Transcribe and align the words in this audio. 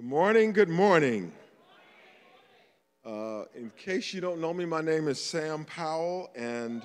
Good 0.00 0.08
morning, 0.08 0.52
good 0.54 0.70
morning. 0.70 1.30
Uh, 3.04 3.44
in 3.54 3.70
case 3.76 4.14
you 4.14 4.22
don't 4.22 4.40
know 4.40 4.54
me, 4.54 4.64
my 4.64 4.80
name 4.80 5.08
is 5.08 5.22
Sam 5.22 5.66
Powell, 5.66 6.30
and 6.34 6.82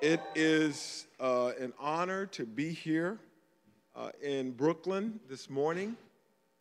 it 0.00 0.20
is 0.36 1.08
uh, 1.18 1.50
an 1.58 1.72
honor 1.76 2.26
to 2.26 2.46
be 2.46 2.72
here 2.72 3.18
uh, 3.96 4.10
in 4.22 4.52
Brooklyn 4.52 5.18
this 5.28 5.50
morning. 5.50 5.96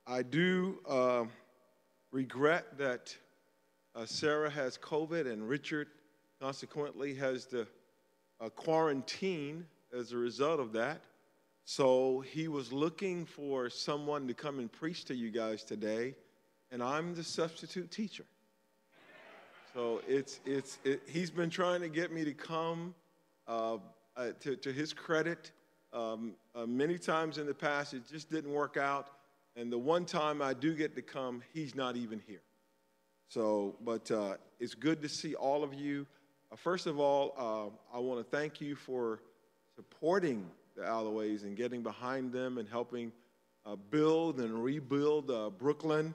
I 0.08 0.24
do 0.24 0.80
uh, 0.90 1.26
regret 2.12 2.76
that 2.80 3.16
uh, 3.94 4.08
Sarah 4.08 4.50
has 4.50 4.76
COVID 4.76 5.32
and 5.32 5.48
Richard, 5.48 5.90
consequently, 6.42 7.14
has 7.14 7.46
the 7.46 7.68
uh, 8.42 8.50
quarantine 8.50 9.68
as 9.96 10.14
a 10.14 10.18
result 10.18 10.60
of 10.60 10.72
that. 10.72 11.00
So 11.72 12.22
he 12.22 12.48
was 12.48 12.74
looking 12.74 13.28
for 13.28 13.70
someone 13.70 14.28
to 14.28 14.34
come 14.34 14.58
and 14.58 14.72
preach 14.72 15.06
to 15.06 15.14
you 15.14 15.30
guys 15.30 15.64
today, 15.64 16.16
and 16.72 16.82
I'm 16.82 17.14
the 17.14 17.24
substitute 17.24 17.92
teacher. 17.92 18.26
So 19.76 20.02
it's, 20.08 20.40
it's, 20.48 20.80
it, 20.84 21.04
he's 21.08 21.30
been 21.30 21.52
trying 21.52 21.82
to 21.82 21.88
get 21.88 22.12
me 22.12 22.26
to 22.26 22.34
come. 22.34 22.96
Uh, 23.48 23.78
uh, 24.18 24.30
to, 24.40 24.56
to, 24.56 24.74
his 24.74 24.94
credit, 24.94 25.52
um, 25.94 26.34
uh, 26.56 26.66
many 26.66 26.98
times 26.98 27.38
in 27.38 27.46
the 27.46 27.54
past 27.54 27.94
it 27.94 28.02
just 28.12 28.32
didn't 28.32 28.52
work 28.52 28.76
out. 28.76 29.12
And 29.56 29.72
the 29.72 29.78
one 29.78 30.06
time 30.06 30.42
I 30.42 30.56
do 30.56 30.74
get 30.74 30.96
to 30.96 31.04
come, 31.04 31.44
he's 31.54 31.76
not 31.76 31.96
even 31.96 32.20
here. 32.26 32.42
So, 33.28 33.76
but 33.86 34.10
uh, 34.10 34.38
it's 34.60 34.74
good 34.74 35.04
to 35.04 35.08
see 35.08 35.36
all 35.36 35.64
of 35.64 35.76
you. 35.76 36.08
Uh, 36.52 36.56
first 36.56 36.88
of 36.88 37.00
all, 37.00 37.36
uh, 37.38 37.96
I 37.96 38.00
want 38.00 38.20
to 38.20 38.36
thank 38.36 38.60
you 38.60 38.76
for 38.76 39.20
supporting 39.76 40.50
the 40.80 40.90
Alloways 40.90 41.44
and 41.44 41.58
getting 41.58 41.84
behind 41.84 42.32
them 42.32 42.58
and 42.58 42.68
helping 42.68 43.12
uh, 43.66 43.76
build 43.76 44.40
and 44.40 44.64
rebuild 44.64 45.30
uh, 45.30 45.50
Brooklyn. 45.50 46.14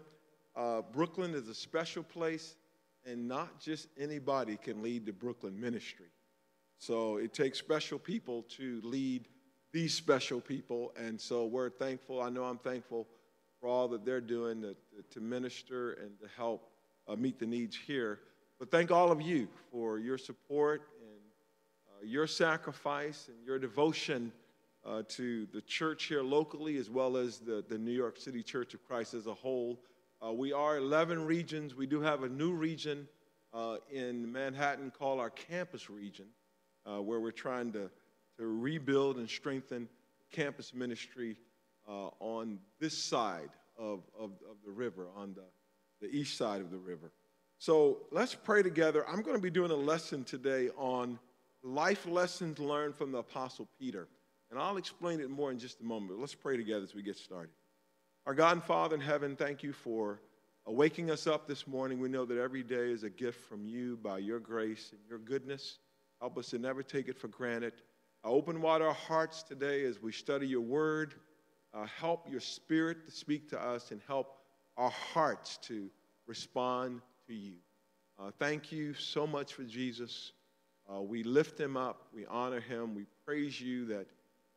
Uh, 0.57 0.83
Brooklyn 0.93 1.35
is 1.35 1.49
a 1.49 1.55
special 1.55 2.03
place, 2.03 2.57
and 3.05 3.29
not 3.29 3.61
just 3.61 3.89
anybody 3.99 4.57
can 4.57 4.83
lead 4.83 5.05
the 5.05 5.13
Brooklyn 5.13 5.61
ministry. 5.61 6.07
So 6.79 7.19
it 7.19 7.35
takes 7.35 7.59
special 7.59 7.99
people 7.99 8.43
to 8.57 8.81
lead 8.83 9.29
these 9.73 9.93
special 9.93 10.41
people, 10.41 10.93
and 10.97 11.21
so 11.21 11.47
we're 11.47 11.71
thankful. 11.71 12.23
I 12.23 12.31
know 12.31 12.45
I'm 12.45 12.59
thankful 12.59 13.07
for 13.61 13.69
all 13.69 13.89
that 13.89 14.05
they're 14.05 14.21
doing 14.21 14.63
to, 14.63 14.77
to 15.11 15.21
minister 15.21 15.93
and 15.95 16.19
to 16.21 16.27
help 16.37 16.71
uh, 17.09 17.17
meet 17.17 17.39
the 17.39 17.47
needs 17.47 17.77
here. 17.77 18.21
But 18.59 18.71
thank 18.71 18.91
all 18.91 19.11
of 19.11 19.21
you 19.21 19.49
for 19.71 19.99
your 19.99 20.17
support 20.17 20.83
and 21.01 21.21
uh, 21.89 22.07
your 22.07 22.27
sacrifice 22.27 23.29
and 23.29 23.45
your 23.45 23.59
devotion 23.59 24.33
uh, 24.87 25.03
to 25.09 25.47
the 25.53 25.61
church 25.63 26.05
here 26.05 26.23
locally 26.23 26.77
as 26.77 26.91
well 26.91 27.17
as 27.17 27.39
the, 27.39 27.65
the 27.69 27.79
New 27.79 27.93
York 27.93 28.19
City 28.19 28.43
Church 28.43 28.75
of 28.75 28.87
Christ 28.87 29.15
as 29.15 29.27
a 29.27 29.35
whole. 29.35 29.81
Uh, 30.25 30.33
we 30.33 30.53
are 30.53 30.77
11 30.77 31.25
regions. 31.25 31.75
We 31.75 31.87
do 31.87 32.01
have 32.01 32.23
a 32.23 32.29
new 32.29 32.53
region 32.53 33.09
uh, 33.53 33.77
in 33.91 34.31
Manhattan 34.31 34.91
called 34.91 35.21
our 35.21 35.31
campus 35.31 35.89
region, 35.89 36.27
uh, 36.87 37.01
where 37.01 37.21
we're 37.21 37.31
trying 37.31 37.73
to, 37.73 37.91
to 38.39 38.47
rebuild 38.47 39.17
and 39.17 39.29
strengthen 39.29 39.89
campus 40.33 40.75
ministry 40.75 41.37
uh, 41.89 42.09
on 42.19 42.59
this 42.81 42.97
side 42.97 43.51
of, 43.79 44.03
of, 44.19 44.31
of 44.51 44.57
the 44.65 44.73
river, 44.73 45.07
on 45.17 45.35
the, 45.35 45.45
the 46.07 46.15
east 46.15 46.37
side 46.37 46.61
of 46.61 46.71
the 46.71 46.79
river. 46.79 47.13
So 47.59 47.99
let's 48.11 48.35
pray 48.35 48.63
together. 48.63 49.09
I'm 49.09 49.23
going 49.23 49.37
to 49.37 49.43
be 49.43 49.51
doing 49.51 49.71
a 49.71 49.77
lesson 49.77 50.25
today 50.25 50.71
on 50.77 51.19
life 51.63 52.07
lessons 52.07 52.59
learned 52.59 52.97
from 52.97 53.13
the 53.13 53.19
Apostle 53.19 53.69
Peter. 53.79 54.09
And 54.55 54.63
I'll 54.63 54.77
explain 54.77 55.19
it 55.19 55.31
more 55.31 55.51
in 55.51 55.59
just 55.59 55.81
a 55.81 55.85
moment. 55.85 56.21
Let's 56.21 56.37
pray 56.37 56.57
together 56.57 56.85
as 56.85 56.95
we 56.95 57.03
get 57.03 57.17
started. 57.17 57.51
Our 58.25 58.35
God 58.35 58.53
and 58.53 58.63
Father 58.63 58.95
in 58.95 59.01
heaven, 59.01 59.35
thank 59.35 59.65
you 59.65 59.73
for 59.73 60.21
waking 60.65 61.11
us 61.11 61.27
up 61.27 61.49
this 61.49 61.67
morning. 61.67 61.99
We 61.99 62.09
know 62.09 62.25
that 62.25 62.39
every 62.39 62.63
day 62.63 62.93
is 62.93 63.03
a 63.03 63.11
gift 63.11 63.41
from 63.49 63.67
you 63.67 63.99
by 64.01 64.19
your 64.19 64.39
grace 64.39 64.91
and 64.93 65.01
your 65.09 65.19
goodness. 65.19 65.81
Help 66.21 66.39
us 66.39 66.51
to 66.51 66.61
never 66.61 66.85
take 66.85 67.09
it 67.09 67.19
for 67.19 67.27
granted. 67.27 67.73
Uh, 68.25 68.29
open 68.29 68.61
wide 68.61 68.81
our 68.81 68.95
hearts 68.95 69.43
today 69.43 69.83
as 69.87 70.01
we 70.01 70.13
study 70.13 70.47
your 70.47 70.61
word. 70.61 71.15
Uh, 71.75 71.87
help 71.87 72.31
your 72.31 72.39
spirit 72.39 73.05
to 73.07 73.11
speak 73.11 73.51
to 73.51 73.61
us 73.61 73.91
and 73.91 74.01
help 74.07 74.37
our 74.77 74.91
hearts 74.91 75.57
to 75.63 75.91
respond 76.29 77.01
to 77.27 77.35
you. 77.35 77.57
Uh, 78.21 78.31
thank 78.39 78.71
you 78.71 78.95
so 78.95 79.27
much 79.27 79.53
for 79.53 79.65
Jesus. 79.65 80.31
Uh, 80.89 81.03
we 81.03 81.25
lift 81.25 81.59
him 81.59 81.77
up, 81.77 82.07
we 82.15 82.25
honor 82.27 82.61
him, 82.61 82.95
we 82.95 83.07
praise 83.27 83.61
you 83.61 83.87
that 83.87 84.07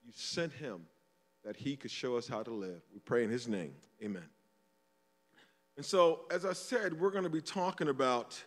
you 0.08 0.14
sent 0.16 0.54
him 0.54 0.82
that 1.44 1.58
he 1.58 1.76
could 1.76 1.92
show 1.92 2.16
us 2.16 2.28
how 2.28 2.42
to 2.42 2.52
live. 2.52 2.82
We 2.94 3.00
pray 3.02 3.26
in 3.26 3.30
his 3.30 3.48
name. 3.48 3.74
Amen. 4.02 4.24
And 5.76 5.86
so, 5.86 6.22
as 6.32 6.46
I 6.46 6.54
said, 6.54 7.00
we're 7.00 7.12
going 7.12 7.26
to 7.26 7.30
be 7.30 7.42
talking 7.42 7.90
about 7.90 8.42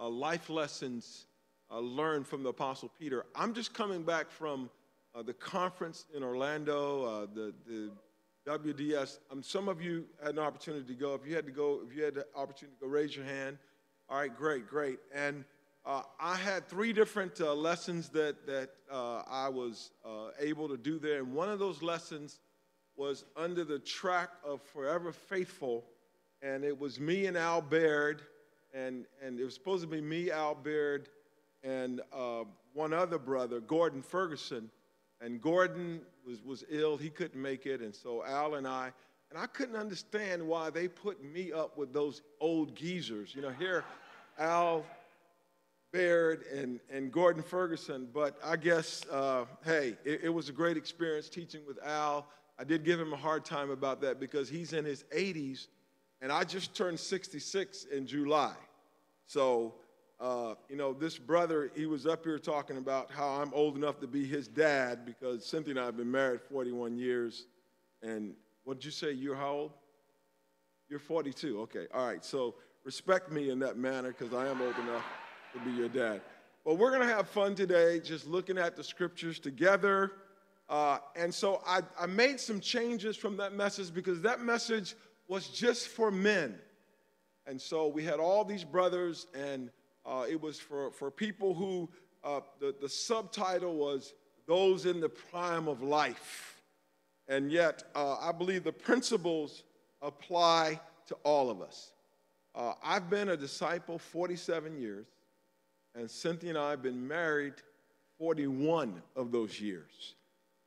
uh, 0.00 0.08
life 0.08 0.48
lessons 0.48 1.26
uh, 1.70 1.78
learned 1.78 2.26
from 2.26 2.42
the 2.42 2.48
Apostle 2.48 2.90
Peter. 2.98 3.26
I'm 3.34 3.52
just 3.52 3.74
coming 3.74 4.02
back 4.02 4.30
from 4.30 4.70
uh, 5.14 5.22
the 5.22 5.34
conference 5.34 6.06
in 6.16 6.24
Orlando, 6.24 7.04
uh, 7.04 7.26
the, 7.32 7.54
the 7.66 7.90
WDS. 8.46 9.18
Um, 9.30 9.42
some 9.42 9.68
of 9.68 9.82
you 9.82 10.06
had 10.22 10.32
an 10.32 10.38
opportunity 10.38 10.86
to 10.86 10.98
go. 10.98 11.14
If 11.14 11.28
you 11.28 11.36
had 11.36 11.46
to 11.46 11.52
go, 11.52 11.80
if 11.86 11.94
you 11.94 12.02
had 12.02 12.14
the 12.14 12.26
opportunity 12.34 12.76
to 12.80 12.86
go, 12.86 12.90
raise 12.90 13.14
your 13.14 13.26
hand. 13.26 13.58
All 14.08 14.18
right, 14.18 14.34
great, 14.34 14.66
great. 14.66 14.98
And 15.14 15.44
uh, 15.86 16.02
I 16.18 16.36
had 16.36 16.66
three 16.66 16.92
different 16.94 17.40
uh, 17.40 17.52
lessons 17.54 18.08
that, 18.10 18.46
that 18.46 18.70
uh, 18.90 19.22
I 19.28 19.50
was 19.50 19.90
uh, 20.04 20.28
able 20.38 20.68
to 20.68 20.78
do 20.78 20.98
there. 20.98 21.18
And 21.18 21.34
one 21.34 21.50
of 21.50 21.58
those 21.58 21.82
lessons 21.82 22.40
was 22.96 23.24
under 23.36 23.64
the 23.64 23.78
track 23.78 24.30
of 24.44 24.62
Forever 24.62 25.12
Faithful. 25.12 25.84
And 26.40 26.64
it 26.64 26.78
was 26.78 26.98
me 26.98 27.26
and 27.26 27.36
Al 27.36 27.60
Baird. 27.60 28.22
And, 28.72 29.04
and 29.22 29.38
it 29.38 29.44
was 29.44 29.54
supposed 29.54 29.82
to 29.82 29.88
be 29.88 30.00
me, 30.00 30.30
Al 30.30 30.54
Baird, 30.54 31.08
and 31.62 32.00
uh, 32.12 32.44
one 32.72 32.92
other 32.92 33.18
brother, 33.18 33.60
Gordon 33.60 34.02
Ferguson. 34.02 34.70
And 35.20 35.40
Gordon 35.40 36.00
was, 36.26 36.42
was 36.42 36.64
ill, 36.70 36.96
he 36.96 37.10
couldn't 37.10 37.40
make 37.40 37.66
it. 37.66 37.80
And 37.80 37.94
so 37.94 38.24
Al 38.24 38.54
and 38.54 38.66
I, 38.66 38.90
and 39.30 39.38
I 39.38 39.46
couldn't 39.46 39.76
understand 39.76 40.42
why 40.42 40.70
they 40.70 40.88
put 40.88 41.22
me 41.22 41.52
up 41.52 41.76
with 41.76 41.92
those 41.92 42.22
old 42.40 42.74
geezers. 42.74 43.34
You 43.34 43.42
know, 43.42 43.50
here, 43.50 43.84
Al 44.38 44.84
Baird 45.94 46.44
and, 46.52 46.80
and 46.90 47.12
Gordon 47.12 47.40
Ferguson, 47.40 48.08
but 48.12 48.36
I 48.44 48.56
guess, 48.56 49.06
uh, 49.12 49.44
hey, 49.64 49.96
it, 50.04 50.22
it, 50.24 50.28
was 50.28 50.48
a 50.48 50.52
great 50.52 50.76
experience 50.76 51.28
teaching 51.28 51.60
with 51.68 51.78
Al. 51.84 52.26
I 52.58 52.64
did 52.64 52.84
give 52.84 52.98
him 52.98 53.12
a 53.12 53.16
hard 53.16 53.44
time 53.44 53.70
about 53.70 54.00
that 54.00 54.18
because 54.18 54.48
he's 54.48 54.72
in 54.72 54.84
his 54.84 55.04
80s, 55.16 55.68
and 56.20 56.32
I 56.32 56.42
just 56.42 56.74
turned 56.74 56.98
66 56.98 57.84
in 57.84 58.08
July. 58.08 58.54
So, 59.28 59.76
uh, 60.18 60.54
you 60.68 60.74
know, 60.74 60.92
this 60.92 61.16
brother, 61.16 61.70
he 61.76 61.86
was 61.86 62.06
up 62.06 62.24
here 62.24 62.40
talking 62.40 62.76
about 62.76 63.12
how 63.12 63.28
I'm 63.28 63.54
old 63.54 63.76
enough 63.76 64.00
to 64.00 64.08
be 64.08 64.26
his 64.26 64.48
dad 64.48 65.06
because 65.06 65.46
Cynthia 65.46 65.74
and 65.74 65.80
I 65.80 65.84
have 65.84 65.96
been 65.96 66.10
married 66.10 66.40
41 66.42 66.96
years. 66.96 67.46
And 68.02 68.34
what 68.64 68.78
did 68.78 68.84
you 68.84 68.90
say? 68.90 69.12
You're 69.12 69.36
how 69.36 69.52
old? 69.52 69.72
You're 70.88 70.98
42. 70.98 71.60
Okay. 71.60 71.86
All 71.94 72.04
right. 72.04 72.24
So 72.24 72.56
respect 72.82 73.30
me 73.30 73.50
in 73.50 73.60
that 73.60 73.76
manner 73.76 74.08
because 74.08 74.34
I 74.34 74.48
am 74.48 74.60
old 74.60 74.76
enough 74.78 75.04
to 75.54 75.60
be 75.60 75.70
your 75.70 75.88
dad. 75.88 76.20
Well, 76.64 76.76
we're 76.76 76.90
going 76.90 77.06
to 77.06 77.14
have 77.14 77.28
fun 77.28 77.54
today 77.54 78.00
just 78.00 78.26
looking 78.26 78.58
at 78.58 78.74
the 78.74 78.82
scriptures 78.82 79.38
together. 79.38 80.12
Uh, 80.68 80.98
and 81.14 81.32
so 81.32 81.62
I, 81.64 81.82
I 81.98 82.06
made 82.06 82.40
some 82.40 82.58
changes 82.58 83.16
from 83.16 83.36
that 83.36 83.52
message 83.52 83.94
because 83.94 84.20
that 84.22 84.40
message 84.40 84.96
was 85.28 85.48
just 85.48 85.88
for 85.88 86.10
men. 86.10 86.56
And 87.46 87.60
so 87.60 87.86
we 87.86 88.02
had 88.02 88.18
all 88.18 88.44
these 88.44 88.64
brothers, 88.64 89.28
and 89.32 89.70
uh, 90.04 90.24
it 90.28 90.40
was 90.40 90.58
for, 90.58 90.90
for 90.90 91.10
people 91.10 91.54
who 91.54 91.88
uh, 92.24 92.40
the, 92.58 92.74
the 92.80 92.88
subtitle 92.88 93.76
was 93.76 94.12
Those 94.48 94.86
in 94.86 95.00
the 95.00 95.08
Prime 95.08 95.68
of 95.68 95.82
Life. 95.82 96.62
And 97.28 97.52
yet, 97.52 97.84
uh, 97.94 98.16
I 98.20 98.32
believe 98.32 98.64
the 98.64 98.72
principles 98.72 99.62
apply 100.02 100.80
to 101.06 101.14
all 101.22 101.48
of 101.48 101.62
us. 101.62 101.92
Uh, 102.56 102.72
I've 102.82 103.08
been 103.08 103.28
a 103.28 103.36
disciple 103.36 103.98
47 103.98 104.80
years. 104.80 105.06
And 105.94 106.10
Cynthia 106.10 106.50
and 106.50 106.58
I 106.58 106.70
have 106.70 106.82
been 106.82 107.06
married 107.06 107.54
41 108.18 109.02
of 109.16 109.30
those 109.32 109.60
years. 109.60 110.14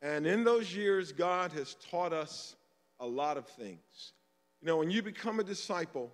And 0.02 0.26
in 0.28 0.44
those 0.44 0.74
years, 0.74 1.12
God 1.12 1.52
has 1.54 1.76
taught 1.90 2.14
us 2.14 2.56
a 3.00 3.06
lot 3.06 3.38
of 3.38 3.48
things. 3.48 4.14
You 4.62 4.68
know, 4.68 4.78
when 4.78 4.90
you 4.90 5.02
become 5.02 5.40
a 5.40 5.44
disciple, 5.44 6.12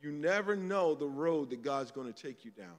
you 0.00 0.12
never 0.12 0.56
know 0.56 0.94
the 0.94 1.06
road 1.06 1.50
that 1.50 1.62
God's 1.62 1.90
going 1.90 2.12
to 2.12 2.22
take 2.22 2.44
you 2.44 2.50
down. 2.50 2.76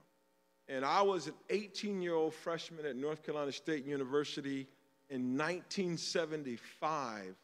And 0.68 0.84
I 0.84 1.02
was 1.02 1.26
an 1.28 1.34
18 1.50 2.02
year 2.02 2.14
old 2.14 2.34
freshman 2.34 2.86
at 2.86 2.96
North 2.96 3.22
Carolina 3.22 3.52
State 3.52 3.84
University 3.84 4.66
in 5.10 5.36
1975 5.36 7.34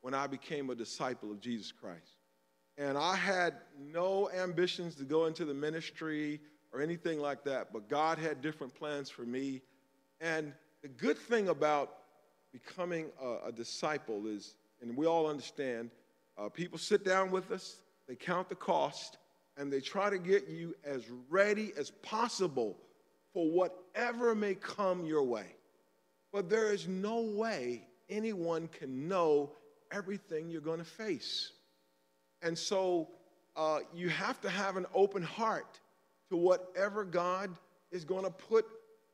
when 0.00 0.14
I 0.14 0.26
became 0.26 0.70
a 0.70 0.74
disciple 0.74 1.30
of 1.30 1.40
Jesus 1.40 1.72
Christ. 1.72 2.18
And 2.76 2.96
I 2.96 3.16
had 3.16 3.54
no 3.78 4.30
ambitions 4.30 4.94
to 4.96 5.04
go 5.04 5.26
into 5.26 5.44
the 5.44 5.54
ministry 5.54 6.40
or 6.72 6.80
anything 6.80 7.18
like 7.20 7.44
that, 7.44 7.72
but 7.72 7.88
God 7.88 8.18
had 8.18 8.42
different 8.42 8.74
plans 8.74 9.08
for 9.08 9.22
me. 9.22 9.62
And 10.20 10.52
the 10.82 10.88
good 10.88 11.18
thing 11.18 11.48
about 11.48 11.94
becoming 12.52 13.06
a, 13.22 13.48
a 13.48 13.52
disciple 13.52 14.26
is, 14.26 14.54
and 14.80 14.96
we 14.96 15.06
all 15.06 15.26
understand, 15.26 15.90
uh, 16.36 16.48
people 16.48 16.78
sit 16.78 17.04
down 17.04 17.30
with 17.30 17.50
us, 17.50 17.80
they 18.06 18.14
count 18.14 18.48
the 18.48 18.54
cost, 18.54 19.18
and 19.56 19.72
they 19.72 19.80
try 19.80 20.08
to 20.08 20.18
get 20.18 20.48
you 20.48 20.74
as 20.84 21.04
ready 21.28 21.72
as 21.76 21.90
possible 21.90 22.78
for 23.32 23.50
whatever 23.50 24.34
may 24.34 24.54
come 24.54 25.04
your 25.04 25.24
way. 25.24 25.46
But 26.32 26.48
there 26.48 26.72
is 26.72 26.86
no 26.86 27.20
way 27.20 27.88
anyone 28.08 28.68
can 28.68 29.08
know 29.08 29.52
everything 29.90 30.48
you're 30.48 30.60
going 30.60 30.78
to 30.78 30.84
face. 30.84 31.52
And 32.42 32.56
so 32.56 33.08
uh, 33.56 33.80
you 33.94 34.08
have 34.10 34.40
to 34.42 34.50
have 34.50 34.76
an 34.76 34.86
open 34.94 35.22
heart 35.22 35.80
to 36.30 36.36
whatever 36.36 37.04
God 37.04 37.50
is 37.90 38.04
going 38.04 38.24
to 38.24 38.30
put 38.30 38.66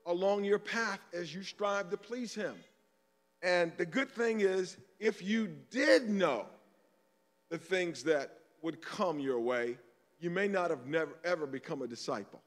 along 0.06 0.44
your 0.44 0.58
path 0.58 1.00
as 1.12 1.34
you 1.34 1.43
strive 1.43 1.90
to 1.90 1.96
please 1.96 2.34
Him. 2.34 2.55
And 3.43 3.72
the 3.76 3.87
good 3.87 4.11
thing 4.11 4.40
is, 4.40 4.76
if 4.99 5.22
you 5.22 5.49
did 5.70 6.08
know 6.08 6.46
the 7.50 7.58
things 7.58 8.02
that 8.05 8.38
would 8.62 8.81
come 8.81 9.19
your 9.19 9.38
way, 9.38 9.76
you 10.19 10.31
may 10.31 10.49
not 10.49 10.70
have 10.70 10.87
never 10.87 11.12
ever 11.25 11.46
become 11.46 11.82
a 11.82 11.87
disciple. 11.87 12.40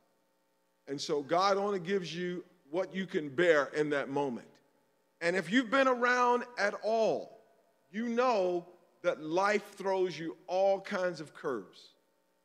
And 0.87 0.99
so 0.99 1.21
God 1.21 1.57
only 1.57 1.79
gives 1.79 2.15
you 2.15 2.43
what 2.71 2.93
you 2.93 3.05
can 3.05 3.29
bear 3.29 3.65
in 3.75 3.89
that 3.91 4.09
moment. 4.09 4.47
And 5.21 5.35
if 5.35 5.51
you've 5.51 5.69
been 5.69 5.87
around 5.87 6.43
at 6.57 6.73
all, 6.83 7.39
you 7.91 8.09
know 8.09 8.65
that 9.03 9.21
life 9.21 9.75
throws 9.75 10.17
you 10.17 10.35
all 10.47 10.81
kinds 10.81 11.21
of 11.21 11.33
curves, 11.33 11.93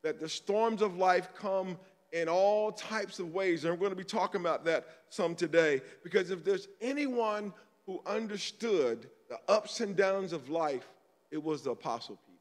that 0.03 0.19
the 0.19 0.29
storms 0.29 0.81
of 0.81 0.97
life 0.97 1.29
come 1.35 1.77
in 2.13 2.29
all 2.29 2.71
types 2.71 3.19
of 3.19 3.33
ways. 3.33 3.65
And 3.65 3.73
we're 3.73 3.79
going 3.79 3.91
to 3.91 3.95
be 3.95 4.03
talking 4.03 4.39
about 4.39 4.63
that 4.65 4.87
some 5.09 5.35
today 5.35 5.81
because 6.03 6.31
if 6.31 6.45
there's 6.45 6.69
anyone 6.79 7.51
who 7.85 8.01
understood 8.05 9.09
the 9.29 9.39
ups 9.49 9.81
and 9.81 9.95
downs 9.95 10.31
of 10.31 10.49
life, 10.49 10.87
it 11.31 11.43
was 11.43 11.63
the 11.63 11.71
Apostle 11.71 12.17
Peter. 12.25 12.39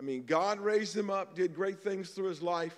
I 0.00 0.02
mean, 0.02 0.24
God 0.26 0.58
raised 0.58 0.96
him 0.96 1.10
up, 1.10 1.34
did 1.36 1.54
great 1.54 1.80
things 1.80 2.10
through 2.10 2.28
his 2.28 2.42
life, 2.42 2.74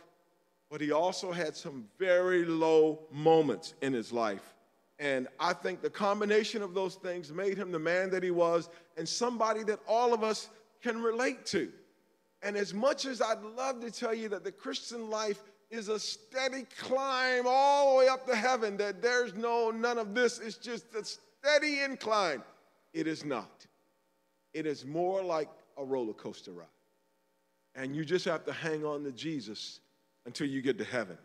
but 0.71 0.81
he 0.81 0.93
also 0.93 1.33
had 1.33 1.57
some 1.57 1.87
very 1.99 2.45
low 2.45 3.01
moments 3.11 3.75
in 3.81 3.93
his 3.93 4.13
life. 4.13 4.55
And 4.99 5.29
I 5.39 5.53
think 5.53 5.81
the 5.81 5.91
combination 5.91 6.61
of 6.61 6.75
those 6.75 6.97
things 6.97 7.33
made 7.33 7.57
him 7.57 7.71
the 7.71 7.79
man 7.79 8.11
that 8.11 8.25
he 8.25 8.33
was 8.33 8.69
and 8.97 9.09
somebody 9.09 9.63
that 9.65 9.79
all 9.87 10.13
of 10.13 10.25
us 10.25 10.51
can 10.83 11.01
relate 11.01 11.47
to. 11.47 11.71
And 12.43 12.57
as 12.57 12.75
much 12.75 13.05
as 13.05 13.23
I'd 13.23 13.43
love 13.57 13.81
to 13.81 13.91
tell 13.91 14.15
you 14.15 14.29
that 14.31 14.45
the 14.45 14.53
Christian 14.53 15.09
life 15.09 15.41
is 15.71 15.89
a 15.89 15.99
steady 15.99 16.67
climb 16.79 17.45
all 17.47 17.93
the 17.93 17.99
way 17.99 18.09
up 18.09 18.27
to 18.27 18.35
heaven, 18.35 18.77
that 18.79 19.03
there's 19.03 19.35
no, 19.35 19.71
none 19.71 19.99
of 19.99 20.15
this, 20.15 20.39
it's 20.39 20.57
just 20.57 20.87
a 20.95 21.05
steady 21.05 21.81
incline, 21.83 22.43
it 22.93 23.07
is 23.07 23.25
not. 23.25 23.67
It 24.55 24.67
is 24.67 24.87
more 24.87 25.23
like 25.23 25.49
a 25.77 25.85
roller 25.85 26.15
coaster 26.15 26.53
ride. 26.53 26.67
And 27.75 27.95
you 27.95 28.05
just 28.05 28.25
have 28.25 28.45
to 28.47 28.53
hang 28.53 28.85
on 28.85 29.05
to 29.05 29.13
Jesus 29.13 29.81
until 30.27 30.49
you 30.49 30.63
get 30.63 30.79
to 30.79 30.85
heaven. 30.85 31.19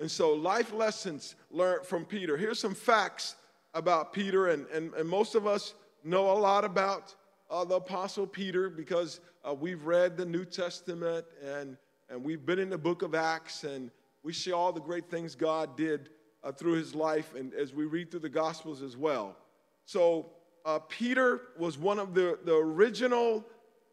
And 0.00 0.10
so, 0.10 0.32
life 0.32 0.72
lessons 0.72 1.34
learned 1.50 1.84
from 1.84 2.04
Peter. 2.04 2.36
Here's 2.36 2.60
some 2.60 2.74
facts 2.74 3.34
about 3.74 4.12
Peter, 4.12 4.48
and, 4.48 4.66
and, 4.68 4.94
and 4.94 5.08
most 5.08 5.34
of 5.34 5.46
us 5.46 5.74
know 6.04 6.30
a 6.30 6.38
lot 6.38 6.64
about 6.64 7.14
uh, 7.50 7.64
the 7.64 7.76
Apostle 7.76 8.26
Peter 8.26 8.70
because 8.70 9.20
uh, 9.44 9.54
we've 9.54 9.84
read 9.84 10.16
the 10.16 10.24
New 10.24 10.44
Testament 10.44 11.24
and, 11.44 11.76
and 12.08 12.22
we've 12.24 12.44
been 12.44 12.58
in 12.58 12.70
the 12.70 12.78
book 12.78 13.02
of 13.02 13.14
Acts, 13.14 13.64
and 13.64 13.90
we 14.22 14.32
see 14.32 14.52
all 14.52 14.72
the 14.72 14.80
great 14.80 15.10
things 15.10 15.34
God 15.34 15.76
did 15.76 16.10
uh, 16.42 16.52
through 16.52 16.74
his 16.74 16.94
life, 16.94 17.34
and 17.34 17.52
as 17.54 17.74
we 17.74 17.84
read 17.84 18.10
through 18.10 18.20
the 18.20 18.28
Gospels 18.28 18.82
as 18.82 18.96
well. 18.96 19.36
So, 19.84 20.30
uh, 20.64 20.78
Peter 20.80 21.42
was 21.58 21.78
one 21.78 21.98
of 21.98 22.14
the, 22.14 22.38
the 22.44 22.54
original 22.54 23.44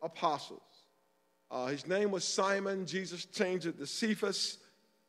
apostles. 0.02 0.62
Uh, 1.52 1.68
his 1.68 1.88
name 1.88 2.12
was 2.12 2.24
Simon. 2.24 2.86
Jesus 2.86 3.26
changed 3.26 3.66
it 3.66 3.78
to 3.78 3.86
Cephas. 3.86 4.58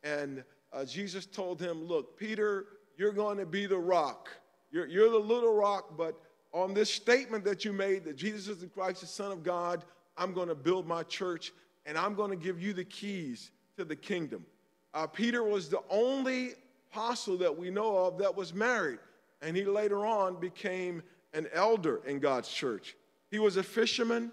And 0.03 0.43
uh, 0.71 0.85
Jesus 0.85 1.25
told 1.25 1.59
him, 1.59 1.83
Look, 1.83 2.17
Peter, 2.17 2.65
you're 2.97 3.11
going 3.11 3.37
to 3.37 3.45
be 3.45 3.65
the 3.65 3.77
rock. 3.77 4.29
You're, 4.71 4.87
you're 4.87 5.09
the 5.09 5.17
little 5.17 5.53
rock, 5.53 5.97
but 5.97 6.19
on 6.53 6.73
this 6.73 6.89
statement 6.89 7.43
that 7.45 7.65
you 7.65 7.73
made 7.73 8.05
that 8.05 8.15
Jesus 8.15 8.47
is 8.47 8.59
the 8.59 8.67
Christ, 8.67 9.01
the 9.01 9.07
Son 9.07 9.31
of 9.31 9.43
God, 9.43 9.83
I'm 10.17 10.33
going 10.33 10.47
to 10.47 10.55
build 10.55 10.87
my 10.87 11.03
church 11.03 11.51
and 11.87 11.97
I'm 11.97 12.13
going 12.13 12.29
to 12.29 12.37
give 12.37 12.61
you 12.61 12.73
the 12.73 12.83
keys 12.83 13.49
to 13.77 13.85
the 13.85 13.95
kingdom. 13.95 14.45
Uh, 14.93 15.07
Peter 15.07 15.43
was 15.43 15.69
the 15.69 15.81
only 15.89 16.53
apostle 16.91 17.37
that 17.37 17.57
we 17.57 17.71
know 17.71 17.97
of 17.97 18.19
that 18.19 18.35
was 18.35 18.53
married, 18.53 18.99
and 19.41 19.57
he 19.57 19.65
later 19.65 20.05
on 20.05 20.39
became 20.39 21.01
an 21.33 21.47
elder 21.53 22.01
in 22.05 22.19
God's 22.19 22.49
church. 22.49 22.95
He 23.31 23.39
was 23.39 23.57
a 23.57 23.63
fisherman. 23.63 24.31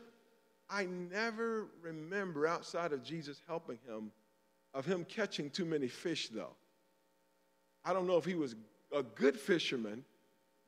I 0.69 0.87
never 0.87 1.69
remember 1.81 2.47
outside 2.47 2.93
of 2.93 3.03
Jesus 3.03 3.41
helping 3.47 3.79
him 3.87 4.11
of 4.75 4.85
him 4.85 5.05
catching 5.05 5.51
too 5.51 5.65
many 5.65 5.87
fish, 5.87 6.29
though. 6.29 6.57
I 7.85 7.93
don't 7.93 8.07
know 8.07 8.17
if 8.17 8.25
he 8.25 8.35
was 8.35 8.57
a 8.93 9.03
good 9.03 9.39
fisherman, 9.39 10.05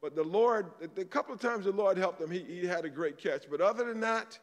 but 0.00 0.14
the 0.14 0.22
Lord, 0.22 0.70
the 0.94 1.04
couple 1.04 1.34
of 1.34 1.40
times 1.40 1.64
the 1.64 1.72
Lord 1.72 1.98
helped 1.98 2.20
him, 2.20 2.30
he, 2.30 2.40
he 2.40 2.66
had 2.66 2.84
a 2.84 2.88
great 2.88 3.18
catch. 3.18 3.50
But 3.50 3.60
other 3.60 3.84
than 3.84 4.00
that, 4.00 4.38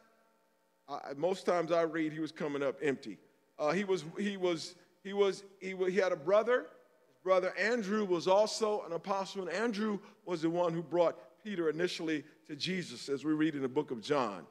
I, 0.88 1.14
most 1.16 1.46
times 1.46 1.72
I 1.72 1.82
read 1.82 2.12
he 2.12 2.20
was 2.20 2.32
coming 2.32 2.62
up 2.62 2.76
empty. 2.82 3.18
Uh, 3.58 3.72
he 3.72 3.84
was, 3.84 4.04
he 4.18 4.36
was, 4.36 4.74
he 5.02 5.12
was, 5.12 5.44
he, 5.60 5.74
he 5.88 5.96
had 5.96 6.12
a 6.12 6.16
brother. 6.16 6.66
His 7.06 7.18
brother 7.22 7.54
Andrew 7.58 8.04
was 8.04 8.26
also 8.26 8.82
an 8.86 8.92
apostle, 8.92 9.42
and 9.42 9.50
Andrew 9.50 9.98
was 10.26 10.42
the 10.42 10.50
one 10.50 10.72
who 10.72 10.82
brought 10.82 11.16
Peter 11.42 11.68
initially 11.68 12.24
to 12.46 12.56
Jesus, 12.56 13.08
as 13.08 13.24
we 13.24 13.32
read 13.32 13.54
in 13.54 13.62
the 13.62 13.68
book 13.68 13.90
of 13.90 14.00
John. 14.00 14.46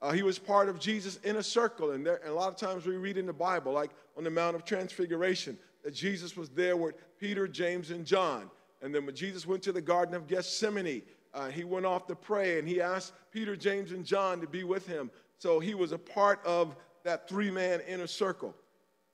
Uh, 0.00 0.10
he 0.10 0.22
was 0.22 0.38
part 0.38 0.68
of 0.68 0.80
Jesus' 0.80 1.20
inner 1.24 1.42
circle. 1.42 1.92
And, 1.92 2.04
there, 2.04 2.16
and, 2.16 2.30
a 2.30 2.34
lot 2.34 2.48
of 2.48 2.56
times 2.56 2.86
we 2.86 2.96
read 2.96 3.16
in 3.16 3.26
the 3.26 3.32
Bible, 3.32 3.72
like 3.72 3.92
on 4.16 4.24
the 4.24 4.30
Mount 4.30 4.56
of 4.56 4.64
Transfiguration, 4.64 5.56
that 5.84 5.94
Jesus 5.94 6.36
was 6.36 6.48
there 6.50 6.76
with 6.76 6.96
Peter, 7.18 7.46
James, 7.46 7.90
and 7.90 8.04
John. 8.04 8.50
And 8.82 8.92
then 8.92 9.06
when 9.06 9.14
Jesus 9.14 9.46
went 9.46 9.62
to 9.62 9.72
the 9.72 9.80
Garden 9.80 10.14
of 10.14 10.26
Gethsemane, 10.26 11.02
uh, 11.32 11.48
he 11.48 11.62
went 11.62 11.86
off 11.86 12.06
to 12.08 12.16
pray 12.16 12.58
and 12.58 12.68
he 12.68 12.80
asked 12.80 13.12
Peter, 13.30 13.56
James, 13.56 13.92
and 13.92 14.04
John 14.04 14.40
to 14.40 14.46
be 14.46 14.64
with 14.64 14.86
him. 14.86 15.10
So 15.42 15.58
he 15.58 15.74
was 15.74 15.90
a 15.90 15.98
part 15.98 16.38
of 16.46 16.76
that 17.02 17.28
three 17.28 17.50
man 17.50 17.80
inner 17.88 18.06
circle. 18.06 18.54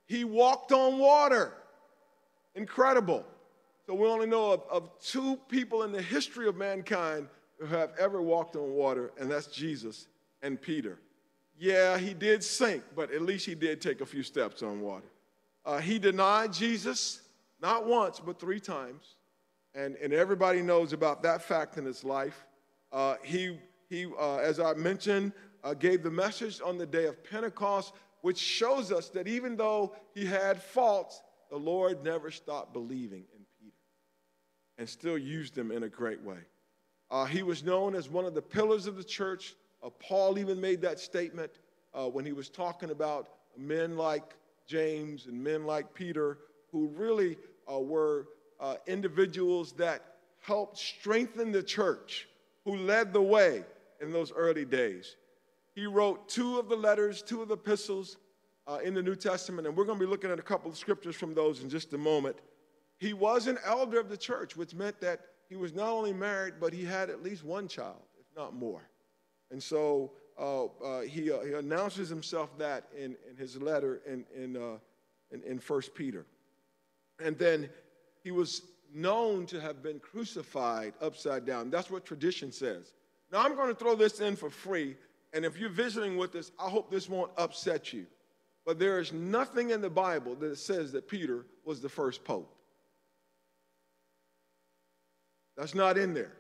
He 0.05 0.25
walked 0.25 0.73
on 0.73 0.99
water. 0.99 1.55
Incredible. 2.55 3.25
So 3.87 3.95
we 3.95 4.07
only 4.07 4.27
know 4.27 4.53
of, 4.53 4.63
of 4.71 4.91
two 5.01 5.39
people 5.49 5.85
in 5.85 5.91
the 5.91 6.03
history 6.03 6.47
of 6.47 6.55
mankind 6.55 7.29
who 7.59 7.65
have 7.65 7.93
ever 7.99 8.21
walked 8.21 8.57
on 8.57 8.73
water, 8.73 9.11
and 9.19 9.31
that's 9.31 9.47
Jesus 9.47 10.07
and 10.43 10.61
Peter. 10.61 10.99
Yeah, 11.59 11.97
he 11.97 12.13
did 12.13 12.45
sink, 12.45 12.83
but 12.95 13.11
at 13.11 13.23
least 13.23 13.47
he 13.47 13.55
did 13.55 13.81
take 13.81 14.03
a 14.03 14.07
few 14.07 14.23
steps 14.23 14.63
on 14.63 14.83
water. 14.83 15.09
Uh, 15.65 15.79
he 15.79 15.99
denied 15.99 16.53
Jesus 16.53 17.23
not 17.63 17.87
once, 17.87 18.21
but 18.21 18.39
three 18.39 18.61
times. 18.61 19.15
And, 19.75 19.97
and 19.97 20.13
everybody 20.13 20.61
knows 20.61 20.93
about 20.93 21.23
that 21.23 21.41
fact 21.41 21.79
in 21.79 21.87
his 21.87 22.05
life. 22.05 22.45
Uh, 22.93 23.15
he, 23.23 23.59
he 23.89 24.07
uh, 24.21 24.37
as 24.37 24.61
I 24.61 24.75
mentioned, 24.75 25.33
uh, 25.65 25.75
gave 25.75 26.03
the 26.03 26.11
message 26.11 26.61
on 26.65 26.79
the 26.79 26.87
day 26.87 27.07
of 27.07 27.23
Pentecost, 27.25 27.95
which 28.23 28.39
shows 28.39 28.93
us 28.93 29.09
that 29.11 29.29
even 29.29 29.57
though 29.57 29.95
he 30.15 30.25
had 30.25 30.63
faults, 30.63 31.23
the 31.51 31.57
Lord 31.57 32.05
never 32.05 32.31
stopped 32.31 32.73
believing 32.73 33.25
in 33.37 33.45
Peter 33.61 33.77
and 34.79 34.89
still 34.89 35.19
used 35.19 35.57
him 35.57 35.71
in 35.71 35.85
a 35.85 35.89
great 35.89 36.23
way. 36.23 36.39
Uh, 37.11 37.25
he 37.25 37.43
was 37.43 37.65
known 37.65 37.95
as 37.95 38.09
one 38.09 38.27
of 38.27 38.35
the 38.35 38.43
pillars 38.43 38.87
of 38.87 38.97
the 38.97 39.05
church 39.05 39.55
uh, 39.83 39.91
Paul 39.91 40.39
even 40.39 40.61
made 40.61 40.81
that 40.83 40.99
statement 40.99 41.53
uh, 41.95 42.09
when 42.09 42.25
he 42.25 42.33
was 42.33 42.49
talking 42.49 42.91
about 42.91 43.29
men 43.57 43.97
like 43.97 44.35
James 44.67 45.27
and 45.27 45.43
men 45.43 45.65
like 45.65 45.95
Peter, 45.95 46.39
who 46.73 46.89
really 46.89 47.37
uh, 47.73 47.79
were 47.79 48.29
uh, 48.61 48.77
individuals 48.87 49.73
that 49.73 50.03
helped 50.41 50.79
strengthen 50.79 51.53
the 51.53 51.63
church, 51.63 52.29
who 52.65 52.77
led 52.77 53.13
the 53.13 53.23
way 53.23 53.65
in 54.01 54.13
those 54.13 54.33
early 54.33 54.65
days. 54.65 55.17
He 55.79 55.87
wrote 55.87 56.29
two 56.29 56.59
of 56.59 56.69
the 56.69 56.75
letters, 56.75 57.23
two 57.23 57.41
of 57.41 57.47
the 57.47 57.55
epistles 57.55 58.17
uh, 58.67 58.81
in 58.83 58.95
the 58.95 59.03
New 59.03 59.15
Testament, 59.15 59.69
and 59.69 59.77
we're 59.77 59.85
going 59.85 59.97
to 59.97 60.05
be 60.05 60.11
looking 60.11 60.29
at 60.29 60.41
a 60.41 60.43
couple 60.43 60.69
of 60.69 60.77
scriptures 60.77 61.15
from 61.15 61.35
those 61.35 61.63
in 61.63 61.71
just 61.71 61.93
a 61.93 61.99
moment. 61.99 62.35
He 62.99 63.13
was 63.13 63.47
an 63.47 63.59
elder 63.65 64.01
of 64.01 64.09
the 64.09 64.17
church, 64.17 64.57
which 64.57 64.75
meant 64.75 65.01
that 65.01 65.21
he 65.49 65.55
was 65.55 65.73
not 65.73 65.91
only 65.91 66.13
married, 66.13 66.55
but 66.59 66.73
he 66.73 66.85
had 66.85 67.11
at 67.11 67.23
least 67.23 67.45
one 67.45 67.69
child, 67.69 68.03
if 68.19 68.27
not 68.37 68.57
more. 68.57 68.91
And 69.53 69.63
so 69.63 70.11
uh, 70.37 70.65
uh, 70.65 71.03
he, 71.03 71.31
uh, 71.31 71.43
he 71.43 71.53
announces 71.53 72.09
himself 72.09 72.59
that 72.59 72.89
in, 72.97 73.15
in 73.31 73.37
his 73.37 73.57
letter 73.57 74.01
in, 74.05 74.25
in, 74.35 74.57
uh, 74.57 74.79
in, 75.31 75.45
in 75.45 75.59
1 75.59 75.83
Peter. 75.95 76.27
And 77.25 77.39
then 77.39 77.71
he 78.25 78.33
was 78.33 78.63
known 78.93 79.47
to 79.47 79.61
have 79.61 79.81
been 79.81 80.01
crucified 80.01 80.95
upside 81.01 81.47
down. 81.47 81.71
That's 81.71 81.89
what 81.89 82.05
tradition 82.05 82.51
says. 82.51 82.95
Now, 83.31 83.45
I'm 83.45 83.55
going 83.55 83.69
to 83.69 83.75
throw 83.75 83.95
this 83.95 84.21
in 84.21 84.35
for 84.35 84.51
free, 84.51 84.97
and 85.33 85.45
if 85.45 85.59
you're 85.59 85.69
visiting 85.69 86.17
with 86.17 86.35
us, 86.35 86.51
I 86.59 86.69
hope 86.69 86.91
this 86.91 87.09
won't 87.09 87.31
upset 87.37 87.93
you. 87.93 88.07
But 88.65 88.79
there 88.79 88.99
is 88.99 89.13
nothing 89.13 89.71
in 89.71 89.81
the 89.81 89.91
Bible 89.91 90.35
that 90.37 90.57
says 90.59 90.93
that 90.93 91.09
Peter 91.09 91.47
was 91.65 91.81
the 91.81 91.89
first 91.89 92.25
pope. 92.25 92.55
That's 95.57 95.75
not 95.75 95.99
in 95.99 96.15
there. 96.15 96.33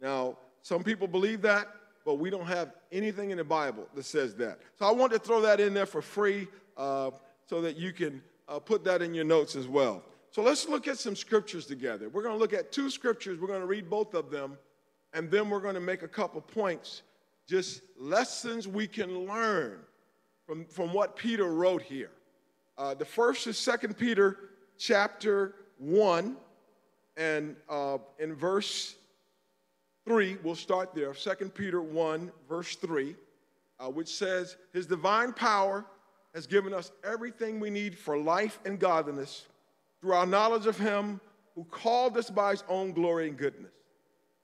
Now, 0.00 0.36
some 0.62 0.82
people 0.82 1.08
believe 1.08 1.42
that, 1.42 1.68
but 2.04 2.14
we 2.14 2.30
don't 2.30 2.46
have 2.46 2.72
anything 2.92 3.30
in 3.30 3.38
the 3.38 3.44
Bible 3.44 3.86
that 3.94 4.04
says 4.04 4.34
that. 4.36 4.60
So 4.78 4.86
I 4.86 4.92
want 4.92 5.12
to 5.12 5.18
throw 5.18 5.40
that 5.42 5.60
in 5.60 5.74
there 5.74 5.86
for 5.86 6.00
free 6.02 6.46
uh, 6.76 7.10
so 7.46 7.60
that 7.60 7.76
you 7.76 7.92
can 7.92 8.22
uh, 8.48 8.58
put 8.58 8.84
that 8.84 9.02
in 9.02 9.14
your 9.14 9.24
notes 9.24 9.56
as 9.56 9.66
well. 9.66 10.02
So 10.30 10.42
let's 10.42 10.68
look 10.68 10.86
at 10.86 10.98
some 10.98 11.16
scriptures 11.16 11.66
together. 11.66 12.08
We're 12.08 12.22
going 12.22 12.34
to 12.34 12.38
look 12.38 12.52
at 12.52 12.70
two 12.70 12.88
scriptures. 12.88 13.40
We're 13.40 13.48
going 13.48 13.60
to 13.60 13.66
read 13.66 13.90
both 13.90 14.14
of 14.14 14.30
them, 14.30 14.56
and 15.12 15.30
then 15.30 15.50
we're 15.50 15.60
going 15.60 15.74
to 15.74 15.80
make 15.80 16.02
a 16.02 16.08
couple 16.08 16.40
points, 16.40 17.02
just 17.50 17.82
lessons 17.98 18.68
we 18.68 18.86
can 18.86 19.26
learn 19.26 19.80
from, 20.46 20.64
from 20.66 20.92
what 20.92 21.16
Peter 21.16 21.52
wrote 21.52 21.82
here. 21.82 22.12
Uh, 22.78 22.94
the 22.94 23.04
first 23.04 23.44
is 23.48 23.62
2 23.64 23.88
Peter 23.88 24.36
chapter 24.78 25.56
1, 25.78 26.36
and 27.16 27.56
uh, 27.68 27.98
in 28.20 28.36
verse 28.36 28.94
3, 30.04 30.36
we'll 30.44 30.54
start 30.54 30.94
there. 30.94 31.12
2 31.12 31.48
Peter 31.48 31.82
1, 31.82 32.30
verse 32.48 32.76
3, 32.76 33.16
uh, 33.80 33.86
which 33.88 34.14
says, 34.14 34.56
His 34.72 34.86
divine 34.86 35.32
power 35.32 35.84
has 36.36 36.46
given 36.46 36.72
us 36.72 36.92
everything 37.02 37.58
we 37.58 37.68
need 37.68 37.98
for 37.98 38.16
life 38.16 38.60
and 38.64 38.78
godliness 38.78 39.46
through 40.00 40.12
our 40.12 40.24
knowledge 40.24 40.66
of 40.66 40.78
Him 40.78 41.20
who 41.56 41.64
called 41.64 42.16
us 42.16 42.30
by 42.30 42.52
His 42.52 42.62
own 42.68 42.92
glory 42.92 43.28
and 43.28 43.36
goodness. 43.36 43.72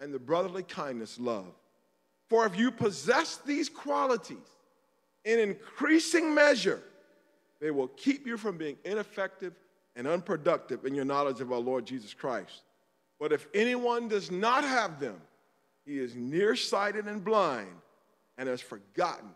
and 0.00 0.12
the 0.12 0.18
brotherly 0.18 0.62
kindness, 0.62 1.18
love. 1.18 1.52
For 2.28 2.46
if 2.46 2.58
you 2.58 2.70
possess 2.70 3.36
these 3.36 3.68
qualities 3.68 4.38
in 5.24 5.38
increasing 5.38 6.34
measure, 6.34 6.82
they 7.60 7.70
will 7.70 7.88
keep 7.88 8.26
you 8.26 8.36
from 8.36 8.58
being 8.58 8.76
ineffective 8.84 9.54
and 9.94 10.06
unproductive 10.06 10.84
in 10.84 10.94
your 10.94 11.04
knowledge 11.04 11.40
of 11.40 11.52
our 11.52 11.58
Lord 11.58 11.86
Jesus 11.86 12.12
Christ. 12.12 12.62
But 13.18 13.32
if 13.32 13.46
anyone 13.54 14.08
does 14.08 14.30
not 14.30 14.64
have 14.64 15.00
them, 15.00 15.20
he 15.84 15.98
is 15.98 16.14
nearsighted 16.14 17.06
and 17.06 17.24
blind 17.24 17.68
and 18.36 18.48
has 18.48 18.60
forgotten 18.60 19.30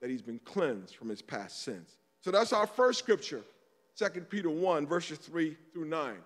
that 0.00 0.10
he's 0.10 0.22
been 0.22 0.40
cleansed 0.44 0.96
from 0.96 1.08
his 1.08 1.22
past 1.22 1.62
sins. 1.62 1.96
So 2.22 2.30
that's 2.30 2.52
our 2.52 2.66
first 2.66 2.98
scripture, 2.98 3.42
2 3.96 4.08
Peter 4.22 4.50
1, 4.50 4.86
verses 4.86 5.18
3 5.18 5.56
through 5.72 5.84
9. 5.84 6.16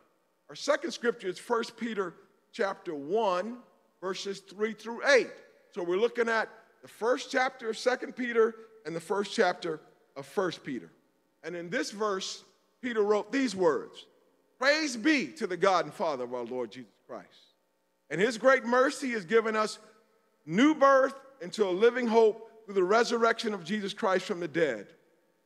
Our 0.48 0.54
second 0.54 0.92
scripture 0.92 1.28
is 1.28 1.38
1 1.38 1.64
Peter 1.76 2.14
chapter 2.52 2.94
1, 2.94 3.56
verses 4.04 4.40
3 4.40 4.74
through 4.74 5.00
8. 5.08 5.28
So 5.72 5.82
we're 5.82 5.96
looking 5.96 6.28
at 6.28 6.50
the 6.82 6.88
first 6.88 7.32
chapter 7.32 7.70
of 7.70 7.78
2 7.78 8.12
Peter 8.12 8.54
and 8.84 8.94
the 8.94 9.00
first 9.00 9.34
chapter 9.34 9.80
of 10.14 10.26
1 10.36 10.52
Peter. 10.62 10.92
And 11.42 11.56
in 11.56 11.70
this 11.70 11.90
verse, 11.90 12.44
Peter 12.82 13.02
wrote 13.02 13.32
these 13.32 13.56
words 13.56 14.04
Praise 14.58 14.94
be 14.94 15.28
to 15.28 15.46
the 15.46 15.56
God 15.56 15.86
and 15.86 15.94
Father 15.94 16.24
of 16.24 16.34
our 16.34 16.44
Lord 16.44 16.70
Jesus 16.70 16.92
Christ. 17.08 17.54
And 18.10 18.20
his 18.20 18.36
great 18.36 18.66
mercy 18.66 19.12
has 19.12 19.24
given 19.24 19.56
us 19.56 19.78
new 20.44 20.74
birth 20.74 21.14
into 21.40 21.66
a 21.66 21.70
living 21.70 22.06
hope 22.06 22.66
through 22.66 22.74
the 22.74 22.84
resurrection 22.84 23.54
of 23.54 23.64
Jesus 23.64 23.94
Christ 23.94 24.26
from 24.26 24.38
the 24.38 24.48
dead, 24.48 24.86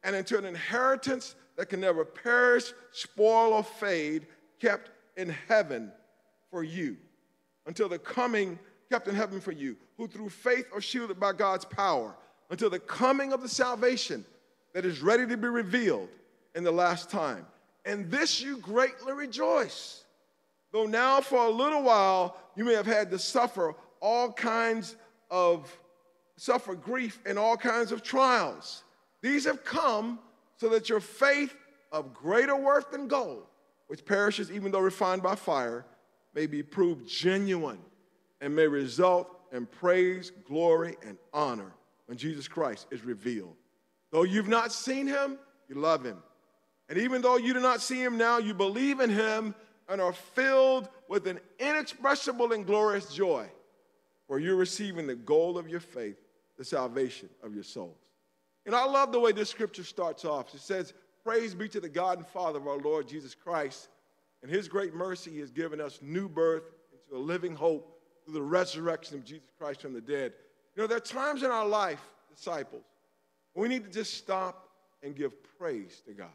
and 0.03 0.17
into 0.17 0.37
an 0.37 0.45
inheritance 0.45 1.37
that 1.57 1.69
can 1.69 1.81
never 1.81 2.05
perish, 2.05 2.73
spoil, 2.91 3.53
or 3.53 3.63
fade, 3.63 4.27
kept 4.59 4.91
in 5.17 5.29
heaven 5.47 5.93
for 6.51 6.65
you, 6.65 6.97
until 7.69 7.89
the 7.89 7.99
coming, 7.99 8.59
kept 8.91 9.07
in 9.07 9.15
heaven 9.15 9.41
for 9.41 9.53
you, 9.53 9.77
who 9.99 10.09
through 10.09 10.31
faith 10.31 10.67
are 10.75 10.81
shielded 10.81 11.21
by 11.21 11.33
God's 11.35 11.67
power, 11.67 12.17
until 12.51 12.71
the 12.71 12.79
coming 12.81 13.33
of 13.33 13.43
the 13.43 13.49
salvation 13.49 14.25
that 14.73 14.87
is 14.87 15.03
ready 15.03 15.27
to 15.27 15.37
be 15.37 15.49
revealed 15.49 16.09
in 16.55 16.65
the 16.65 16.73
last 16.73 17.11
time. 17.11 17.47
And 17.85 18.11
this 18.11 18.41
you 18.41 18.57
greatly 18.57 19.13
rejoice. 19.13 20.05
Though 20.73 20.87
now 20.87 21.21
for 21.21 21.45
a 21.45 21.51
little 21.51 21.83
while 21.83 22.39
you 22.57 22.65
may 22.65 22.73
have 22.75 22.87
had 22.87 23.11
to 23.11 23.19
suffer 23.19 23.75
all 24.01 24.33
kinds 24.33 24.97
of 25.31 25.71
suffer 26.37 26.75
grief 26.75 27.21
and 27.27 27.39
all 27.39 27.57
kinds 27.57 27.93
of 27.93 28.03
trials. 28.03 28.83
These 29.21 29.45
have 29.45 29.65
come 29.65 30.21
so 30.57 30.71
that 30.71 30.89
your 30.89 31.01
faith 31.01 31.55
of 31.93 32.15
greater 32.15 32.57
worth 32.57 32.91
than 32.91 33.09
gold, 33.09 33.45
which 33.89 34.07
perishes 34.07 34.51
even 34.51 34.73
though 34.73 34.81
refined 34.81 35.23
by 35.23 35.35
fire, 35.35 35.85
may 36.35 36.47
be 36.47 36.63
proved 36.63 37.09
genuine 37.09 37.79
and 38.41 38.55
may 38.55 38.67
result 38.67 39.29
in 39.53 39.67
praise, 39.67 40.31
glory, 40.47 40.97
and 41.07 41.19
honor 41.33 41.73
when 42.07 42.19
Jesus 42.19 42.49
Christ 42.49 42.87
is 42.91 43.05
revealed. 43.05 43.57
Though 44.11 44.23
you've 44.23 44.49
not 44.49 44.73
seen 44.73 45.07
him, 45.07 45.39
you 45.69 45.77
love 45.77 46.05
him. 46.05 46.19
And 46.89 46.99
even 46.99 47.21
though 47.21 47.37
you 47.37 47.53
do 47.53 47.61
not 47.61 47.83
see 47.83 48.03
him 48.03 48.17
now, 48.17 48.39
you 48.39 48.55
believe 48.55 49.01
in 49.01 49.11
him 49.11 49.55
and 49.89 50.01
are 50.01 50.13
filled 50.13 50.89
with 51.09 51.27
an 51.27 51.41
inexpressible 51.59 52.53
and 52.53 52.67
glorious 52.67 53.13
joy, 53.13 53.47
for 54.27 54.39
you're 54.39 54.57
receiving 54.57 55.07
the 55.07 55.15
goal 55.15 55.59
of 55.59 55.69
your 55.69 55.81
faith, 55.81 56.17
the 56.57 56.65
salvation 56.65 57.29
of 57.43 57.55
your 57.55 57.65
souls. 57.65 57.97
And 58.67 58.75
I 58.75 58.85
love 58.85 59.13
the 59.13 59.21
way 59.21 59.33
this 59.33 59.49
scripture 59.49 59.85
starts 59.85 60.25
off. 60.25 60.55
It 60.55 60.61
says, 60.61 60.93
Praise 61.25 61.55
be 61.55 61.69
to 61.69 61.81
the 61.81 61.89
God 61.89 62.19
and 62.19 62.27
Father 62.27 62.59
of 62.59 62.67
our 62.67 62.79
Lord 62.79 63.09
Jesus 63.09 63.35
Christ. 63.35 63.89
And 64.43 64.51
his 64.51 64.69
great 64.69 64.95
mercy 64.95 65.41
has 65.41 65.51
given 65.51 65.81
us 65.81 65.99
new 66.01 66.29
birth 66.29 66.65
into 66.93 67.21
a 67.21 67.23
living 67.23 67.55
hope 67.55 68.01
through 68.25 68.35
the 68.35 68.43
resurrection 68.43 69.17
of 69.17 69.25
Jesus 69.25 69.49
Christ 69.59 69.83
from 69.83 69.93
the 69.93 70.01
dead. 70.01 70.33
You 70.77 70.83
know, 70.83 70.87
there 70.87 70.99
are 70.99 71.01
times 71.01 71.43
in 71.43 71.51
our 71.51 71.67
life, 71.67 72.01
disciples, 72.35 72.85
we 73.55 73.69
need 73.69 73.85
to 73.85 73.91
just 73.91 74.15
stop 74.15 74.69
and 75.03 75.17
give 75.17 75.33
praise 75.59 76.03
to 76.07 76.13
God. 76.13 76.29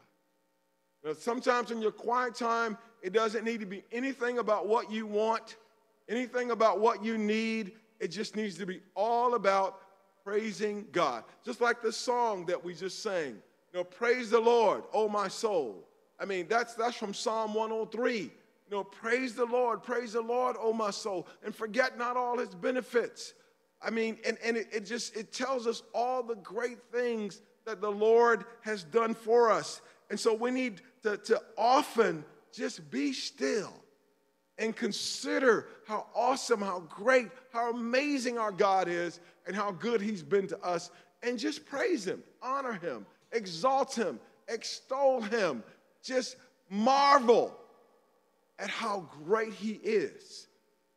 You 1.02 1.10
know, 1.10 1.14
sometimes 1.14 1.70
in 1.70 1.80
your 1.80 1.92
quiet 1.92 2.34
time, 2.34 2.76
it 3.02 3.12
doesn't 3.12 3.44
need 3.44 3.60
to 3.60 3.66
be 3.66 3.84
anything 3.92 4.38
about 4.38 4.66
what 4.66 4.90
you 4.90 5.06
want, 5.06 5.56
anything 6.08 6.50
about 6.50 6.80
what 6.80 7.04
you 7.04 7.16
need. 7.16 7.72
It 8.00 8.08
just 8.08 8.36
needs 8.36 8.58
to 8.58 8.66
be 8.66 8.80
all 8.94 9.34
about 9.34 9.80
praising 10.24 10.86
God. 10.92 11.24
Just 11.44 11.60
like 11.60 11.82
the 11.82 11.92
song 11.92 12.46
that 12.46 12.62
we 12.62 12.74
just 12.74 13.02
sang. 13.02 13.36
You 13.72 13.80
know, 13.80 13.84
praise 13.84 14.30
the 14.30 14.40
Lord, 14.40 14.84
oh 14.92 15.08
my 15.08 15.28
soul. 15.28 15.88
I 16.20 16.24
mean, 16.24 16.46
that's 16.48 16.74
that's 16.74 16.96
from 16.96 17.14
Psalm 17.14 17.54
103. 17.54 18.18
You 18.20 18.30
know, 18.70 18.84
praise 18.84 19.34
the 19.34 19.44
Lord, 19.44 19.82
praise 19.82 20.14
the 20.14 20.22
Lord, 20.22 20.56
O 20.58 20.72
my 20.72 20.90
soul, 20.90 21.26
and 21.44 21.54
forget 21.54 21.98
not 21.98 22.16
all 22.16 22.38
his 22.38 22.54
benefits. 22.54 23.34
I 23.82 23.90
mean, 23.90 24.16
and, 24.26 24.38
and 24.42 24.56
it, 24.56 24.68
it 24.72 24.86
just 24.86 25.16
it 25.16 25.32
tells 25.32 25.66
us 25.66 25.82
all 25.94 26.22
the 26.22 26.36
great 26.36 26.78
things 26.90 27.42
that 27.66 27.80
the 27.80 27.90
Lord 27.90 28.44
has 28.62 28.84
done 28.84 29.14
for 29.14 29.50
us. 29.50 29.80
And 30.10 30.18
so 30.18 30.34
we 30.34 30.50
need 30.50 30.80
to, 31.02 31.16
to 31.16 31.42
often 31.56 32.24
just 32.52 32.90
be 32.90 33.12
still 33.12 33.72
and 34.58 34.74
consider 34.76 35.68
how 35.86 36.06
awesome, 36.14 36.60
how 36.60 36.80
great, 36.80 37.28
how 37.52 37.70
amazing 37.70 38.38
our 38.38 38.52
God 38.52 38.88
is, 38.88 39.20
and 39.46 39.56
how 39.56 39.72
good 39.72 40.00
He's 40.00 40.22
been 40.22 40.46
to 40.48 40.60
us, 40.60 40.90
and 41.22 41.38
just 41.38 41.66
praise 41.66 42.06
Him, 42.06 42.22
honor 42.40 42.74
Him, 42.74 43.04
exalt 43.32 43.94
Him, 43.94 44.20
extol 44.48 45.20
Him, 45.20 45.64
just 46.04 46.36
marvel 46.70 47.56
at 48.58 48.68
how 48.70 49.08
great 49.24 49.52
He 49.54 49.72
is. 49.72 50.46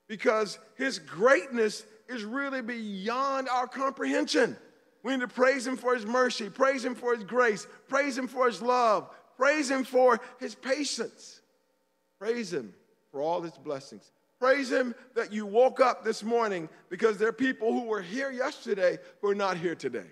Because 0.07 0.59
His 0.75 0.99
greatness 0.99 1.83
is 2.07 2.23
really 2.23 2.61
beyond 2.61 3.49
our 3.49 3.67
comprehension. 3.67 4.55
We 5.03 5.13
need 5.13 5.21
to 5.21 5.27
praise 5.27 5.65
Him 5.65 5.77
for 5.77 5.95
His 5.95 6.05
mercy, 6.05 6.49
praise 6.49 6.83
Him 6.83 6.95
for 6.95 7.15
His 7.15 7.23
grace, 7.23 7.67
praise 7.87 8.17
Him 8.17 8.27
for 8.27 8.47
His 8.47 8.61
love, 8.61 9.09
praise 9.37 9.69
Him 9.69 9.83
for 9.83 10.19
His 10.39 10.55
patience. 10.55 11.41
Praise 12.19 12.51
Him 12.51 12.73
for 13.11 13.21
all 13.21 13.41
His 13.41 13.53
blessings. 13.53 14.11
Praise 14.39 14.71
Him 14.71 14.95
that 15.15 15.31
you 15.31 15.45
woke 15.45 15.79
up 15.79 16.03
this 16.03 16.23
morning 16.23 16.69
because 16.89 17.17
there 17.17 17.29
are 17.29 17.33
people 17.33 17.71
who 17.71 17.85
were 17.85 18.01
here 18.01 18.31
yesterday 18.31 18.97
who 19.21 19.29
are 19.29 19.35
not 19.35 19.57
here 19.57 19.75
today. 19.75 20.09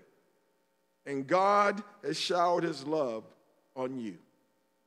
And 1.06 1.28
God 1.28 1.84
has 2.04 2.20
showered 2.20 2.64
His 2.64 2.86
love 2.86 3.24
on 3.76 4.00
you. 4.00 4.18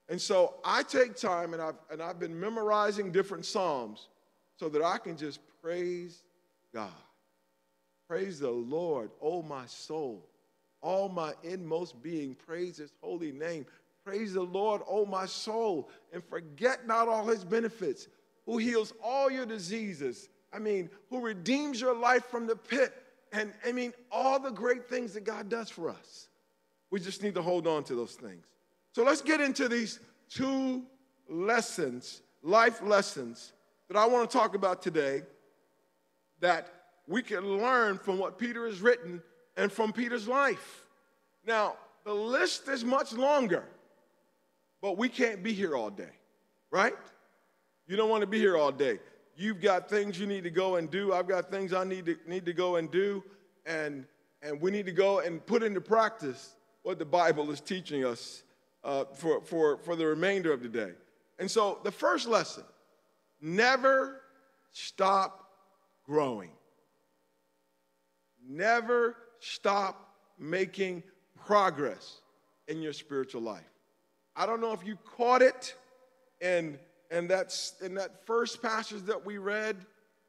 And 0.08 0.20
so 0.20 0.54
I 0.64 0.82
take 0.82 1.16
time 1.16 1.52
and 1.52 1.62
I've, 1.62 1.76
and 1.90 2.02
I've 2.02 2.18
been 2.18 2.38
memorizing 2.38 3.12
different 3.12 3.44
Psalms 3.44 4.08
so 4.56 4.68
that 4.70 4.82
I 4.82 4.98
can 4.98 5.16
just 5.16 5.40
praise 5.62 6.22
God. 6.72 6.90
Praise 8.08 8.40
the 8.40 8.50
Lord, 8.50 9.10
oh 9.20 9.42
my 9.42 9.66
soul. 9.66 10.26
All 10.80 11.08
my 11.08 11.34
inmost 11.42 12.00
being, 12.02 12.34
praise 12.34 12.76
his 12.78 12.92
holy 13.02 13.32
name. 13.32 13.66
Praise 14.04 14.32
the 14.32 14.42
Lord, 14.42 14.80
oh 14.88 15.04
my 15.04 15.26
soul, 15.26 15.90
and 16.12 16.24
forget 16.24 16.86
not 16.86 17.08
all 17.08 17.26
his 17.26 17.44
benefits, 17.44 18.08
who 18.46 18.56
heals 18.56 18.94
all 19.02 19.30
your 19.30 19.44
diseases. 19.44 20.30
I 20.52 20.58
mean, 20.58 20.88
who 21.10 21.20
redeems 21.20 21.80
your 21.80 21.94
life 21.94 22.24
from 22.26 22.46
the 22.46 22.56
pit 22.56 22.94
and 23.32 23.52
I 23.66 23.72
mean, 23.72 23.92
all 24.10 24.38
the 24.38 24.50
great 24.50 24.88
things 24.88 25.14
that 25.14 25.24
God 25.24 25.48
does 25.48 25.68
for 25.70 25.90
us. 25.90 26.28
We 26.90 27.00
just 27.00 27.22
need 27.22 27.34
to 27.34 27.42
hold 27.42 27.66
on 27.66 27.84
to 27.84 27.94
those 27.94 28.14
things. 28.14 28.46
So 28.92 29.04
let's 29.04 29.22
get 29.22 29.40
into 29.40 29.68
these 29.68 30.00
two 30.30 30.82
lessons, 31.28 32.22
life 32.42 32.82
lessons, 32.82 33.52
that 33.88 33.96
I 33.96 34.06
want 34.06 34.30
to 34.30 34.36
talk 34.36 34.54
about 34.54 34.82
today 34.82 35.22
that 36.40 36.68
we 37.06 37.22
can 37.22 37.58
learn 37.58 37.98
from 37.98 38.18
what 38.18 38.38
Peter 38.38 38.66
has 38.66 38.80
written 38.80 39.22
and 39.56 39.72
from 39.72 39.92
Peter's 39.92 40.28
life. 40.28 40.84
Now, 41.46 41.76
the 42.04 42.14
list 42.14 42.68
is 42.68 42.84
much 42.84 43.12
longer, 43.12 43.64
but 44.80 44.96
we 44.96 45.08
can't 45.08 45.42
be 45.42 45.52
here 45.52 45.74
all 45.74 45.90
day, 45.90 46.12
right? 46.70 46.94
You 47.86 47.96
don't 47.96 48.10
want 48.10 48.20
to 48.20 48.26
be 48.26 48.38
here 48.38 48.56
all 48.56 48.70
day. 48.70 49.00
You've 49.36 49.60
got 49.60 49.88
things 49.88 50.18
you 50.18 50.26
need 50.26 50.44
to 50.44 50.50
go 50.50 50.76
and 50.76 50.90
do. 50.90 51.12
I've 51.12 51.28
got 51.28 51.50
things 51.50 51.72
I 51.72 51.84
need 51.84 52.06
to 52.06 52.16
need 52.26 52.44
to 52.46 52.52
go 52.52 52.76
and 52.76 52.90
do, 52.90 53.22
and 53.66 54.04
and 54.42 54.60
we 54.60 54.70
need 54.70 54.86
to 54.86 54.92
go 54.92 55.20
and 55.20 55.44
put 55.44 55.62
into 55.62 55.80
practice 55.80 56.54
what 56.82 56.98
the 56.98 57.04
Bible 57.04 57.50
is 57.50 57.60
teaching 57.60 58.04
us 58.04 58.42
uh, 58.84 59.04
for, 59.14 59.40
for, 59.42 59.78
for 59.78 59.96
the 59.96 60.06
remainder 60.06 60.52
of 60.52 60.62
the 60.62 60.68
day. 60.68 60.92
And 61.38 61.50
so 61.50 61.78
the 61.84 61.90
first 61.90 62.26
lesson 62.28 62.64
never 63.40 64.20
stop 64.72 65.50
growing. 66.04 66.50
Never 68.48 69.16
stop 69.40 70.14
making 70.38 71.02
progress 71.46 72.20
in 72.66 72.80
your 72.82 72.92
spiritual 72.92 73.42
life. 73.42 73.62
I 74.36 74.46
don't 74.46 74.60
know 74.60 74.72
if 74.72 74.86
you 74.86 74.96
caught 75.16 75.42
it 75.42 75.74
in, 76.40 76.78
in, 77.10 77.26
that, 77.28 77.54
in 77.82 77.94
that 77.94 78.24
first 78.24 78.62
passage 78.62 79.02
that 79.02 79.24
we 79.24 79.38
read 79.38 79.76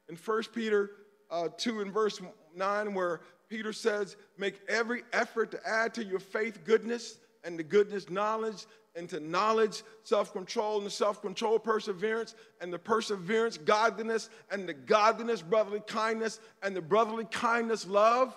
in 0.08 0.16
1 0.16 0.42
Peter 0.54 0.90
uh, 1.30 1.48
2 1.56 1.80
and 1.80 1.92
verse 1.92 2.20
9, 2.56 2.94
where 2.94 3.20
Peter 3.48 3.72
says, 3.72 4.16
Make 4.36 4.60
every 4.68 5.02
effort 5.12 5.50
to 5.52 5.60
add 5.66 5.94
to 5.94 6.04
your 6.04 6.18
faith 6.18 6.64
goodness, 6.64 7.18
and 7.44 7.58
the 7.58 7.62
goodness 7.62 8.10
knowledge, 8.10 8.66
and 8.96 9.08
to 9.08 9.20
knowledge 9.20 9.82
self 10.02 10.32
control, 10.32 10.78
and 10.78 10.86
the 10.86 10.90
self 10.90 11.22
control 11.22 11.58
perseverance, 11.58 12.34
and 12.60 12.72
the 12.72 12.78
perseverance 12.78 13.56
godliness, 13.56 14.30
and 14.50 14.68
the 14.68 14.74
godliness 14.74 15.42
brotherly 15.42 15.82
kindness, 15.86 16.40
and 16.62 16.74
the 16.74 16.80
brotherly 16.80 17.26
kindness 17.26 17.86
love. 17.86 18.36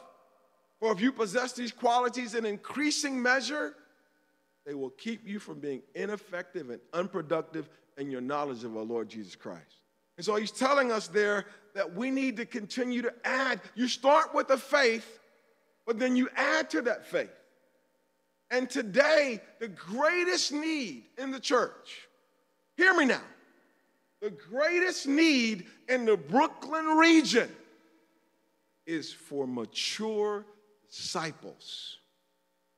For 0.80 0.92
if 0.92 1.02
you 1.02 1.12
possess 1.12 1.54
these 1.54 1.72
qualities 1.72 2.36
in 2.36 2.46
increasing 2.46 3.22
measure, 3.22 3.76
they 4.66 4.74
will 4.74 4.92
keep 4.92 5.28
you 5.28 5.40
from 5.40 5.60
being 5.60 5.82
ineffective 5.96 6.70
and 6.70 6.80
unproductive 6.94 7.70
in 7.98 8.10
your 8.10 8.22
knowledge 8.22 8.64
of 8.64 8.76
our 8.76 8.84
Lord 8.84 9.10
Jesus 9.10 9.36
Christ. 9.36 9.82
And 10.18 10.26
so 10.26 10.36
he's 10.36 10.52
telling 10.52 10.92
us 10.92 11.08
there 11.08 11.46
that 11.74 11.94
we 11.96 12.12
need 12.12 12.38
to 12.38 12.46
continue 12.46 13.02
to 13.02 13.14
add. 13.24 13.62
You 13.76 13.88
start 13.88 14.34
with 14.34 14.48
the 14.48 14.58
faith, 14.58 15.20
but 15.86 16.00
then 16.00 16.16
you 16.16 16.30
add 16.36 16.70
to 16.72 16.82
that 16.84 17.06
faith. 17.06 17.32
And 18.54 18.70
today, 18.70 19.42
the 19.58 19.68
greatest 19.68 20.52
need 20.52 21.06
in 21.18 21.32
the 21.32 21.40
church, 21.40 22.08
hear 22.78 22.94
me 22.94 23.06
now, 23.06 23.24
the 24.22 24.30
greatest 24.30 25.08
need 25.08 25.66
in 25.90 26.06
the 26.06 26.16
Brooklyn 26.16 26.86
region 26.86 27.50
is 28.86 29.12
for 29.12 29.48
mature 29.48 30.46
disciples 30.88 31.98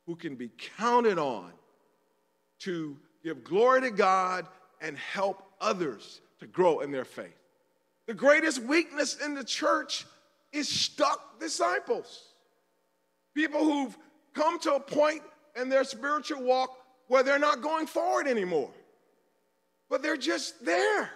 who 0.05 0.15
can 0.15 0.35
be 0.35 0.49
counted 0.77 1.19
on 1.19 1.51
to 2.59 2.95
give 3.21 3.43
glory 3.43 3.81
to 3.81 3.91
God 3.91 4.47
and 4.79 4.97
help 4.97 5.43
others 5.59 6.21
to 6.39 6.47
grow 6.47 6.79
in 6.79 6.91
their 6.91 7.03
faith. 7.03 7.35
The 8.05 8.13
greatest 8.13 8.59
weakness 8.59 9.17
in 9.17 9.35
the 9.35 9.43
church 9.43 10.05
is 10.53 10.69
stuck 10.69 11.37
disciples. 11.37 12.31
People 13.33 13.65
who've 13.65 13.97
come 14.33 14.57
to 14.59 14.75
a 14.75 14.79
point 14.79 15.21
in 15.55 15.69
their 15.69 15.83
spiritual 15.83 16.43
walk 16.43 16.77
where 17.07 17.23
they're 17.23 17.39
not 17.39 17.61
going 17.61 17.87
forward 17.87 18.27
anymore, 18.27 18.71
but 19.89 20.01
they're 20.01 20.17
just 20.17 20.65
there. 20.65 21.09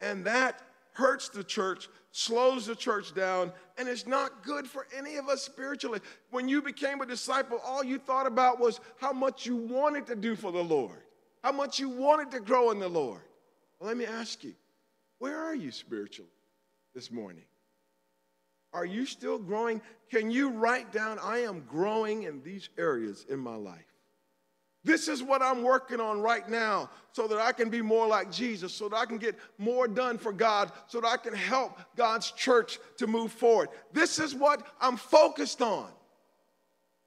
And 0.00 0.24
that 0.24 0.60
hurts 0.92 1.28
the 1.28 1.44
church, 1.44 1.88
slows 2.10 2.66
the 2.66 2.74
church 2.74 3.14
down, 3.14 3.52
and 3.78 3.88
it's 3.88 4.06
not 4.06 4.42
good 4.42 4.66
for 4.66 4.86
any 4.96 5.16
of 5.16 5.28
us 5.28 5.42
spiritually. 5.42 6.00
When 6.30 6.48
you 6.48 6.60
became 6.60 7.00
a 7.00 7.06
disciple, 7.06 7.60
all 7.64 7.84
you 7.84 7.98
thought 7.98 8.26
about 8.26 8.58
was 8.58 8.80
how 8.98 9.12
much 9.12 9.46
you 9.46 9.56
wanted 9.56 10.06
to 10.06 10.16
do 10.16 10.34
for 10.36 10.52
the 10.52 10.62
Lord, 10.62 11.02
how 11.42 11.52
much 11.52 11.78
you 11.78 11.88
wanted 11.88 12.30
to 12.32 12.40
grow 12.40 12.70
in 12.70 12.78
the 12.78 12.88
Lord. 12.88 13.22
Well, 13.78 13.88
let 13.88 13.96
me 13.96 14.06
ask 14.06 14.42
you, 14.44 14.54
where 15.18 15.38
are 15.38 15.54
you 15.54 15.70
spiritually 15.70 16.30
this 16.94 17.10
morning? 17.10 17.44
Are 18.72 18.86
you 18.86 19.06
still 19.06 19.38
growing? 19.38 19.82
Can 20.10 20.30
you 20.30 20.50
write 20.50 20.92
down, 20.92 21.18
I 21.18 21.38
am 21.38 21.64
growing 21.68 22.24
in 22.24 22.42
these 22.42 22.68
areas 22.78 23.26
in 23.28 23.38
my 23.38 23.56
life? 23.56 23.84
This 24.84 25.06
is 25.06 25.22
what 25.22 25.42
I'm 25.42 25.62
working 25.62 26.00
on 26.00 26.20
right 26.20 26.48
now 26.48 26.90
so 27.12 27.28
that 27.28 27.38
I 27.38 27.52
can 27.52 27.70
be 27.70 27.82
more 27.82 28.06
like 28.06 28.32
Jesus, 28.32 28.74
so 28.74 28.88
that 28.88 28.96
I 28.96 29.06
can 29.06 29.18
get 29.18 29.38
more 29.56 29.86
done 29.86 30.18
for 30.18 30.32
God, 30.32 30.72
so 30.88 31.00
that 31.00 31.06
I 31.06 31.16
can 31.16 31.34
help 31.34 31.78
God's 31.96 32.32
church 32.32 32.80
to 32.98 33.06
move 33.06 33.30
forward. 33.30 33.68
This 33.92 34.18
is 34.18 34.34
what 34.34 34.66
I'm 34.80 34.96
focused 34.96 35.62
on. 35.62 35.88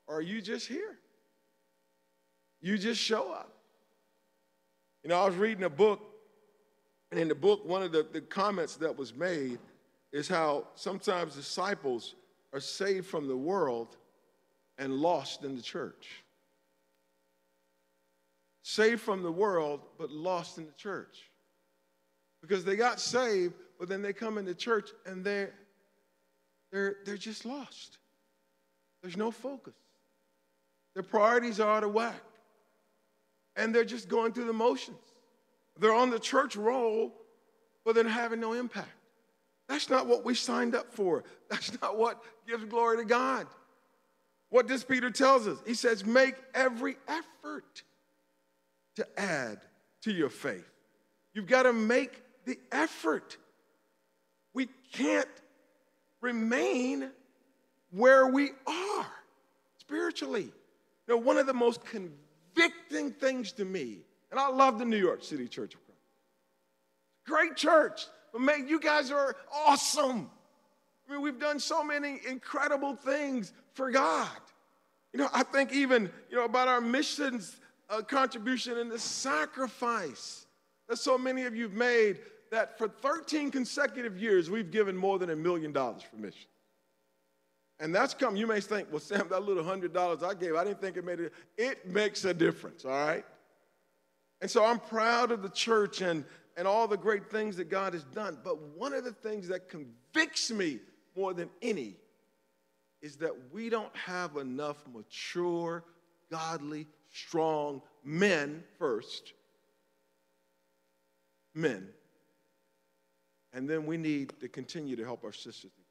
Or 0.08 0.18
are 0.18 0.22
you 0.22 0.42
just 0.42 0.68
here? 0.68 1.00
You 2.62 2.78
just 2.78 3.02
show 3.02 3.32
up. 3.32 3.52
You 5.04 5.10
know, 5.10 5.22
I 5.22 5.26
was 5.26 5.36
reading 5.36 5.66
a 5.66 5.70
book, 5.70 6.02
and 7.12 7.20
in 7.20 7.28
the 7.28 7.36
book, 7.36 7.66
one 7.66 7.84
of 7.84 7.92
the, 7.92 8.08
the 8.12 8.22
comments 8.22 8.78
that 8.78 8.98
was 8.98 9.14
made 9.14 9.60
is 10.16 10.28
how 10.28 10.66
sometimes 10.76 11.36
disciples 11.36 12.16
are 12.54 12.60
saved 12.60 13.06
from 13.06 13.28
the 13.28 13.38
world 13.38 13.98
and 14.78 14.94
lost 14.94 15.44
in 15.44 15.56
the 15.56 15.62
church 15.62 16.24
saved 18.68 19.00
from 19.00 19.22
the 19.22 19.32
world, 19.32 19.80
but 20.00 20.10
lost 20.10 20.58
in 20.58 20.66
the 20.66 20.72
church. 20.72 21.30
Because 22.42 22.66
they 22.66 22.76
got 22.76 23.00
saved, 23.00 23.54
but 23.78 23.88
then 23.88 24.02
they 24.02 24.12
come 24.12 24.40
into 24.40 24.56
church 24.56 24.90
and 25.06 25.24
they're, 25.24 25.54
they're, 26.72 26.96
they're 27.06 27.16
just 27.16 27.46
lost. 27.46 28.00
There's 29.04 29.18
no 29.18 29.30
focus. 29.30 29.76
Their 30.96 31.04
priorities 31.04 31.60
are 31.60 31.78
out 31.78 31.84
of 31.84 31.94
whack. 31.94 32.20
And 33.56 33.74
they're 33.74 33.86
just 33.86 34.10
going 34.10 34.34
through 34.34 34.48
the 34.48 34.54
motions. 34.54 34.98
They're 35.78 35.94
on 35.94 36.10
the 36.10 36.20
church 36.20 36.56
roll, 36.56 37.14
but 37.86 37.94
they're 37.94 38.08
having 38.08 38.40
no 38.40 38.54
impact. 38.54 38.90
That's 39.68 39.90
not 39.90 40.08
what 40.08 40.24
we 40.24 40.36
signed 40.36 40.76
up 40.76 40.94
for. 40.94 41.24
That's 41.50 41.80
not 41.82 41.98
what 41.98 42.22
gives 42.48 42.64
glory 42.66 42.98
to 42.98 43.06
God. 43.06 43.48
What 44.50 44.68
does 44.68 44.84
Peter 44.84 45.10
tells 45.10 45.48
us? 45.48 45.58
He 45.66 45.74
says, 45.74 46.06
make 46.06 46.36
every 46.54 46.98
effort 47.08 47.84
to 48.96 49.08
add 49.20 49.60
to 50.04 50.12
your 50.12 50.30
faith. 50.30 50.70
You've 51.34 51.48
got 51.48 51.64
to 51.64 51.74
make 51.74 52.22
the 52.46 52.58
effort. 52.72 53.38
We 54.54 54.70
can't 54.94 55.28
remain 56.22 57.10
where 57.92 58.28
we 58.28 58.52
are 58.68 59.08
spiritually. 59.80 60.44
You 61.08 61.16
know, 61.16 61.18
one 61.18 61.38
of 61.38 61.48
the 61.48 61.54
most 61.54 61.82
convicting 61.86 63.12
things 63.12 63.52
to 63.54 63.66
me, 63.66 64.00
and 64.32 64.40
I 64.40 64.50
love 64.50 64.80
the 64.80 64.86
New 64.86 64.98
York 64.98 65.24
City 65.24 65.48
Church 65.48 65.74
of 65.74 65.82
Christ. 65.86 66.02
Great 67.26 67.56
church. 67.58 68.06
Man, 68.40 68.68
you 68.68 68.80
guys 68.80 69.12
are 69.12 69.36
awesome. 69.54 70.30
I 71.08 71.14
mean, 71.14 71.22
we've 71.22 71.40
done 71.40 71.60
so 71.60 71.84
many 71.84 72.20
incredible 72.28 72.96
things 72.96 73.54
for 73.74 73.92
God. 73.92 74.30
You 75.14 75.20
know, 75.20 75.30
I 75.34 75.44
think 75.44 75.72
even, 75.72 76.10
you 76.30 76.36
know, 76.36 76.46
about 76.46 76.68
our 76.68 76.82
missions 76.82 77.58
uh, 77.90 78.02
contribution 78.02 78.78
and 78.78 78.92
the 78.92 79.00
sacrifice 79.00 80.48
that 80.88 80.98
so 80.98 81.18
many 81.18 81.44
of 81.44 81.56
you 81.56 81.64
have 81.64 81.74
made 81.74 82.20
that 82.52 82.78
for 82.78 82.88
13 82.88 83.52
consecutive 83.52 84.18
years 84.18 84.50
we've 84.50 84.72
given 84.72 84.96
more 84.96 85.20
than 85.20 85.30
a 85.30 85.36
million 85.36 85.72
dollars 85.72 86.02
for 86.04 86.16
missions. 86.18 86.48
And 87.80 87.94
that's 87.94 88.14
come, 88.14 88.36
you 88.36 88.48
may 88.48 88.62
think, 88.62 88.88
well, 88.90 89.00
Sam, 89.00 89.28
that 89.30 89.44
little 89.44 89.64
hundred 89.64 89.94
dollars 89.94 90.24
I 90.24 90.34
gave, 90.34 90.56
I 90.56 90.64
didn't 90.64 90.80
think 90.80 90.96
it 90.96 91.06
made 91.06 91.20
it. 91.20 91.34
It 91.58 91.86
makes 91.88 92.24
a 92.24 92.34
difference, 92.34 92.86
all 92.86 92.92
right? 92.92 93.26
And 94.42 94.50
so 94.50 94.64
I'm 94.64 94.80
proud 94.80 95.32
of 95.32 95.42
the 95.42 95.50
church 95.50 96.02
and, 96.02 96.24
and 96.58 96.68
all 96.68 96.88
the 96.88 96.98
great 96.98 97.30
things 97.30 97.58
that 97.58 97.70
God 97.70 97.94
has 97.94 98.04
done. 98.06 98.38
But 98.44 98.62
one 98.78 98.94
of 98.94 99.04
the 99.04 99.12
things 99.12 99.48
that 99.50 99.70
convicts 99.70 100.52
me 100.52 100.80
more 101.16 101.34
than 101.34 101.50
any 101.62 101.96
is 103.02 103.18
that 103.18 103.34
we 103.52 103.70
don't 103.70 103.96
have 103.96 104.38
enough 104.38 104.78
mature, 104.92 105.84
godly 106.32 106.88
strong 107.12 107.82
men 108.04 108.64
first. 108.80 109.34
Men. 111.54 111.88
And 113.54 113.70
then 113.70 113.86
we 113.86 113.98
need 113.98 114.34
to 114.42 114.50
continue 114.50 114.96
to 114.96 115.04
help 115.04 115.24
our 115.24 115.32
sisters 115.32 115.72
to 115.72 115.82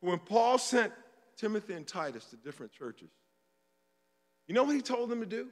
grow. 0.00 0.10
When 0.10 0.18
Paul 0.20 0.58
sent 0.58 0.92
Timothy 1.36 1.74
and 1.74 1.86
Titus 1.86 2.26
to 2.26 2.36
different 2.36 2.72
churches, 2.72 3.10
you 4.46 4.54
know 4.54 4.62
what 4.62 4.76
he 4.76 4.82
told 4.82 5.10
them 5.10 5.20
to 5.20 5.26
do? 5.26 5.48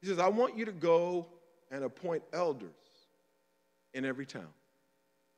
He 0.00 0.06
says, 0.06 0.18
I 0.18 0.28
want 0.28 0.56
you 0.56 0.66
to 0.66 0.72
go 0.72 1.26
and 1.70 1.84
appoint 1.84 2.22
elders 2.32 2.70
in 3.94 4.04
every 4.04 4.26
town. 4.26 4.48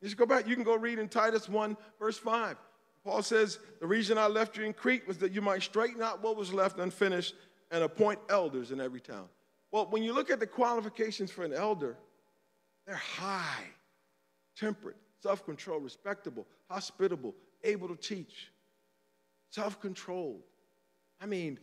Just 0.03 0.16
go 0.16 0.27
back. 0.27 0.49
You 0.49 0.55
can 0.55 0.64
go 0.64 0.77
read 0.77 0.99
in 0.99 1.09
Titus 1.09 1.49
1, 1.49 1.77
verse 1.99 2.19
5. 2.19 2.57
Paul 3.05 3.23
says, 3.23 3.59
The 3.81 3.87
reason 3.87 4.19
I 4.19 4.27
left 4.27 4.57
you 4.57 4.64
in 4.64 4.73
Crete 4.73 5.07
was 5.07 5.19
that 5.19 5.33
you 5.33 5.43
might 5.43 5.62
straighten 5.62 6.03
out 6.03 6.23
what 6.23 6.37
was 6.37 6.53
left 6.53 6.79
unfinished 6.79 7.35
and 7.71 7.85
appoint 7.85 8.19
elders 8.29 8.73
in 8.73 8.81
every 8.81 9.01
town. 9.01 9.29
Well, 9.73 9.87
when 9.90 10.03
you 10.03 10.12
look 10.12 10.31
at 10.31 10.40
the 10.40 10.47
qualifications 10.47 11.31
for 11.31 11.45
an 11.45 11.53
elder, 11.53 11.97
they're 12.87 12.97
high, 12.97 13.64
temperate, 14.57 14.97
self 15.23 15.45
controlled, 15.45 15.85
respectable, 15.85 16.47
hospitable, 16.69 17.35
able 17.62 17.88
to 17.88 17.97
teach, 17.97 18.51
self 19.51 19.81
controlled. 19.81 20.43
I 21.21 21.27
mean, 21.27 21.59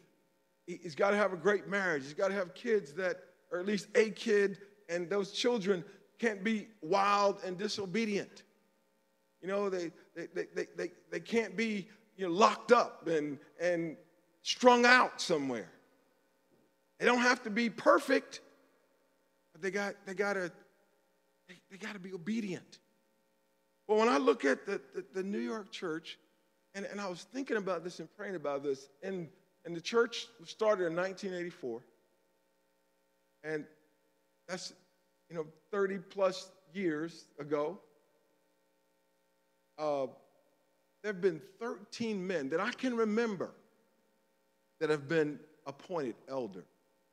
he's 0.66 0.96
got 0.96 1.12
to 1.12 1.18
have 1.18 1.34
a 1.34 1.38
great 1.38 1.68
marriage. 1.68 2.04
He's 2.04 2.14
got 2.14 2.30
to 2.30 2.34
have 2.36 2.54
kids 2.54 2.94
that, 2.94 3.18
or 3.52 3.60
at 3.60 3.66
least 3.66 3.88
a 3.96 4.10
kid, 4.10 4.58
and 4.90 5.10
those 5.10 5.32
children 5.32 5.84
can't 6.20 6.44
be 6.44 6.68
wild 6.82 7.40
and 7.46 7.58
disobedient. 7.58 8.44
You 9.42 9.48
know, 9.48 9.70
they, 9.70 9.92
they, 10.16 10.28
they, 10.56 10.68
they, 10.76 10.92
they 11.12 11.20
can't 11.20 11.56
be 11.56 11.88
you 12.18 12.28
know, 12.28 12.34
locked 12.34 12.72
up 12.72 13.08
and, 13.08 13.38
and 13.60 13.96
strung 14.42 14.86
out 14.86 15.22
somewhere. 15.22 15.70
They 17.00 17.06
don't 17.06 17.20
have 17.20 17.44
to 17.44 17.50
be 17.50 17.70
perfect, 17.70 18.42
but 19.54 19.62
they 19.62 19.70
got, 19.70 19.96
they 20.06 20.16
gotta, 20.16 20.52
they, 21.48 21.56
they 21.70 21.78
gotta 21.78 22.00
be 22.00 22.14
obedient. 22.14 22.80
Well, 23.88 24.00
when 24.00 24.10
I 24.10 24.18
look 24.18 24.44
at 24.44 24.66
the, 24.66 24.82
the, 24.96 25.06
the 25.14 25.24
New 25.24 25.40
York 25.40 25.72
church, 25.72 26.18
and, 26.74 26.86
and 26.86 27.00
I 27.00 27.08
was 27.08 27.24
thinking 27.32 27.58
about 27.58 27.84
this 27.84 28.00
and 28.00 28.10
praying 28.18 28.36
about 28.36 28.64
this, 28.64 28.90
and, 29.04 29.30
and 29.66 29.76
the 29.76 29.82
church 29.82 30.28
started 30.46 30.88
in 30.88 30.96
1984, 30.96 31.82
and 33.48 33.64
that's, 34.48 34.74
you 35.30 35.36
know, 35.36 35.46
30 35.72 36.00
plus 36.10 36.52
years 36.74 37.26
ago. 37.40 37.80
Uh, 39.78 40.08
there 41.02 41.14
have 41.14 41.22
been 41.22 41.42
13 41.60 42.26
men 42.26 42.50
that 42.50 42.60
I 42.60 42.72
can 42.72 42.98
remember 42.98 43.52
that 44.80 44.90
have 44.90 45.08
been 45.08 45.40
appointed 45.66 46.16
elder 46.28 46.66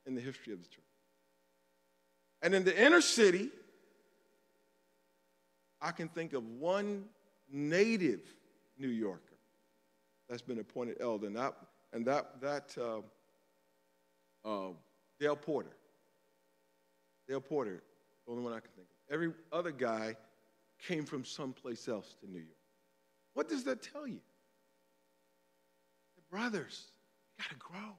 in 0.07 0.15
the 0.15 0.21
history 0.21 0.53
of 0.53 0.61
the 0.63 0.69
church. 0.69 0.81
And 2.43 2.55
in 2.55 2.65
the 2.65 2.85
inner 2.85 3.01
city, 3.01 3.51
I 5.81 5.93
can 5.93 6.09
think 6.09 6.33
of 6.33 6.45
one 6.59 7.05
native 7.51 8.21
New 8.79 8.89
Yorker 8.89 9.21
that's 10.29 10.43
been 10.43 10.59
appointed 10.59 10.97
elder, 11.01 11.27
and 11.27 11.37
that, 11.37 11.55
and 11.93 12.07
that, 12.07 12.41
that 12.41 12.77
uh, 12.79 13.01
uh, 14.49 14.73
Dale 15.21 15.37
Porter. 15.37 15.77
Dale 17.29 17.41
Porter, 17.41 17.83
the 18.27 18.33
only 18.33 18.45
one 18.45 18.53
I 18.53 18.61
can 18.61 18.71
think 18.77 18.89
of. 18.89 19.15
Every 19.15 19.33
other 19.53 19.73
guy 19.73 20.17
came 20.87 21.05
from 21.05 21.25
someplace 21.25 21.89
else 21.89 22.15
to 22.21 22.31
New 22.31 22.39
York. 22.39 22.57
What 23.35 23.49
does 23.49 23.65
that 23.65 23.83
tell 23.83 24.07
you? 24.07 24.21
The 26.17 26.23
brothers, 26.31 26.93
you 27.39 27.45
got 27.45 27.51
to 27.51 27.59
grow. 27.59 27.97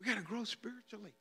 We 0.00 0.06
got 0.06 0.16
to 0.16 0.22
grow 0.22 0.44
spiritually. 0.44 1.14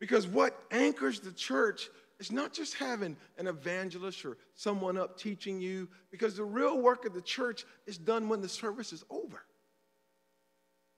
Because 0.00 0.26
what 0.26 0.58
anchors 0.70 1.20
the 1.20 1.30
church 1.32 1.88
is 2.18 2.32
not 2.32 2.52
just 2.52 2.74
having 2.74 3.16
an 3.38 3.46
evangelist 3.46 4.24
or 4.24 4.36
someone 4.54 4.96
up 4.96 5.18
teaching 5.18 5.60
you, 5.60 5.88
because 6.10 6.36
the 6.36 6.44
real 6.44 6.80
work 6.80 7.04
of 7.04 7.14
the 7.14 7.20
church 7.20 7.64
is 7.86 7.98
done 7.98 8.28
when 8.28 8.40
the 8.40 8.48
service 8.48 8.92
is 8.92 9.04
over. 9.10 9.44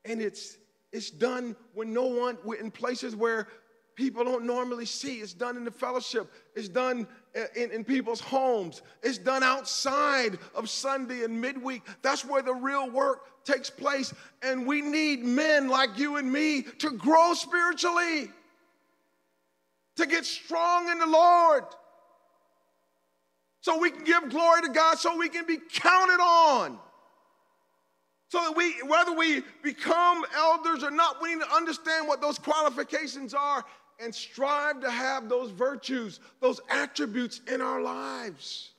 And 0.05 0.21
it's, 0.21 0.57
it's 0.93 1.11
done 1.11 1.57
when 1.75 1.93
no 1.93 2.05
one, 2.05 2.39
in 2.59 2.71
places 2.71 3.17
where 3.17 3.49
people 3.95 4.25
don't 4.25 4.45
normally 4.45 4.87
see. 4.87 5.17
It's 5.17 5.35
done 5.35 5.57
in 5.57 5.65
the 5.65 5.71
fellowship, 5.71 6.33
it's 6.55 6.69
done 6.69 7.07
uh, 7.37 7.45
in, 7.57 7.71
in 7.71 7.85
people's 7.85 8.21
homes, 8.21 8.83
it's 9.03 9.19
done 9.19 9.43
outside 9.43 10.39
of 10.55 10.69
Sunday 10.69 11.25
and 11.25 11.41
midweek. 11.41 11.83
That's 12.03 12.25
where 12.25 12.43
the 12.43 12.55
real 12.55 12.91
work 12.91 13.45
takes 13.45 13.71
place. 13.71 14.13
And 14.43 14.67
we 14.67 14.81
need 14.81 15.25
men 15.25 15.69
like 15.69 15.99
you 15.99 16.17
and 16.17 16.33
me 16.33 16.63
to 16.79 16.91
grow 16.91 17.35
spiritually, 17.35 18.31
to 19.97 20.07
get 20.07 20.25
strong 20.25 20.89
in 20.89 20.99
the 20.99 21.07
Lord. 21.07 21.65
So 23.61 23.79
we 23.79 23.91
can 23.91 24.05
give 24.05 24.29
glory 24.29 24.63
to 24.63 24.69
God, 24.69 24.99
so 24.99 25.17
we 25.17 25.29
can 25.29 25.47
be 25.47 25.59
counted 25.73 26.21
on. 26.23 26.79
So 28.29 28.41
that 28.41 28.57
we, 28.57 28.73
whether 28.87 29.13
we 29.13 29.43
become 29.63 30.25
elders 30.37 30.83
or 30.83 30.91
not, 30.91 31.23
we 31.23 31.35
need 31.35 31.43
to 31.43 31.55
understand 31.55 32.09
what 32.09 32.21
those 32.21 32.39
qualifications 32.39 33.33
are 33.33 33.65
and 34.01 34.15
strive 34.15 34.81
to 34.81 34.91
have 34.91 35.29
those 35.29 35.51
virtues, 35.51 36.21
those 36.41 36.61
attributes 36.69 37.41
in 37.53 37.61
our 37.61 37.81
lives. 37.81 38.71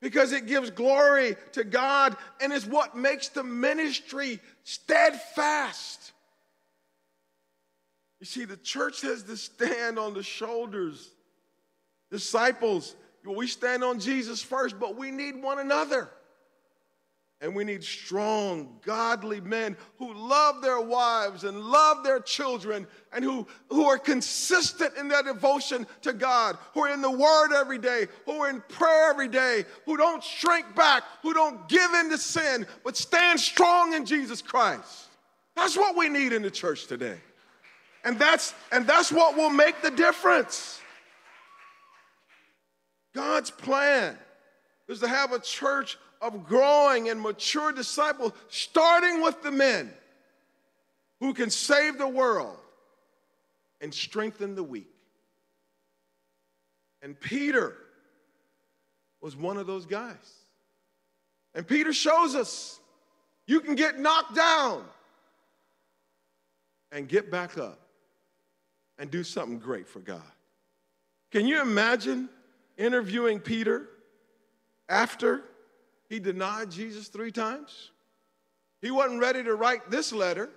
Because 0.00 0.32
it 0.32 0.46
gives 0.46 0.70
glory 0.70 1.36
to 1.52 1.64
God 1.64 2.16
and 2.40 2.52
is 2.52 2.64
what 2.66 2.96
makes 2.96 3.28
the 3.28 3.42
ministry 3.42 4.38
steadfast. 4.62 6.12
You 8.20 8.26
see, 8.26 8.44
the 8.44 8.56
church 8.56 9.02
has 9.02 9.24
to 9.24 9.36
stand 9.36 9.98
on 9.98 10.14
the 10.14 10.22
shoulders. 10.22 11.10
Disciples, 12.10 12.94
we 13.24 13.46
stand 13.46 13.84
on 13.84 14.00
Jesus 14.00 14.42
first, 14.42 14.78
but 14.78 14.96
we 14.96 15.10
need 15.10 15.42
one 15.42 15.58
another. 15.58 16.10
And 17.40 17.54
we 17.54 17.62
need 17.62 17.84
strong, 17.84 18.80
godly 18.84 19.40
men 19.40 19.76
who 19.98 20.12
love 20.12 20.60
their 20.60 20.80
wives 20.80 21.44
and 21.44 21.60
love 21.60 22.02
their 22.02 22.18
children 22.18 22.84
and 23.12 23.24
who, 23.24 23.46
who 23.70 23.84
are 23.84 23.98
consistent 23.98 24.96
in 24.96 25.06
their 25.06 25.22
devotion 25.22 25.86
to 26.02 26.12
God, 26.12 26.58
who 26.74 26.80
are 26.80 26.92
in 26.92 27.00
the 27.00 27.10
Word 27.10 27.52
every 27.54 27.78
day, 27.78 28.08
who 28.26 28.42
are 28.42 28.50
in 28.50 28.60
prayer 28.68 29.10
every 29.10 29.28
day, 29.28 29.64
who 29.86 29.96
don't 29.96 30.22
shrink 30.22 30.74
back, 30.74 31.04
who 31.22 31.32
don't 31.32 31.68
give 31.68 31.94
in 31.94 32.10
to 32.10 32.18
sin, 32.18 32.66
but 32.82 32.96
stand 32.96 33.38
strong 33.38 33.94
in 33.94 34.04
Jesus 34.04 34.42
Christ. 34.42 35.06
That's 35.54 35.76
what 35.76 35.96
we 35.96 36.08
need 36.08 36.32
in 36.32 36.42
the 36.42 36.50
church 36.50 36.88
today. 36.88 37.18
And 38.04 38.18
that's, 38.18 38.52
and 38.72 38.84
that's 38.84 39.12
what 39.12 39.36
will 39.36 39.50
make 39.50 39.80
the 39.80 39.90
difference. 39.92 40.80
God's 43.14 43.52
plan 43.52 44.18
is 44.88 45.00
to 45.00 45.08
have 45.08 45.32
a 45.32 45.38
church 45.38 45.98
of 46.20 46.46
growing 46.46 47.08
and 47.08 47.20
mature 47.20 47.72
disciples, 47.72 48.32
starting 48.48 49.22
with 49.22 49.42
the 49.42 49.50
men 49.50 49.92
who 51.20 51.34
can 51.34 51.50
save 51.50 51.98
the 51.98 52.08
world 52.08 52.56
and 53.80 53.92
strengthen 53.92 54.54
the 54.54 54.62
weak. 54.62 54.90
And 57.02 57.18
Peter 57.18 57.76
was 59.20 59.36
one 59.36 59.56
of 59.56 59.66
those 59.66 59.86
guys. 59.86 60.16
And 61.54 61.66
Peter 61.66 61.92
shows 61.92 62.34
us 62.34 62.78
you 63.46 63.60
can 63.60 63.74
get 63.74 63.98
knocked 63.98 64.34
down 64.34 64.84
and 66.92 67.08
get 67.08 67.30
back 67.30 67.58
up 67.58 67.80
and 68.98 69.10
do 69.10 69.22
something 69.24 69.58
great 69.58 69.88
for 69.88 70.00
God. 70.00 70.22
Can 71.30 71.46
you 71.46 71.60
imagine 71.60 72.28
interviewing 72.76 73.40
Peter 73.40 73.88
after 74.88 75.42
he 76.08 76.18
denied 76.18 76.70
Jesus 76.70 77.08
three 77.08 77.30
times. 77.30 77.90
He 78.80 78.90
wasn't 78.90 79.20
ready 79.20 79.42
to 79.44 79.54
write 79.54 79.90
this 79.90 80.12
letter. 80.12 80.50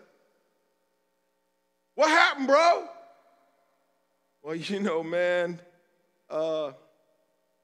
What 1.95 2.09
happened, 2.09 2.47
bro? 2.47 2.87
Well, 4.43 4.55
you 4.55 4.79
know, 4.79 5.03
man, 5.03 5.59
uh, 6.29 6.71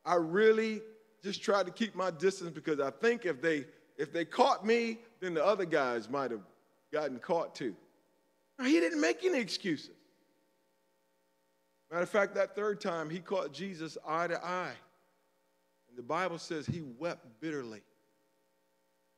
I 0.05 0.15
really 0.15 0.81
just 1.23 1.41
tried 1.41 1.65
to 1.65 1.71
keep 1.71 1.95
my 1.95 2.11
distance 2.11 2.51
because 2.51 2.79
I 2.79 2.91
think 2.91 3.25
if 3.25 3.41
they 3.41 3.65
if 3.97 4.13
they 4.13 4.25
caught 4.25 4.65
me, 4.65 4.99
then 5.19 5.33
the 5.33 5.43
other 5.43 5.65
guys 5.65 6.07
might 6.09 6.29
have 6.29 6.43
gotten 6.91 7.17
caught 7.17 7.55
too. 7.55 7.75
Now, 8.59 8.65
he 8.65 8.79
didn't 8.79 9.01
make 9.01 9.23
any 9.23 9.39
excuses. 9.39 9.89
Matter 11.89 12.03
of 12.03 12.09
fact, 12.09 12.35
that 12.35 12.55
third 12.55 12.79
time 12.79 13.09
he 13.09 13.19
caught 13.19 13.53
Jesus 13.53 13.97
eye 14.07 14.27
to 14.27 14.43
eye. 14.43 14.73
The 15.97 16.03
Bible 16.03 16.37
says 16.37 16.67
he 16.67 16.83
wept 16.99 17.25
bitterly. 17.41 17.81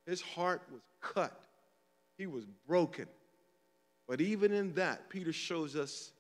His 0.08 0.22
heart 0.22 0.64
was 0.72 0.82
cut, 1.02 1.40
he 2.18 2.26
was 2.26 2.46
broken. 2.68 3.06
But 4.08 4.22
even 4.22 4.52
in 4.52 4.74
that, 4.74 5.08
Peter 5.10 5.32
shows 5.32 5.76
us 5.76 6.12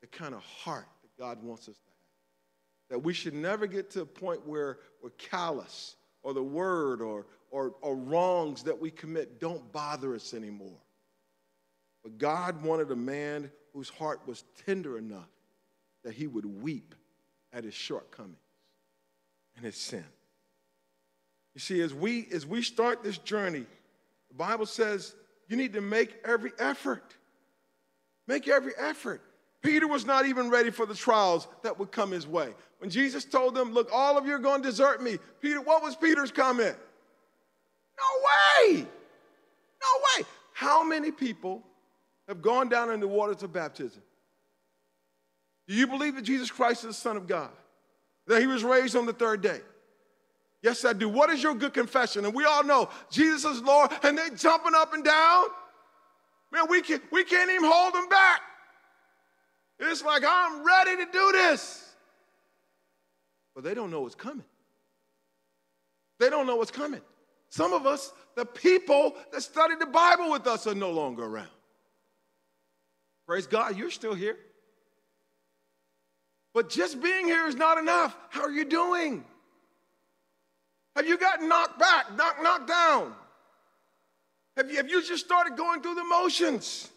the 0.00 0.06
kind 0.06 0.34
of 0.34 0.42
heart 0.42 0.88
that 1.02 1.22
God 1.22 1.42
wants 1.42 1.68
us 1.68 1.74
to 1.74 1.90
have. 1.90 2.88
That 2.88 2.98
we 3.04 3.12
should 3.12 3.34
never 3.34 3.66
get 3.66 3.90
to 3.90 4.00
a 4.00 4.06
point 4.06 4.46
where 4.46 4.78
we're 5.02 5.10
callous 5.10 5.96
or 6.22 6.32
the 6.32 6.42
word 6.42 7.02
or, 7.02 7.26
or, 7.50 7.74
or 7.82 7.96
wrongs 7.96 8.62
that 8.62 8.80
we 8.80 8.90
commit 8.90 9.40
don't 9.40 9.70
bother 9.72 10.14
us 10.14 10.32
anymore. 10.32 10.78
But 12.02 12.16
God 12.16 12.62
wanted 12.62 12.90
a 12.92 12.96
man 12.96 13.50
whose 13.74 13.90
heart 13.90 14.20
was 14.26 14.44
tender 14.64 14.96
enough 14.96 15.28
that 16.02 16.14
he 16.14 16.28
would 16.28 16.46
weep 16.46 16.94
at 17.52 17.64
his 17.64 17.74
shortcomings 17.74 18.45
and 19.56 19.64
his 19.64 19.76
sin. 19.76 20.04
You 21.54 21.60
see, 21.60 21.80
as 21.80 21.94
we 21.94 22.28
as 22.32 22.46
we 22.46 22.62
start 22.62 23.02
this 23.02 23.18
journey, 23.18 23.64
the 24.28 24.34
Bible 24.34 24.66
says 24.66 25.14
you 25.48 25.56
need 25.56 25.72
to 25.72 25.80
make 25.80 26.14
every 26.24 26.52
effort. 26.58 27.14
Make 28.26 28.48
every 28.48 28.72
effort. 28.78 29.22
Peter 29.62 29.88
was 29.88 30.04
not 30.04 30.26
even 30.26 30.50
ready 30.50 30.70
for 30.70 30.86
the 30.86 30.94
trials 30.94 31.48
that 31.62 31.78
would 31.78 31.90
come 31.90 32.10
his 32.10 32.26
way. 32.26 32.54
When 32.78 32.90
Jesus 32.90 33.24
told 33.24 33.54
them, 33.54 33.72
Look, 33.72 33.88
all 33.92 34.18
of 34.18 34.26
you 34.26 34.34
are 34.34 34.38
going 34.38 34.62
to 34.62 34.68
desert 34.68 35.02
me, 35.02 35.18
Peter, 35.40 35.60
what 35.60 35.82
was 35.82 35.96
Peter's 35.96 36.30
comment? 36.30 36.76
No 37.98 38.68
way! 38.68 38.80
No 38.82 40.20
way! 40.20 40.26
How 40.52 40.84
many 40.84 41.10
people 41.10 41.62
have 42.28 42.42
gone 42.42 42.68
down 42.68 42.90
in 42.90 43.00
the 43.00 43.08
waters 43.08 43.42
of 43.42 43.52
baptism? 43.52 44.02
Do 45.66 45.74
you 45.74 45.86
believe 45.86 46.14
that 46.16 46.22
Jesus 46.22 46.50
Christ 46.50 46.84
is 46.84 46.88
the 46.88 46.94
Son 46.94 47.16
of 47.16 47.26
God? 47.26 47.50
That 48.26 48.40
he 48.40 48.46
was 48.46 48.64
raised 48.64 48.96
on 48.96 49.06
the 49.06 49.12
third 49.12 49.40
day? 49.40 49.60
Yes, 50.62 50.84
I 50.84 50.92
do. 50.92 51.08
What 51.08 51.30
is 51.30 51.42
your 51.42 51.54
good 51.54 51.74
confession? 51.74 52.24
And 52.24 52.34
we 52.34 52.44
all 52.44 52.64
know 52.64 52.88
Jesus 53.10 53.44
is 53.44 53.62
Lord, 53.62 53.90
and 54.02 54.18
they're 54.18 54.30
jumping 54.30 54.72
up 54.74 54.94
and 54.94 55.04
down. 55.04 55.46
Man, 56.52 56.64
we, 56.68 56.82
can, 56.82 57.00
we 57.12 57.24
can't 57.24 57.50
even 57.50 57.70
hold 57.70 57.94
them 57.94 58.08
back. 58.08 58.40
It's 59.78 60.02
like, 60.02 60.22
I'm 60.26 60.64
ready 60.66 61.04
to 61.04 61.12
do 61.12 61.32
this. 61.32 61.94
But 63.54 63.64
they 63.64 63.74
don't 63.74 63.90
know 63.90 64.00
what's 64.00 64.14
coming. 64.14 64.44
They 66.18 66.30
don't 66.30 66.46
know 66.46 66.56
what's 66.56 66.70
coming. 66.70 67.02
Some 67.50 67.72
of 67.72 67.86
us, 67.86 68.12
the 68.34 68.44
people 68.44 69.14
that 69.32 69.42
studied 69.42 69.78
the 69.78 69.86
Bible 69.86 70.30
with 70.30 70.46
us, 70.46 70.66
are 70.66 70.74
no 70.74 70.90
longer 70.90 71.24
around. 71.24 71.48
Praise 73.26 73.46
God, 73.46 73.76
you're 73.76 73.90
still 73.90 74.14
here. 74.14 74.36
But 76.56 76.70
just 76.70 77.02
being 77.02 77.26
here 77.26 77.46
is 77.46 77.54
not 77.54 77.76
enough. 77.76 78.16
How 78.30 78.40
are 78.44 78.50
you 78.50 78.64
doing? 78.64 79.22
Have 80.96 81.06
you 81.06 81.18
gotten 81.18 81.50
knocked 81.50 81.78
back, 81.78 82.16
knocked, 82.16 82.42
knocked 82.42 82.66
down? 82.66 83.12
Have 84.56 84.70
you, 84.70 84.78
have 84.78 84.88
you 84.88 85.02
just 85.02 85.22
started 85.22 85.58
going 85.58 85.82
through 85.82 85.96
the 85.96 86.04
motions? 86.04 86.88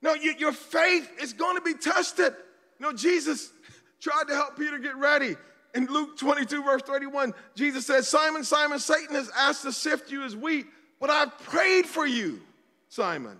No, 0.00 0.14
you, 0.14 0.32
your 0.38 0.52
faith 0.52 1.06
is 1.20 1.34
going 1.34 1.56
to 1.56 1.60
be 1.60 1.74
tested. 1.74 2.32
No, 2.80 2.94
Jesus 2.94 3.52
tried 4.00 4.24
to 4.28 4.34
help 4.34 4.56
Peter 4.56 4.78
get 4.78 4.96
ready. 4.96 5.36
In 5.74 5.84
Luke 5.84 6.16
22, 6.16 6.64
verse 6.64 6.80
31, 6.86 7.34
Jesus 7.56 7.84
says, 7.84 8.08
Simon, 8.08 8.42
Simon, 8.42 8.78
Satan 8.78 9.16
has 9.16 9.30
asked 9.36 9.64
to 9.64 9.72
sift 9.72 10.10
you 10.10 10.24
as 10.24 10.34
wheat, 10.34 10.64
but 10.98 11.10
I've 11.10 11.38
prayed 11.40 11.84
for 11.84 12.06
you, 12.06 12.40
Simon, 12.88 13.36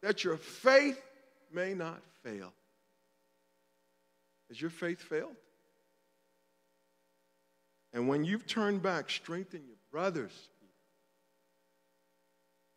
that 0.00 0.22
your 0.22 0.36
faith 0.36 1.02
may 1.52 1.74
not 1.74 2.00
fail. 2.22 2.52
Has 4.48 4.60
your 4.60 4.70
faith 4.70 5.00
failed? 5.00 5.36
And 7.92 8.08
when 8.08 8.24
you've 8.24 8.46
turned 8.46 8.82
back, 8.82 9.10
strengthen 9.10 9.62
your 9.66 9.76
brothers. 9.90 10.32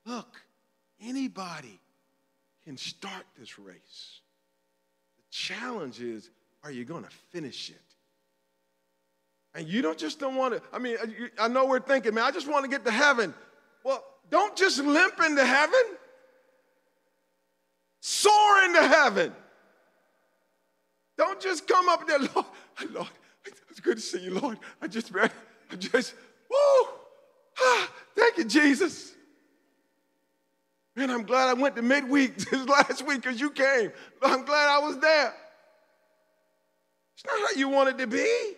Look, 0.05 0.41
anybody 1.01 1.79
can 2.63 2.77
start 2.77 3.25
this 3.37 3.59
race. 3.59 4.21
The 5.17 5.23
challenge 5.29 5.99
is, 5.99 6.29
are 6.63 6.71
you 6.71 6.85
going 6.85 7.03
to 7.03 7.09
finish 7.31 7.69
it? 7.69 7.75
And 9.55 9.67
you 9.67 9.81
don't 9.81 9.97
just 9.97 10.19
don't 10.19 10.35
want 10.35 10.55
to, 10.55 10.61
I 10.71 10.79
mean, 10.79 10.97
I 11.39 11.47
know 11.47 11.65
we're 11.65 11.79
thinking, 11.79 12.13
man, 12.13 12.23
I 12.23 12.31
just 12.31 12.47
want 12.47 12.63
to 12.65 12.69
get 12.69 12.85
to 12.85 12.91
heaven. 12.91 13.33
Well, 13.83 14.03
don't 14.29 14.55
just 14.55 14.79
limp 14.79 15.19
into 15.25 15.45
heaven. 15.45 15.81
Soar 17.99 18.63
into 18.65 18.87
heaven. 18.87 19.33
Don't 21.19 21.41
just 21.41 21.67
come 21.67 21.89
up 21.89 22.07
there, 22.07 22.17
Lord, 22.17 22.45
Lord, 22.91 23.09
it's 23.69 23.81
good 23.81 23.97
to 23.97 24.01
see 24.01 24.21
you, 24.21 24.39
Lord. 24.39 24.57
I 24.81 24.87
just, 24.87 25.11
I 25.13 25.29
just, 25.77 26.13
woo, 26.49 26.87
ah, 27.59 27.91
thank 28.15 28.37
you, 28.37 28.45
Jesus. 28.45 29.11
Man, 30.95 31.11
I'm 31.11 31.23
glad 31.23 31.49
I 31.49 31.55
went 31.55 31.75
to 31.75 31.81
midweek 31.81 32.37
this 32.49 32.65
last 32.65 33.05
week 33.05 33.21
because 33.21 33.37
you 33.37 33.51
came. 33.51 33.91
I'm 34.23 34.45
glad 34.45 34.69
I 34.69 34.79
was 34.79 34.97
there. 34.99 35.33
It's 37.15 37.25
not 37.25 37.37
how 37.37 37.59
you 37.59 37.67
want 37.67 37.89
it 37.89 37.97
to 37.97 38.07
be. 38.07 38.53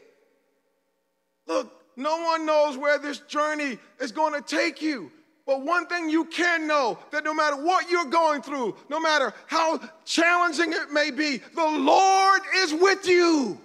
Look, 1.48 1.74
no 1.98 2.22
one 2.22 2.46
knows 2.46 2.78
where 2.78 3.00
this 3.00 3.18
journey 3.22 3.80
is 4.00 4.12
going 4.12 4.40
to 4.40 4.42
take 4.42 4.84
you. 4.84 5.12
But 5.52 5.64
one 5.64 5.86
thing 5.88 6.10
you 6.10 6.24
can 6.24 6.66
know 6.66 6.98
that 7.12 7.26
no 7.26 7.34
matter 7.34 7.58
what 7.58 7.92
you're 7.92 8.06
going 8.06 8.42
through, 8.42 8.74
no 8.90 9.02
matter 9.02 9.34
how 9.48 9.82
challenging 10.06 10.72
it 10.72 10.94
may 10.94 11.12
be, 11.12 11.40
the 11.40 11.68
Lord 11.78 12.42
is 12.56 12.74
with 12.74 13.06
you. 13.06 13.60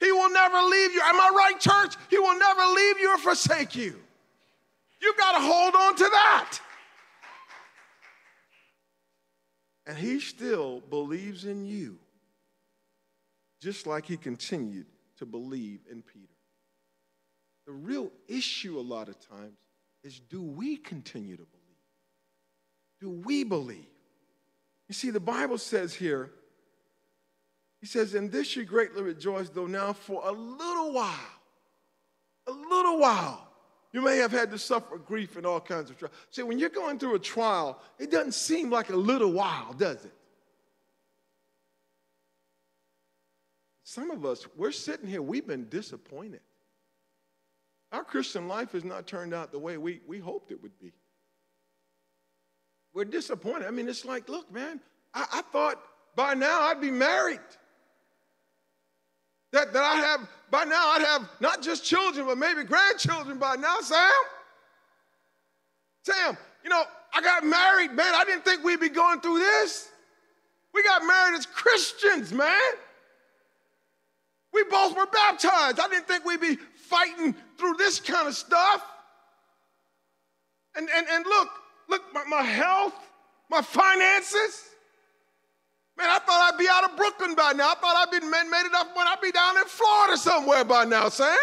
He 0.00 0.10
will 0.10 0.28
never 0.28 0.60
leave 0.62 0.92
you. 0.92 1.00
Am 1.04 1.20
I 1.20 1.30
right, 1.32 1.60
church? 1.60 1.94
He 2.10 2.18
will 2.18 2.36
never 2.36 2.62
leave 2.62 2.98
you 2.98 3.10
or 3.10 3.18
forsake 3.18 3.76
you. 3.76 3.94
You've 5.00 5.16
got 5.16 5.38
to 5.38 5.40
hold 5.40 5.76
on 5.76 5.94
to 5.94 6.02
that. 6.02 6.58
And 9.86 9.96
he 9.96 10.18
still 10.18 10.80
believes 10.90 11.44
in 11.44 11.64
you, 11.64 11.96
just 13.62 13.86
like 13.86 14.04
he 14.04 14.16
continued 14.16 14.86
to 15.18 15.26
believe 15.26 15.78
in 15.88 16.02
Peter. 16.02 16.26
The 17.68 17.72
real 17.72 18.10
issue, 18.26 18.80
a 18.80 18.82
lot 18.82 19.08
of 19.08 19.20
times, 19.20 19.58
is 20.06 20.20
do 20.20 20.40
we 20.40 20.76
continue 20.76 21.36
to 21.36 21.42
believe? 21.42 21.52
Do 23.00 23.10
we 23.10 23.44
believe? 23.44 23.84
You 24.88 24.94
see, 24.94 25.10
the 25.10 25.20
Bible 25.20 25.58
says 25.58 25.92
here, 25.92 26.30
he 27.80 27.86
says, 27.86 28.14
In 28.14 28.30
this 28.30 28.56
you 28.56 28.64
greatly 28.64 29.02
rejoice, 29.02 29.48
though 29.48 29.66
now 29.66 29.92
for 29.92 30.22
a 30.24 30.32
little 30.32 30.92
while, 30.92 31.12
a 32.46 32.52
little 32.52 32.98
while, 32.98 33.48
you 33.92 34.00
may 34.00 34.18
have 34.18 34.32
had 34.32 34.50
to 34.52 34.58
suffer 34.58 34.96
grief 34.98 35.36
and 35.36 35.44
all 35.44 35.60
kinds 35.60 35.90
of 35.90 35.98
trials. 35.98 36.14
See, 36.30 36.42
when 36.42 36.58
you're 36.58 36.68
going 36.68 36.98
through 36.98 37.16
a 37.16 37.18
trial, 37.18 37.80
it 37.98 38.10
doesn't 38.10 38.32
seem 38.32 38.70
like 38.70 38.90
a 38.90 38.96
little 38.96 39.32
while, 39.32 39.72
does 39.72 40.04
it? 40.04 40.14
Some 43.82 44.10
of 44.10 44.24
us, 44.24 44.46
we're 44.56 44.72
sitting 44.72 45.08
here, 45.08 45.22
we've 45.22 45.46
been 45.46 45.68
disappointed. 45.68 46.40
Our 47.92 48.04
Christian 48.04 48.48
life 48.48 48.72
has 48.72 48.84
not 48.84 49.06
turned 49.06 49.32
out 49.32 49.52
the 49.52 49.58
way 49.58 49.78
we, 49.78 50.00
we 50.06 50.18
hoped 50.18 50.50
it 50.50 50.62
would 50.62 50.78
be. 50.78 50.92
We're 52.92 53.04
disappointed. 53.04 53.66
I 53.66 53.70
mean, 53.70 53.88
it's 53.88 54.04
like, 54.04 54.28
look, 54.28 54.50
man, 54.52 54.80
I, 55.14 55.26
I 55.34 55.42
thought 55.52 55.80
by 56.16 56.34
now 56.34 56.62
I'd 56.62 56.80
be 56.80 56.90
married. 56.90 57.40
That, 59.52 59.72
that 59.72 59.82
I 59.82 59.94
have, 59.96 60.28
by 60.50 60.64
now 60.64 60.88
I'd 60.92 61.02
have 61.02 61.28
not 61.40 61.62
just 61.62 61.84
children, 61.84 62.26
but 62.26 62.38
maybe 62.38 62.64
grandchildren 62.64 63.38
by 63.38 63.56
now, 63.56 63.80
Sam. 63.80 64.10
Sam, 66.02 66.36
you 66.64 66.70
know, 66.70 66.84
I 67.14 67.20
got 67.20 67.44
married, 67.44 67.92
man. 67.92 68.14
I 68.14 68.24
didn't 68.24 68.44
think 68.44 68.64
we'd 68.64 68.80
be 68.80 68.88
going 68.88 69.20
through 69.20 69.38
this. 69.38 69.88
We 70.74 70.82
got 70.82 71.02
married 71.04 71.36
as 71.38 71.46
Christians, 71.46 72.32
man. 72.32 72.72
We 74.52 74.64
both 74.64 74.96
were 74.96 75.06
baptized. 75.06 75.80
I 75.80 75.88
didn't 75.88 76.08
think 76.08 76.24
we'd 76.24 76.40
be 76.40 76.58
fighting 76.88 77.34
through 77.58 77.74
this 77.74 78.00
kind 78.00 78.28
of 78.28 78.34
stuff. 78.34 78.82
And, 80.76 80.88
and, 80.94 81.06
and 81.10 81.24
look, 81.24 81.48
look, 81.88 82.02
my, 82.12 82.24
my 82.28 82.42
health, 82.42 82.94
my 83.50 83.62
finances. 83.62 84.64
Man, 85.96 86.10
I 86.10 86.18
thought 86.18 86.52
I'd 86.52 86.58
be 86.58 86.68
out 86.70 86.90
of 86.90 86.96
Brooklyn 86.96 87.34
by 87.34 87.52
now. 87.52 87.70
I 87.70 87.74
thought 87.76 87.96
I'd 87.96 88.10
been 88.10 88.30
made 88.30 88.66
it 88.66 88.74
up 88.74 88.94
when 88.94 89.06
I'd 89.06 89.20
be 89.22 89.32
down 89.32 89.56
in 89.56 89.64
Florida 89.64 90.16
somewhere 90.18 90.64
by 90.64 90.84
now, 90.84 91.08
Sam. 91.08 91.36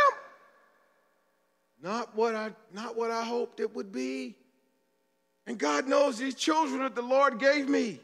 Not 1.82 2.16
what 2.16 2.36
I, 2.36 2.52
not 2.72 2.96
what 2.96 3.12
I 3.12 3.24
hoped 3.24 3.60
it 3.60 3.76
would 3.76 3.92
be. 3.92 4.36
And 5.48 5.58
God 5.58 5.88
knows 5.88 6.18
these 6.18 6.36
children 6.36 6.82
that 6.82 6.96
the 6.96 7.02
Lord 7.02 7.40
gave 7.40 7.68
me. 7.68 8.00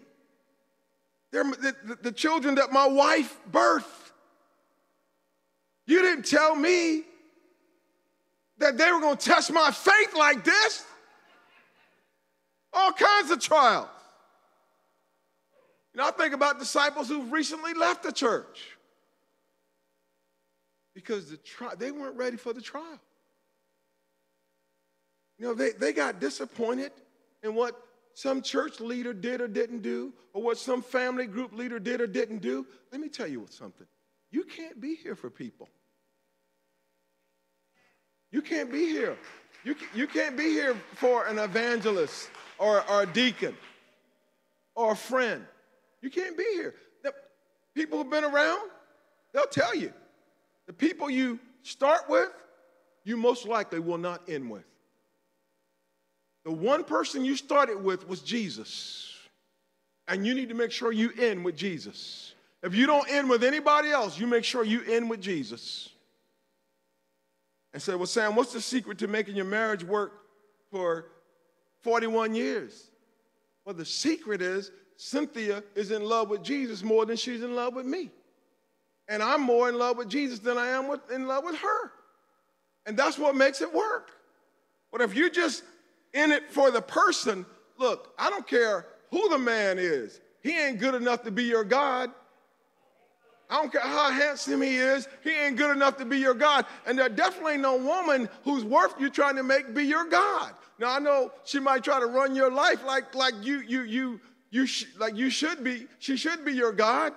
They're 1.32 1.43
the, 1.43 1.75
the, 1.86 1.95
the 2.04 2.12
children 2.12 2.56
that 2.56 2.71
my 2.73 2.88
wife 2.88 3.38
birthed. 3.49 3.86
You 5.86 6.02
didn't 6.02 6.25
tell 6.25 6.56
me 6.56 7.04
that 8.59 8.77
they 8.77 8.91
were 8.91 8.99
going 8.99 9.17
to 9.17 9.25
test 9.25 9.51
my 9.51 9.71
faith 9.71 10.13
like 10.15 10.43
this. 10.43 10.85
All 12.71 12.91
kinds 12.91 13.31
of 13.31 13.39
trials. 13.39 13.87
You 15.93 16.01
know, 16.01 16.07
I 16.07 16.11
think 16.11 16.33
about 16.33 16.59
disciples 16.59 17.07
who've 17.07 17.31
recently 17.31 17.73
left 17.73 18.03
the 18.03 18.11
church 18.11 18.77
because 20.93 21.31
the 21.31 21.37
tri- 21.37 21.75
they 21.75 21.91
weren't 21.91 22.15
ready 22.15 22.37
for 22.37 22.53
the 22.53 22.61
trial. 22.61 22.99
You 25.39 25.47
know, 25.47 25.53
they, 25.53 25.71
they 25.71 25.93
got 25.93 26.19
disappointed 26.19 26.91
in 27.41 27.55
what 27.55 27.81
some 28.13 28.41
church 28.41 28.81
leader 28.81 29.13
did 29.13 29.39
or 29.39 29.47
didn't 29.47 29.81
do, 29.81 30.11
or 30.33 30.43
what 30.43 30.57
some 30.57 30.81
family 30.81 31.25
group 31.25 31.53
leader 31.53 31.79
did 31.79 32.01
or 32.01 32.07
didn't 32.07 32.39
do. 32.39 32.67
Let 32.91 32.99
me 32.99 33.07
tell 33.07 33.27
you 33.27 33.45
something. 33.49 33.87
You 34.29 34.43
can't 34.43 34.79
be 34.81 34.95
here 34.95 35.15
for 35.15 35.29
people. 35.29 35.69
You 38.31 38.41
can't 38.41 38.71
be 38.71 38.85
here. 38.87 39.17
You, 39.63 39.75
you 39.93 40.07
can't 40.07 40.37
be 40.37 40.45
here 40.45 40.75
for 40.95 41.25
an 41.27 41.39
evangelist 41.39 42.29
or, 42.57 42.89
or 42.89 43.03
a 43.03 43.05
deacon 43.05 43.55
or 44.75 44.93
a 44.93 44.95
friend. 44.95 45.45
You 46.01 46.09
can't 46.09 46.37
be 46.37 46.45
here. 46.53 46.75
The 47.03 47.13
people 47.75 47.97
who've 47.97 48.09
been 48.09 48.23
around, 48.23 48.69
they'll 49.33 49.45
tell 49.45 49.75
you. 49.75 49.91
The 50.67 50.73
people 50.73 51.09
you 51.09 51.39
start 51.63 52.09
with, 52.09 52.29
you 53.03 53.17
most 53.17 53.47
likely 53.47 53.79
will 53.79 53.97
not 53.97 54.29
end 54.29 54.49
with. 54.49 54.63
The 56.45 56.51
one 56.51 56.83
person 56.83 57.25
you 57.25 57.35
started 57.35 57.83
with 57.83 58.07
was 58.07 58.21
Jesus. 58.21 59.13
And 60.07 60.25
you 60.25 60.33
need 60.33 60.49
to 60.49 60.55
make 60.55 60.71
sure 60.71 60.91
you 60.91 61.11
end 61.19 61.43
with 61.43 61.55
Jesus. 61.55 62.33
If 62.63 62.75
you 62.75 62.87
don't 62.87 63.09
end 63.11 63.29
with 63.29 63.43
anybody 63.43 63.89
else, 63.89 64.19
you 64.19 64.27
make 64.27 64.43
sure 64.43 64.63
you 64.63 64.83
end 64.83 65.09
with 65.09 65.21
Jesus. 65.21 65.89
And 67.73 67.82
say, 67.82 67.95
Well, 67.95 68.05
Sam, 68.05 68.36
what's 68.36 68.53
the 68.53 68.62
secret 68.62 68.97
to 68.99 69.08
making 69.08 69.36
your 69.36 69.45
marriage 69.45 69.84
work 69.84 70.13
for 70.71 71.12
41 71.82 72.36
years? 72.36 72.89
Well, 73.65 73.75
the 73.75 73.86
secret 73.86 74.41
is 74.41 74.71
Cynthia 74.97 75.63
is 75.75 75.91
in 75.91 76.03
love 76.03 76.29
with 76.29 76.43
Jesus 76.43 76.84
more 76.84 77.05
than 77.05 77.15
she's 77.15 77.43
in 77.43 77.55
love 77.55 77.73
with 77.73 77.86
me. 77.86 78.12
And 79.08 79.23
I'm 79.23 79.41
more 79.41 79.69
in 79.69 79.77
love 79.77 79.97
with 79.97 80.10
Jesus 80.10 80.39
than 80.39 80.58
I 80.58 80.67
am 80.67 80.88
with, 80.88 81.10
in 81.12 81.27
love 81.27 81.43
with 81.43 81.55
her. 81.55 81.91
And 82.86 82.97
that's 82.97 83.17
what 83.17 83.36
makes 83.36 83.62
it 83.62 83.73
work. 83.73 84.12
But 84.91 85.01
if 85.01 85.15
you're 85.15 85.29
just 85.29 85.63
in 86.13 86.32
it 86.32 86.51
for 86.51 86.69
the 86.71 86.82
person, 86.82 87.45
look, 87.77 88.13
I 88.19 88.29
don't 88.29 88.47
care 88.47 88.88
who 89.12 89.29
the 89.29 89.38
man 89.38 89.77
is, 89.79 90.19
he 90.41 90.58
ain't 90.60 90.79
good 90.79 90.95
enough 90.95 91.23
to 91.23 91.32
be 91.32 91.43
your 91.43 91.63
God. 91.63 92.12
I 93.49 93.55
don't 93.55 93.71
care 93.71 93.81
how 93.81 94.12
handsome 94.12 94.62
he 94.62 94.77
is, 94.77 95.07
he 95.23 95.31
ain't 95.31 95.57
good 95.57 95.75
enough 95.75 95.97
to 95.97 96.05
be 96.05 96.19
your 96.19 96.35
God. 96.35 96.65
And 96.85 96.97
there 96.97 97.09
definitely 97.09 97.53
ain't 97.53 97.63
no 97.63 97.77
woman 97.77 98.29
who's 98.43 98.63
worth 98.63 98.93
you 98.99 99.09
trying 99.09 99.35
to 99.38 99.43
make 99.43 99.73
be 99.73 99.85
your 99.85 100.05
God. 100.05 100.53
Now 100.77 100.95
I 100.95 100.99
know 100.99 101.31
she 101.45 101.59
might 101.59 101.83
try 101.83 101.99
to 101.99 102.05
run 102.05 102.35
your 102.35 102.51
life 102.51 102.83
like, 102.85 103.15
like 103.15 103.33
you, 103.41 103.62
you, 103.62 103.81
you, 103.81 104.21
you 104.51 104.65
sh- 104.67 104.85
like 104.97 105.15
you 105.15 105.29
should 105.29 105.63
be. 105.63 105.88
She 105.97 106.15
should 106.15 106.45
be 106.45 106.53
your 106.53 106.71
God. 106.71 107.13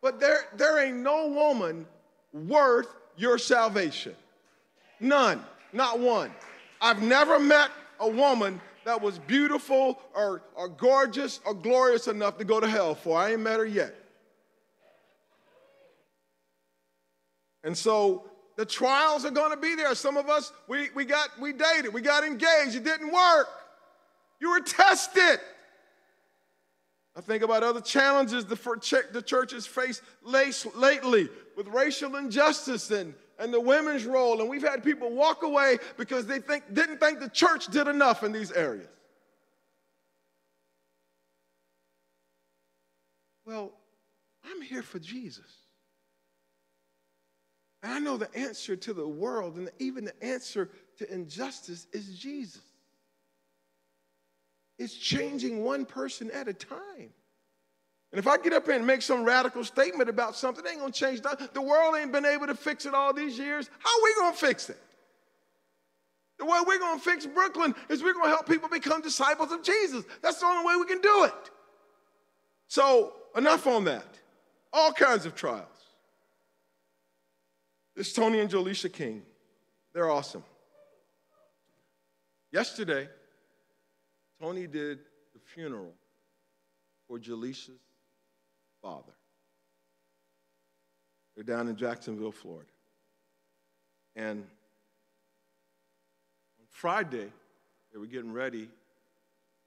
But 0.00 0.20
there, 0.20 0.46
there 0.56 0.78
ain't 0.78 0.98
no 0.98 1.26
woman 1.26 1.86
worth 2.32 2.88
your 3.16 3.36
salvation. 3.36 4.14
None, 5.00 5.44
not 5.72 5.98
one. 5.98 6.30
I've 6.80 7.02
never 7.02 7.40
met 7.40 7.70
a 7.98 8.08
woman 8.08 8.60
that 8.84 9.00
was 9.00 9.18
beautiful 9.18 10.00
or, 10.14 10.42
or 10.54 10.68
gorgeous 10.68 11.40
or 11.44 11.52
glorious 11.52 12.06
enough 12.06 12.38
to 12.38 12.44
go 12.44 12.60
to 12.60 12.68
hell 12.68 12.94
for. 12.94 13.18
I 13.18 13.32
ain't 13.32 13.40
met 13.40 13.58
her 13.58 13.66
yet. 13.66 13.94
And 17.68 17.76
so 17.76 18.24
the 18.56 18.64
trials 18.64 19.26
are 19.26 19.30
going 19.30 19.50
to 19.50 19.58
be 19.58 19.74
there. 19.74 19.94
Some 19.94 20.16
of 20.16 20.30
us, 20.30 20.54
we, 20.68 20.88
we 20.94 21.04
got, 21.04 21.28
we 21.38 21.52
dated, 21.52 21.92
we 21.92 22.00
got 22.00 22.24
engaged, 22.24 22.76
it 22.76 22.82
didn't 22.82 23.12
work. 23.12 23.46
You 24.40 24.52
were 24.52 24.60
tested. 24.60 25.38
I 27.14 27.20
think 27.20 27.42
about 27.42 27.62
other 27.62 27.82
challenges 27.82 28.46
the, 28.46 28.56
the 29.12 29.20
church 29.20 29.52
has 29.52 29.66
faced 29.66 30.00
lately 30.24 31.28
with 31.58 31.68
racial 31.68 32.16
injustice 32.16 32.90
and, 32.90 33.12
and 33.38 33.52
the 33.52 33.60
women's 33.60 34.06
role. 34.06 34.40
And 34.40 34.48
we've 34.48 34.66
had 34.66 34.82
people 34.82 35.10
walk 35.10 35.42
away 35.42 35.76
because 35.98 36.26
they 36.26 36.38
think, 36.38 36.72
didn't 36.72 37.00
think 37.00 37.20
the 37.20 37.28
church 37.28 37.66
did 37.66 37.86
enough 37.86 38.22
in 38.22 38.32
these 38.32 38.50
areas. 38.50 38.88
Well, 43.44 43.72
I'm 44.42 44.62
here 44.62 44.82
for 44.82 44.98
Jesus. 44.98 45.67
And 47.82 47.92
I 47.92 47.98
know 47.98 48.16
the 48.16 48.34
answer 48.36 48.76
to 48.76 48.92
the 48.92 49.06
world 49.06 49.56
and 49.56 49.70
even 49.78 50.04
the 50.04 50.24
answer 50.24 50.70
to 50.98 51.12
injustice 51.12 51.86
is 51.92 52.18
Jesus. 52.18 52.62
It's 54.78 54.94
changing 54.94 55.64
one 55.64 55.84
person 55.84 56.30
at 56.32 56.48
a 56.48 56.52
time. 56.52 57.12
And 58.10 58.18
if 58.18 58.26
I 58.26 58.38
get 58.38 58.52
up 58.52 58.64
here 58.64 58.74
and 58.74 58.86
make 58.86 59.02
some 59.02 59.22
radical 59.24 59.64
statement 59.64 60.08
about 60.08 60.34
something, 60.34 60.64
it 60.64 60.70
ain't 60.70 60.80
gonna 60.80 60.92
change 60.92 61.22
nothing. 61.22 61.48
The 61.52 61.60
world 61.60 61.94
ain't 61.96 62.12
been 62.12 62.24
able 62.24 62.46
to 62.46 62.54
fix 62.54 62.86
it 62.86 62.94
all 62.94 63.12
these 63.12 63.38
years. 63.38 63.68
How 63.78 63.90
are 63.90 64.02
we 64.02 64.14
gonna 64.14 64.36
fix 64.36 64.70
it? 64.70 64.78
The 66.38 66.44
way 66.44 66.58
we're 66.66 66.78
gonna 66.78 67.00
fix 67.00 67.26
Brooklyn 67.26 67.74
is 67.88 68.02
we're 68.02 68.14
gonna 68.14 68.28
help 68.28 68.48
people 68.48 68.68
become 68.68 69.02
disciples 69.02 69.52
of 69.52 69.62
Jesus. 69.62 70.04
That's 70.22 70.38
the 70.40 70.46
only 70.46 70.64
way 70.64 70.76
we 70.76 70.86
can 70.86 71.00
do 71.00 71.24
it. 71.24 71.50
So, 72.68 73.14
enough 73.36 73.66
on 73.66 73.84
that. 73.84 74.06
All 74.72 74.92
kinds 74.92 75.26
of 75.26 75.34
trials. 75.34 75.66
This 77.98 78.12
Tony 78.12 78.38
and 78.38 78.48
Jolisha 78.48 78.92
King, 78.92 79.24
they're 79.92 80.08
awesome. 80.08 80.44
Yesterday, 82.52 83.08
Tony 84.40 84.68
did 84.68 85.00
the 85.34 85.40
funeral 85.40 85.92
for 87.08 87.18
Jalisha's 87.18 87.80
father. 88.80 89.10
They're 91.34 91.42
down 91.42 91.66
in 91.66 91.74
Jacksonville, 91.74 92.30
Florida. 92.30 92.70
And 94.14 94.44
on 96.60 96.66
Friday, 96.70 97.32
they 97.92 97.98
were 97.98 98.06
getting 98.06 98.32
ready 98.32 98.68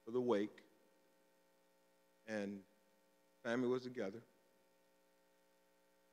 for 0.06 0.10
the 0.10 0.22
wake, 0.22 0.62
and 2.26 2.60
family 3.44 3.68
was 3.68 3.82
together. 3.82 4.22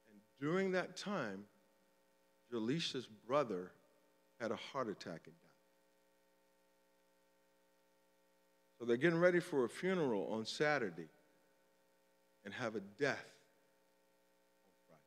And 0.09 0.19
during 0.37 0.73
that 0.73 0.97
time, 0.97 1.45
Jalisha's 2.51 3.07
brother 3.27 3.71
had 4.39 4.51
a 4.51 4.55
heart 4.55 4.87
attack 4.87 5.21
and 5.25 5.35
died. 5.41 5.49
So 8.79 8.85
they're 8.85 8.97
getting 8.97 9.19
ready 9.19 9.39
for 9.39 9.65
a 9.65 9.69
funeral 9.69 10.27
on 10.31 10.45
Saturday 10.45 11.09
and 12.45 12.53
have 12.53 12.75
a 12.75 12.79
death 12.79 13.33
on 14.65 14.71
Friday. 14.87 15.01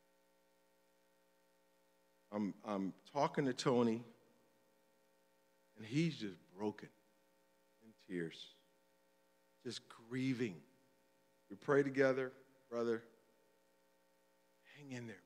I'm, 2.32 2.54
I'm 2.66 2.92
talking 3.12 3.46
to 3.46 3.54
Tony, 3.54 4.04
and 5.78 5.86
he's 5.86 6.18
just 6.18 6.36
broken 6.56 6.90
in 7.82 8.14
tears, 8.14 8.38
just 9.64 9.80
grieving. 10.08 10.56
We 11.48 11.56
pray 11.56 11.82
together, 11.82 12.30
brother. 12.70 13.02
Hang 14.76 14.92
in 14.92 15.06
there. 15.06 15.21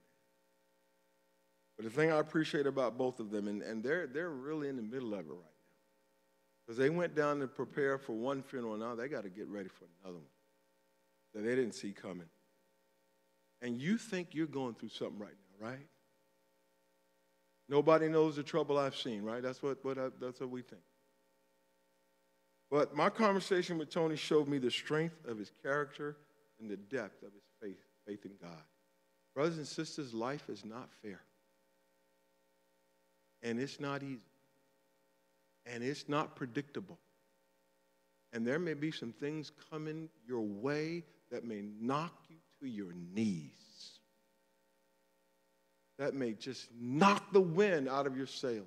But 1.76 1.84
the 1.84 1.90
thing 1.90 2.10
I 2.10 2.18
appreciate 2.18 2.66
about 2.66 2.96
both 2.96 3.20
of 3.20 3.30
them, 3.30 3.48
and, 3.48 3.62
and 3.62 3.82
they're, 3.82 4.06
they're 4.06 4.30
really 4.30 4.68
in 4.68 4.76
the 4.76 4.82
middle 4.82 5.12
of 5.12 5.20
it 5.20 5.28
right 5.28 5.28
now, 5.28 6.66
because 6.66 6.78
they 6.78 6.90
went 6.90 7.14
down 7.14 7.40
to 7.40 7.46
prepare 7.46 7.98
for 7.98 8.12
one 8.14 8.42
funeral, 8.42 8.74
and 8.74 8.82
now 8.82 8.94
they 8.94 9.08
got 9.08 9.24
to 9.24 9.30
get 9.30 9.46
ready 9.48 9.68
for 9.68 9.84
another 10.02 10.18
one 10.18 10.26
that 11.34 11.42
they 11.42 11.54
didn't 11.54 11.74
see 11.74 11.92
coming. 11.92 12.28
And 13.60 13.78
you 13.80 13.98
think 13.98 14.28
you're 14.32 14.46
going 14.46 14.74
through 14.74 14.88
something 14.88 15.18
right 15.18 15.34
now, 15.60 15.68
right? 15.68 15.86
Nobody 17.68 18.08
knows 18.08 18.36
the 18.36 18.42
trouble 18.42 18.78
I've 18.78 18.96
seen, 18.96 19.22
right? 19.22 19.42
That's 19.42 19.62
what, 19.62 19.84
what 19.84 19.98
I, 19.98 20.08
that's 20.20 20.40
what 20.40 20.50
we 20.50 20.62
think. 20.62 20.82
But 22.70 22.96
my 22.96 23.10
conversation 23.10 23.76
with 23.76 23.90
Tony 23.90 24.16
showed 24.16 24.48
me 24.48 24.58
the 24.58 24.70
strength 24.70 25.24
of 25.26 25.38
his 25.38 25.52
character 25.62 26.16
and 26.58 26.70
the 26.70 26.76
depth 26.76 27.22
of 27.22 27.32
his 27.32 27.44
faith, 27.60 27.82
faith 28.06 28.24
in 28.24 28.32
God. 28.40 28.62
Brothers 29.34 29.58
and 29.58 29.66
sisters, 29.66 30.14
life 30.14 30.48
is 30.48 30.64
not 30.64 30.88
fair 31.02 31.20
and 33.46 33.61
it's 33.61 33.78
not 33.78 34.02
easy, 34.02 34.18
and 35.66 35.85
it's 35.85 36.09
not 36.09 36.35
predictable. 36.35 36.98
And 38.32 38.44
there 38.44 38.59
may 38.59 38.74
be 38.74 38.90
some 38.90 39.12
things 39.12 39.52
coming 39.70 40.09
your 40.26 40.40
way 40.40 41.04
that 41.30 41.44
may 41.44 41.62
knock 41.80 42.12
you 42.28 42.37
to 42.61 42.68
your 42.68 42.92
knees. 43.14 43.52
That 45.98 46.12
may 46.14 46.32
just 46.32 46.66
knock 46.78 47.32
the 47.32 47.40
wind 47.40 47.88
out 47.88 48.09
of 48.09 48.16
your 48.16 48.26
sails. 48.26 48.66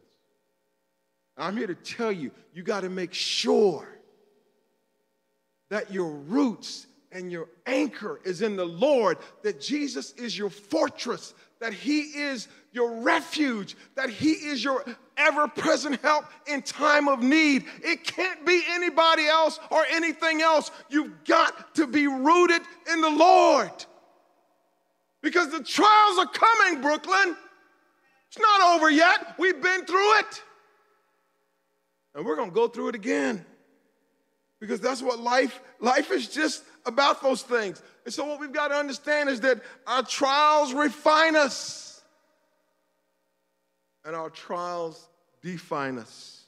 I'm 1.37 1.57
here 1.57 1.67
to 1.67 1.75
tell 1.75 2.11
you, 2.11 2.31
you 2.53 2.63
got 2.63 2.81
to 2.81 2.89
make 2.89 3.13
sure 3.13 3.87
that 5.69 5.91
your 5.91 6.09
roots 6.09 6.87
and 7.11 7.31
your 7.31 7.49
anchor 7.65 8.21
is 8.23 8.41
in 8.41 8.55
the 8.55 8.65
Lord, 8.65 9.17
that 9.43 9.59
Jesus 9.59 10.13
is 10.13 10.37
your 10.37 10.49
fortress, 10.49 11.33
that 11.59 11.73
He 11.73 12.01
is 12.01 12.47
your 12.71 13.01
refuge, 13.01 13.75
that 13.95 14.09
He 14.09 14.31
is 14.31 14.63
your 14.63 14.83
ever 15.17 15.47
present 15.47 16.01
help 16.01 16.25
in 16.47 16.61
time 16.61 17.07
of 17.07 17.21
need. 17.21 17.65
It 17.83 18.03
can't 18.03 18.45
be 18.45 18.63
anybody 18.69 19.27
else 19.27 19.59
or 19.69 19.85
anything 19.91 20.41
else. 20.41 20.71
You've 20.89 21.23
got 21.25 21.75
to 21.75 21.87
be 21.87 22.07
rooted 22.07 22.61
in 22.91 23.01
the 23.01 23.09
Lord. 23.09 23.71
Because 25.21 25.51
the 25.51 25.61
trials 25.61 26.17
are 26.17 26.27
coming, 26.27 26.81
Brooklyn. 26.81 27.35
It's 28.29 28.39
not 28.39 28.75
over 28.75 28.89
yet. 28.89 29.35
We've 29.37 29.61
been 29.61 29.85
through 29.85 30.19
it. 30.19 30.43
And 32.15 32.25
we're 32.25 32.35
going 32.35 32.49
to 32.49 32.55
go 32.55 32.67
through 32.67 32.89
it 32.89 32.95
again. 32.95 33.45
Because 34.59 34.79
that's 34.81 35.01
what 35.01 35.19
life 35.19 35.61
life 35.79 36.11
is 36.11 36.27
just 36.27 36.63
about 36.89 37.21
those 37.21 37.41
things. 37.41 37.81
And 38.03 38.13
so 38.13 38.25
what 38.25 38.39
we've 38.39 38.51
got 38.51 38.67
to 38.67 38.75
understand 38.75 39.29
is 39.29 39.39
that 39.41 39.61
our 39.87 40.03
trials 40.03 40.73
refine 40.73 41.37
us. 41.37 42.01
And 44.03 44.15
our 44.15 44.29
trials 44.29 45.07
define 45.41 45.97
us. 45.97 46.43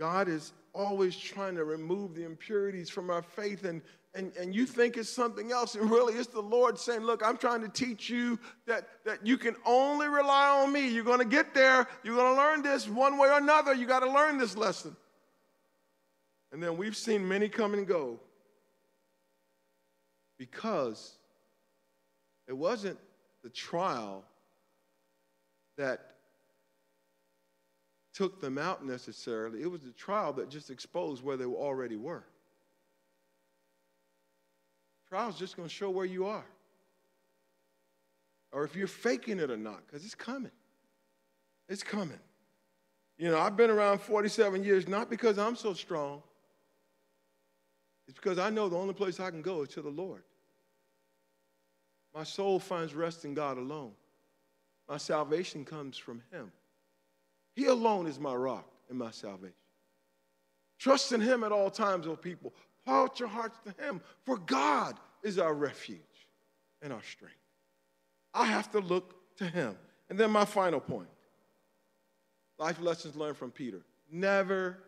God 0.00 0.28
is 0.28 0.52
always 0.72 1.16
trying 1.16 1.54
to 1.54 1.64
remove 1.64 2.14
the 2.14 2.24
impurities 2.24 2.90
from 2.90 3.10
our 3.10 3.22
faith 3.22 3.64
and 3.64 3.80
and, 4.16 4.32
and 4.36 4.54
you 4.54 4.64
think 4.64 4.96
it's 4.96 5.08
something 5.08 5.50
else, 5.50 5.74
and 5.74 5.90
really 5.90 6.14
it's 6.14 6.28
the 6.28 6.40
Lord 6.40 6.78
saying, 6.78 7.00
Look, 7.00 7.26
I'm 7.26 7.36
trying 7.36 7.62
to 7.62 7.68
teach 7.68 8.08
you 8.08 8.38
that, 8.66 8.88
that 9.04 9.26
you 9.26 9.36
can 9.36 9.56
only 9.66 10.06
rely 10.06 10.62
on 10.62 10.72
me. 10.72 10.88
You're 10.88 11.04
going 11.04 11.18
to 11.18 11.24
get 11.24 11.52
there. 11.52 11.88
You're 12.04 12.14
going 12.14 12.34
to 12.34 12.40
learn 12.40 12.62
this 12.62 12.88
one 12.88 13.18
way 13.18 13.28
or 13.28 13.38
another. 13.38 13.74
You 13.74 13.86
got 13.86 14.00
to 14.00 14.10
learn 14.10 14.38
this 14.38 14.56
lesson. 14.56 14.94
And 16.52 16.62
then 16.62 16.76
we've 16.76 16.96
seen 16.96 17.26
many 17.26 17.48
come 17.48 17.74
and 17.74 17.86
go. 17.88 18.20
Because 20.38 21.16
it 22.46 22.52
wasn't 22.52 22.98
the 23.42 23.50
trial 23.50 24.24
that 25.76 26.14
took 28.12 28.40
them 28.40 28.58
out 28.58 28.84
necessarily, 28.86 29.62
it 29.62 29.70
was 29.70 29.80
the 29.82 29.92
trial 29.92 30.32
that 30.34 30.48
just 30.48 30.70
exposed 30.70 31.22
where 31.22 31.36
they 31.36 31.44
already 31.44 31.96
were. 31.96 32.24
Trial's 35.08 35.38
just 35.38 35.56
going 35.56 35.68
to 35.68 35.74
show 35.74 35.90
where 35.90 36.06
you 36.06 36.26
are. 36.26 36.46
Or 38.52 38.64
if 38.64 38.76
you're 38.76 38.86
faking 38.86 39.40
it 39.40 39.50
or 39.50 39.56
not, 39.56 39.84
because 39.86 40.04
it's 40.04 40.14
coming. 40.14 40.52
It's 41.68 41.82
coming. 41.82 42.20
You 43.18 43.30
know, 43.30 43.38
I've 43.38 43.56
been 43.56 43.70
around 43.70 44.00
47 44.00 44.62
years 44.62 44.88
not 44.88 45.10
because 45.10 45.38
I'm 45.38 45.56
so 45.56 45.72
strong, 45.72 46.22
it's 48.06 48.18
because 48.18 48.38
I 48.38 48.50
know 48.50 48.68
the 48.68 48.76
only 48.76 48.94
place 48.94 49.20
I 49.20 49.30
can 49.30 49.42
go 49.42 49.62
is 49.62 49.68
to 49.70 49.82
the 49.82 49.90
Lord. 49.90 50.22
My 52.14 52.24
soul 52.24 52.58
finds 52.58 52.94
rest 52.94 53.24
in 53.24 53.34
God 53.34 53.58
alone. 53.58 53.92
My 54.88 54.98
salvation 54.98 55.64
comes 55.64 55.96
from 55.96 56.22
Him. 56.30 56.52
He 57.54 57.66
alone 57.66 58.06
is 58.06 58.20
my 58.20 58.34
rock 58.34 58.68
and 58.88 58.98
my 58.98 59.10
salvation. 59.10 59.54
Trust 60.78 61.12
in 61.12 61.20
Him 61.20 61.44
at 61.44 61.52
all 61.52 61.70
times, 61.70 62.06
O 62.06 62.16
people. 62.16 62.52
Pour 62.84 62.94
out 62.94 63.18
your 63.18 63.28
hearts 63.28 63.58
to 63.64 63.82
Him, 63.82 64.00
for 64.24 64.36
God 64.36 64.98
is 65.22 65.38
our 65.38 65.54
refuge 65.54 65.98
and 66.82 66.92
our 66.92 67.02
strength. 67.02 67.36
I 68.34 68.44
have 68.44 68.70
to 68.72 68.80
look 68.80 69.36
to 69.38 69.46
Him. 69.46 69.76
And 70.10 70.18
then 70.18 70.30
my 70.30 70.44
final 70.44 70.80
point 70.80 71.08
life 72.58 72.80
lessons 72.80 73.16
learned 73.16 73.36
from 73.36 73.50
Peter. 73.50 73.80
Never 74.10 74.78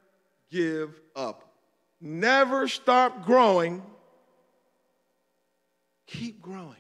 give 0.50 1.00
up. 1.16 1.55
Never 2.00 2.68
stop 2.68 3.24
growing. 3.24 3.82
Keep 6.06 6.40
growing. 6.40 6.76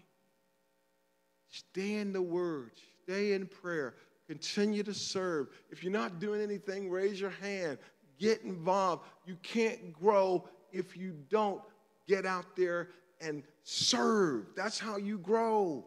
Stay 1.50 1.94
in 1.94 2.12
the 2.12 2.22
Word, 2.22 2.72
stay 3.02 3.32
in 3.32 3.46
prayer, 3.46 3.94
continue 4.26 4.82
to 4.82 4.92
serve. 4.92 5.48
If 5.70 5.82
you're 5.82 5.92
not 5.92 6.18
doing 6.20 6.42
anything, 6.42 6.90
raise 6.90 7.20
your 7.20 7.30
hand, 7.30 7.78
get 8.18 8.42
involved. 8.42 9.04
You 9.24 9.36
can't 9.42 9.92
grow 9.92 10.46
if 10.70 10.96
you 10.96 11.14
don't 11.30 11.62
get 12.06 12.26
out 12.26 12.56
there 12.56 12.90
and 13.20 13.42
serve. 13.62 14.46
That's 14.54 14.78
how 14.78 14.98
you 14.98 15.18
grow. 15.18 15.84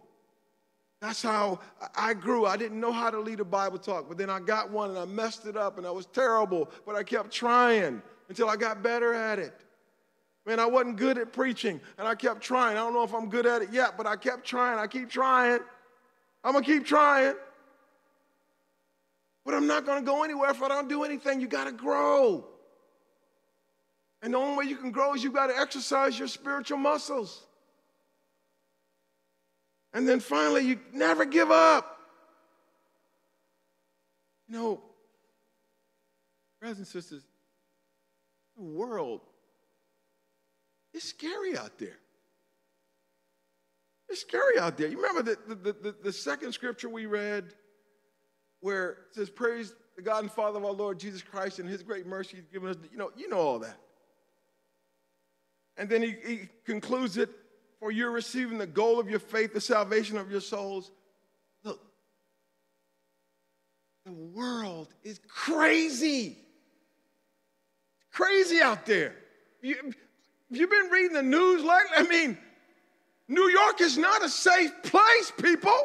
That's 1.01 1.21
how 1.21 1.59
I 1.95 2.13
grew. 2.13 2.45
I 2.45 2.57
didn't 2.57 2.79
know 2.79 2.91
how 2.91 3.09
to 3.09 3.19
lead 3.19 3.39
a 3.39 3.45
Bible 3.45 3.77
talk, 3.77 4.07
but 4.09 4.17
then 4.17 4.29
I 4.29 4.39
got 4.39 4.71
one 4.71 4.89
and 4.89 4.99
I 4.99 5.05
messed 5.05 5.45
it 5.45 5.55
up 5.55 5.77
and 5.77 5.87
I 5.87 5.91
was 5.91 6.07
terrible, 6.07 6.69
but 6.85 6.95
I 6.95 7.03
kept 7.03 7.31
trying 7.31 8.01
until 8.29 8.49
I 8.49 8.55
got 8.55 8.81
better 8.81 9.13
at 9.13 9.39
it. 9.39 9.53
Man, 10.45 10.59
I 10.59 10.65
wasn't 10.65 10.95
good 10.97 11.17
at 11.17 11.33
preaching 11.33 11.81
and 11.97 12.07
I 12.07 12.15
kept 12.15 12.41
trying. 12.41 12.77
I 12.77 12.79
don't 12.79 12.93
know 12.93 13.03
if 13.03 13.13
I'm 13.13 13.29
good 13.29 13.45
at 13.45 13.61
it 13.61 13.73
yet, 13.73 13.97
but 13.97 14.07
I 14.07 14.15
kept 14.15 14.45
trying. 14.45 14.79
I 14.79 14.87
keep 14.87 15.09
trying. 15.09 15.59
I'm 16.43 16.53
going 16.53 16.63
to 16.63 16.71
keep 16.71 16.85
trying. 16.85 17.35
But 19.45 19.53
I'm 19.53 19.67
not 19.67 19.85
going 19.85 19.99
to 19.99 20.05
go 20.05 20.23
anywhere 20.23 20.49
if 20.51 20.61
I 20.61 20.67
don't 20.67 20.87
do 20.87 21.03
anything. 21.03 21.41
You 21.41 21.47
got 21.47 21.65
to 21.65 21.71
grow. 21.71 22.45
And 24.21 24.33
the 24.33 24.37
only 24.37 24.57
way 24.57 24.69
you 24.69 24.75
can 24.75 24.91
grow 24.91 25.13
is 25.13 25.23
you 25.23 25.31
got 25.31 25.47
to 25.47 25.57
exercise 25.57 26.17
your 26.17 26.27
spiritual 26.27 26.77
muscles. 26.77 27.45
And 29.93 30.07
then 30.07 30.19
finally, 30.19 30.65
you 30.65 30.79
never 30.93 31.25
give 31.25 31.51
up. 31.51 31.99
You 34.47 34.55
know, 34.55 34.81
brothers 36.59 36.79
and 36.79 36.87
sisters, 36.87 37.23
world 38.59 39.21
it's 40.93 41.05
scary 41.05 41.57
out 41.57 41.77
there. 41.77 41.97
It's 44.07 44.21
scary 44.21 44.57
out 44.59 44.77
there. 44.77 44.87
You 44.87 44.97
remember 44.97 45.21
the, 45.21 45.55
the, 45.55 45.73
the, 45.73 45.95
the 46.03 46.13
second 46.13 46.53
scripture 46.53 46.89
we 46.89 47.05
read 47.05 47.53
where 48.61 48.89
it 48.89 48.97
says, 49.11 49.29
Praise 49.29 49.73
the 49.95 50.01
God 50.01 50.23
and 50.23 50.31
Father 50.31 50.57
of 50.57 50.65
our 50.65 50.71
Lord 50.71 50.99
Jesus 50.99 51.21
Christ 51.21 51.59
and 51.59 51.69
his 51.69 51.83
great 51.83 52.07
mercy 52.07 52.37
he's 52.37 52.47
given 52.47 52.69
us. 52.69 52.75
You 52.91 52.97
know, 52.97 53.11
you 53.15 53.29
know 53.29 53.37
all 53.37 53.59
that. 53.59 53.77
And 55.77 55.87
then 55.87 56.01
he, 56.01 56.15
he 56.25 56.39
concludes 56.65 57.17
it 57.17 57.29
for 57.79 57.91
you're 57.91 58.11
receiving 58.11 58.57
the 58.57 58.67
goal 58.67 58.99
of 58.99 59.09
your 59.09 59.19
faith, 59.19 59.53
the 59.53 59.61
salvation 59.61 60.17
of 60.17 60.31
your 60.31 60.41
souls. 60.41 60.91
Look, 61.63 61.79
the 64.05 64.11
world 64.11 64.89
is 65.03 65.19
crazy. 65.27 66.39
Crazy 68.11 68.61
out 68.61 68.85
there. 68.85 69.15
You, 69.61 69.93
you've 70.49 70.69
been 70.69 70.89
reading 70.91 71.13
the 71.13 71.23
news 71.23 71.63
lately. 71.63 71.97
I 71.97 72.03
mean, 72.03 72.37
New 73.27 73.47
York 73.49 73.81
is 73.81 73.97
not 73.97 74.23
a 74.23 74.29
safe 74.29 74.71
place, 74.83 75.31
people. 75.41 75.77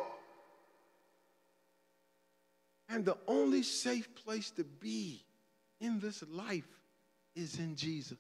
And 2.89 3.05
the 3.05 3.17
only 3.27 3.63
safe 3.63 4.09
place 4.15 4.51
to 4.53 4.65
be 4.65 5.25
in 5.81 6.01
this 6.01 6.23
life 6.31 6.65
is 7.35 7.59
in 7.59 7.77
Jesus. 7.77 8.19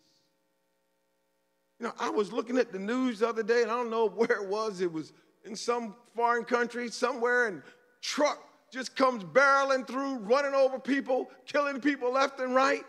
You 1.78 1.86
know, 1.86 1.92
I 1.98 2.11
was 2.11 2.32
looking 2.32 2.59
at 2.59 2.72
the 2.72 2.78
news 2.78 3.20
the 3.20 3.28
other 3.28 3.42
day, 3.42 3.62
and 3.62 3.70
I 3.70 3.76
don't 3.76 3.90
know 3.90 4.09
where 4.14 4.42
it 4.42 4.48
was. 4.48 4.80
It 4.80 4.92
was 4.92 5.12
in 5.44 5.57
some 5.57 5.94
foreign 6.14 6.44
country 6.44 6.90
somewhere, 6.90 7.48
and 7.48 7.62
truck 8.00 8.38
just 8.70 8.96
comes 8.96 9.22
barreling 9.22 9.86
through, 9.86 10.16
running 10.18 10.55
over 10.55 10.78
people, 10.78 11.30
killing 11.46 11.80
people 11.80 12.12
left 12.12 12.40
and 12.40 12.55
right. 12.55 12.84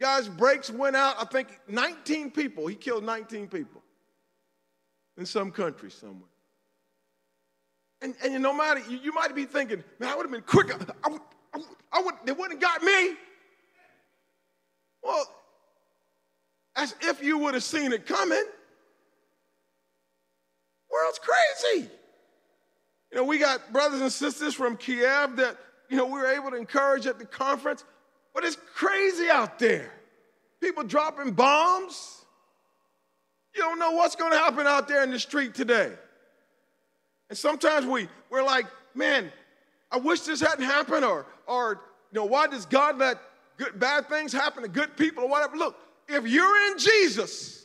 Guy's 0.00 0.28
brakes 0.28 0.70
went 0.70 0.96
out. 0.96 1.16
I 1.20 1.24
think 1.24 1.48
19 1.68 2.30
people. 2.30 2.66
He 2.66 2.74
killed 2.74 3.04
19 3.04 3.48
people 3.48 3.82
in 5.16 5.26
some 5.26 5.50
country 5.50 5.90
somewhere. 5.90 6.28
And, 8.02 8.14
and 8.22 8.42
no 8.42 8.52
matter, 8.52 8.80
you, 8.88 8.98
you 8.98 9.12
might 9.14 9.34
be 9.34 9.44
thinking, 9.44 9.82
man, 9.98 10.10
I 10.10 10.16
would 10.16 10.24
have 10.24 10.32
been 10.32 10.42
quicker. 10.42 10.76
I, 11.04 11.08
would, 11.08 11.20
I, 11.54 11.58
would, 11.58 11.66
I 11.92 12.02
would, 12.02 12.14
they 12.24 12.32
wouldn't 12.32 12.62
have 12.62 12.72
got 12.72 12.82
me. 12.82 13.14
Well, 15.02 15.26
as 16.76 16.94
if 17.02 17.22
you 17.22 17.38
would 17.38 17.54
have 17.54 17.62
seen 17.62 17.92
it 17.92 18.06
coming. 18.06 18.44
World's 20.90 21.20
crazy. 21.20 21.88
You 23.10 23.18
know, 23.18 23.24
we 23.24 23.38
got 23.38 23.72
brothers 23.72 24.00
and 24.00 24.10
sisters 24.10 24.54
from 24.54 24.76
Kiev 24.76 25.36
that, 25.36 25.56
you 25.88 25.96
know, 25.96 26.06
we 26.06 26.12
were 26.12 26.26
able 26.26 26.50
to 26.50 26.56
encourage 26.56 27.06
at 27.06 27.18
the 27.18 27.24
conference, 27.24 27.84
but 28.34 28.44
it's 28.44 28.58
crazy 28.74 29.30
out 29.30 29.58
there. 29.58 29.90
People 30.60 30.82
dropping 30.82 31.32
bombs. 31.32 32.24
You 33.54 33.62
don't 33.62 33.78
know 33.78 33.92
what's 33.92 34.16
going 34.16 34.32
to 34.32 34.38
happen 34.38 34.66
out 34.66 34.88
there 34.88 35.04
in 35.04 35.10
the 35.10 35.20
street 35.20 35.54
today. 35.54 35.92
And 37.28 37.38
sometimes 37.38 37.86
we, 37.86 38.08
we're 38.30 38.42
like, 38.42 38.66
man, 38.94 39.30
I 39.90 39.98
wish 39.98 40.20
this 40.22 40.40
hadn't 40.40 40.64
happened, 40.64 41.04
or, 41.04 41.26
or 41.46 41.80
you 42.12 42.20
know, 42.20 42.24
why 42.24 42.48
does 42.48 42.66
God 42.66 42.98
let 42.98 43.18
good, 43.56 43.78
bad 43.78 44.08
things 44.08 44.32
happen 44.32 44.62
to 44.62 44.68
good 44.68 44.96
people 44.96 45.24
or 45.24 45.28
whatever? 45.28 45.56
Look, 45.56 45.76
if 46.08 46.26
you're 46.26 46.72
in 46.72 46.78
Jesus, 46.78 47.64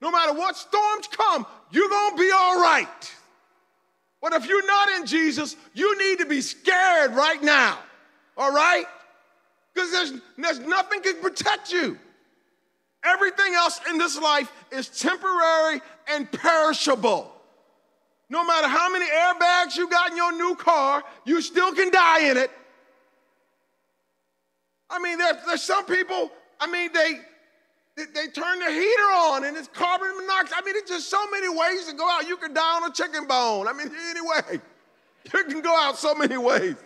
no 0.00 0.10
matter 0.10 0.34
what 0.34 0.56
storms 0.56 1.08
come, 1.08 1.46
you're 1.70 1.88
going 1.88 2.16
to 2.16 2.22
be 2.22 2.30
all 2.34 2.60
right. 2.60 3.14
But 4.20 4.34
if 4.34 4.46
you're 4.46 4.66
not 4.66 4.88
in 4.90 5.06
Jesus, 5.06 5.56
you 5.74 5.98
need 5.98 6.18
to 6.18 6.26
be 6.26 6.40
scared 6.40 7.12
right 7.12 7.42
now, 7.42 7.78
all 8.36 8.52
right? 8.52 8.84
Because 9.74 9.90
there's, 9.90 10.12
there's 10.36 10.58
nothing 10.60 11.02
can 11.02 11.20
protect 11.20 11.72
you. 11.72 11.98
Everything 13.04 13.54
else 13.54 13.80
in 13.90 13.98
this 13.98 14.18
life 14.20 14.52
is 14.70 14.88
temporary 14.88 15.80
and 16.08 16.30
perishable. 16.30 17.32
No 18.30 18.44
matter 18.44 18.68
how 18.68 18.90
many 18.90 19.06
airbags 19.06 19.76
you 19.76 19.88
got 19.88 20.10
in 20.10 20.16
your 20.16 20.32
new 20.32 20.54
car, 20.54 21.02
you 21.24 21.42
still 21.42 21.72
can 21.74 21.90
die 21.90 22.30
in 22.30 22.36
it. 22.36 22.50
I 24.88 24.98
mean, 25.00 25.18
there, 25.18 25.38
there's 25.46 25.62
some 25.62 25.84
people, 25.84 26.30
I 26.60 26.70
mean, 26.70 26.90
they, 26.92 27.20
they, 27.96 28.04
they 28.14 28.26
turn 28.28 28.58
the 28.58 28.70
heater 28.70 29.12
on 29.16 29.44
and 29.44 29.56
it's 29.56 29.68
carbon 29.68 30.08
monoxide. 30.16 30.58
I 30.62 30.64
mean, 30.64 30.76
it's 30.76 30.90
just 30.90 31.10
so 31.10 31.30
many 31.30 31.48
ways 31.48 31.86
to 31.88 31.94
go 31.94 32.08
out. 32.08 32.28
You 32.28 32.36
can 32.36 32.54
die 32.54 32.76
on 32.76 32.90
a 32.90 32.92
chicken 32.92 33.26
bone. 33.26 33.66
I 33.66 33.72
mean, 33.72 33.90
anyway, 34.10 34.62
you 35.34 35.44
can 35.44 35.60
go 35.60 35.76
out 35.76 35.98
so 35.98 36.14
many 36.14 36.36
ways. 36.36 36.76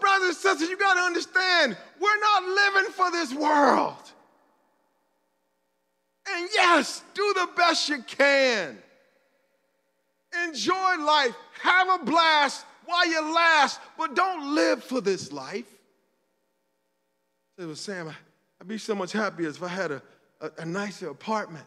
Brothers 0.00 0.28
and 0.28 0.36
sisters, 0.36 0.68
you 0.68 0.76
got 0.76 0.94
to 0.94 1.00
understand, 1.00 1.76
we're 2.00 2.20
not 2.20 2.44
living 2.44 2.92
for 2.92 3.10
this 3.10 3.34
world. 3.34 4.12
And 6.28 6.48
yes, 6.54 7.02
do 7.14 7.34
the 7.34 7.48
best 7.56 7.88
you 7.88 8.02
can. 8.02 8.78
Enjoy 10.46 10.96
life, 10.98 11.34
have 11.62 12.00
a 12.00 12.04
blast 12.04 12.64
while 12.86 13.06
you 13.06 13.34
last, 13.34 13.80
but 13.98 14.14
don't 14.14 14.54
live 14.54 14.82
for 14.82 15.00
this 15.00 15.32
life. 15.32 15.66
It 17.58 17.64
was 17.64 17.80
Sam, 17.80 18.14
I'd 18.60 18.68
be 18.68 18.78
so 18.78 18.94
much 18.94 19.12
happier 19.12 19.48
if 19.48 19.62
I 19.62 19.68
had 19.68 19.90
a, 19.90 20.02
a, 20.40 20.50
a 20.58 20.64
nicer 20.64 21.10
apartment. 21.10 21.66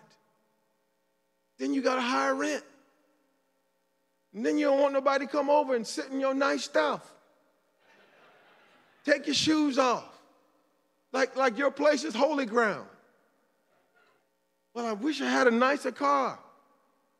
Then 1.59 1.73
you 1.73 1.81
got 1.81 1.95
to 1.95 2.01
higher 2.01 2.33
rent. 2.33 2.63
And 4.33 4.45
then 4.45 4.57
you 4.57 4.65
don't 4.65 4.79
want 4.79 4.93
nobody 4.93 5.25
to 5.25 5.31
come 5.31 5.49
over 5.49 5.75
and 5.75 5.85
sit 5.85 6.07
in 6.07 6.19
your 6.19 6.33
nice 6.33 6.63
stuff. 6.63 7.12
Take 9.03 9.27
your 9.27 9.35
shoes 9.35 9.77
off. 9.77 10.05
Like, 11.11 11.35
like 11.35 11.57
your 11.57 11.71
place 11.71 12.03
is 12.03 12.15
holy 12.15 12.45
ground. 12.45 12.87
Well, 14.73 14.85
I 14.85 14.93
wish 14.93 15.21
I 15.21 15.29
had 15.29 15.47
a 15.47 15.51
nicer 15.51 15.91
car. 15.91 16.39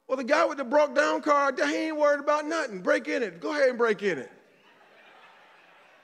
Well, 0.08 0.18
the 0.18 0.24
guy 0.24 0.46
with 0.46 0.58
the 0.58 0.64
broke 0.64 0.96
down 0.96 1.22
car, 1.22 1.54
he 1.56 1.88
ain't 1.88 1.98
worried 1.98 2.20
about 2.20 2.46
nothing. 2.46 2.82
Break 2.82 3.08
in 3.08 3.24
it. 3.24 3.40
Go 3.40 3.52
ahead 3.52 3.70
and 3.70 3.78
break 3.78 4.02
in 4.02 4.18
it. 4.18 4.32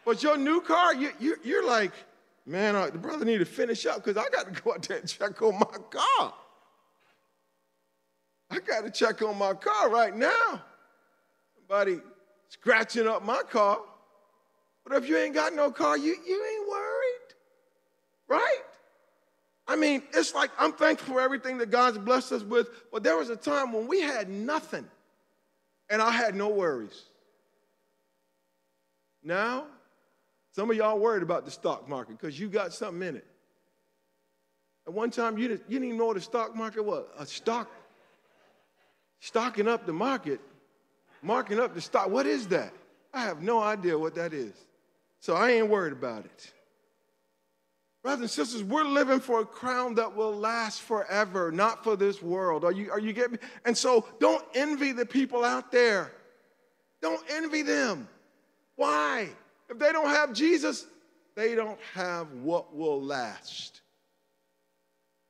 But 0.06 0.24
your 0.24 0.38
new 0.38 0.62
car, 0.62 0.94
you, 0.94 1.12
you, 1.20 1.36
you're 1.44 1.68
like, 1.68 1.92
man, 2.46 2.76
uh, 2.76 2.90
the 2.90 2.98
brother 2.98 3.26
need 3.26 3.40
to 3.40 3.46
finish 3.46 3.86
up 3.86 3.98
because 4.04 4.18
I 4.18 4.30
got 4.30 4.54
to 4.54 4.62
go 4.64 4.74
out 4.74 4.84
there 4.84 4.98
and 4.98 5.08
check 5.08 5.42
on 5.42 5.56
my 5.56 5.78
car. 5.90 6.34
I 8.52 8.60
got 8.60 8.86
to 8.86 8.92
check 8.92 9.22
on 9.22 9.38
my 9.38 9.54
car 9.54 9.90
right 9.90 10.16
now. 10.16 10.64
Somebody 11.56 12.00
scratching 12.48 13.08
up 13.08 13.24
my 13.24 13.42
car. 13.44 13.80
But 14.90 15.04
if 15.04 15.08
you 15.08 15.18
ain't 15.18 15.36
got 15.36 15.54
no 15.54 15.70
car, 15.72 15.98
you, 15.98 16.16
you 16.28 16.46
ain't 16.52 16.68
worried, 16.68 17.36
right? 18.28 18.62
I 19.68 19.76
mean, 19.76 20.02
it's 20.16 20.34
like 20.34 20.50
I'm 20.58 20.74
thankful 20.74 21.14
for 21.14 21.22
everything 21.22 21.60
that 21.60 21.70
God's 21.70 22.00
blessed 22.00 22.32
us 22.32 22.42
with, 22.42 22.70
but 22.92 23.04
there 23.04 23.16
was 23.16 23.30
a 23.30 23.36
time 23.36 23.72
when 23.72 23.88
we 23.88 24.02
had 24.02 24.30
nothing 24.30 24.88
and 25.92 26.02
I 26.02 26.10
had 26.10 26.34
no 26.34 26.50
worries. 26.50 27.04
Now, 29.24 29.68
some 30.54 30.72
of 30.72 30.76
y'all 30.76 30.98
worried 30.98 31.22
about 31.22 31.46
the 31.46 31.52
stock 31.52 31.88
market 31.88 32.18
because 32.20 32.40
you 32.40 32.50
got 32.50 32.74
something 32.74 33.08
in 33.08 33.16
it. 33.16 33.28
At 34.88 34.94
one 34.94 35.12
time, 35.12 35.38
you 35.38 35.50
didn't, 35.50 35.66
you 35.68 35.76
didn't 35.76 35.86
even 35.86 36.00
know 36.00 36.08
what 36.08 36.18
a 36.18 36.22
stock 36.22 36.56
market 36.56 36.84
was. 36.84 37.06
A 37.20 37.28
stock, 37.28 37.70
stocking 39.20 39.68
up 39.68 39.86
the 39.86 39.94
market, 39.94 40.40
marking 41.22 41.60
up 41.60 41.76
the 41.76 41.82
stock. 41.82 42.10
What 42.10 42.26
is 42.26 42.48
that? 42.48 42.74
I 43.14 43.22
have 43.22 43.44
no 43.44 43.62
idea 43.62 43.96
what 43.96 44.16
that 44.16 44.34
is. 44.34 44.54
So 45.20 45.36
I 45.36 45.52
ain't 45.52 45.70
worried 45.70 45.94
about 45.94 46.26
it. 46.26 46.52
Brothers 48.02 48.22
and 48.22 48.30
sisters, 48.30 48.64
we're 48.64 48.86
living 48.86 49.20
for 49.20 49.42
a 49.42 49.46
crown 49.46 49.96
that 49.96 50.16
will 50.16 50.34
last 50.34 50.82
forever, 50.82 51.52
not 51.52 51.84
for 51.84 51.98
this 51.98 52.22
world. 52.22 52.64
Are 52.64 52.72
you, 52.72 52.92
are 52.92 53.00
you 53.00 53.12
getting 53.12 53.34
me? 53.34 53.40
And 53.66 53.78
so 53.78 54.08
don't 54.20 54.44
envy 54.56 54.94
the 54.94 55.06
people 55.06 55.44
out 55.44 55.72
there. 55.72 56.14
Don't 57.02 57.22
envy 57.30 57.62
them. 57.62 58.08
Why? 58.78 59.30
If 59.70 59.78
they 59.78 59.92
don't 59.92 60.08
have 60.08 60.32
Jesus, 60.32 60.88
they 61.36 61.56
don't 61.56 61.80
have 61.94 62.32
what 62.34 62.74
will 62.74 63.02
last. 63.02 63.82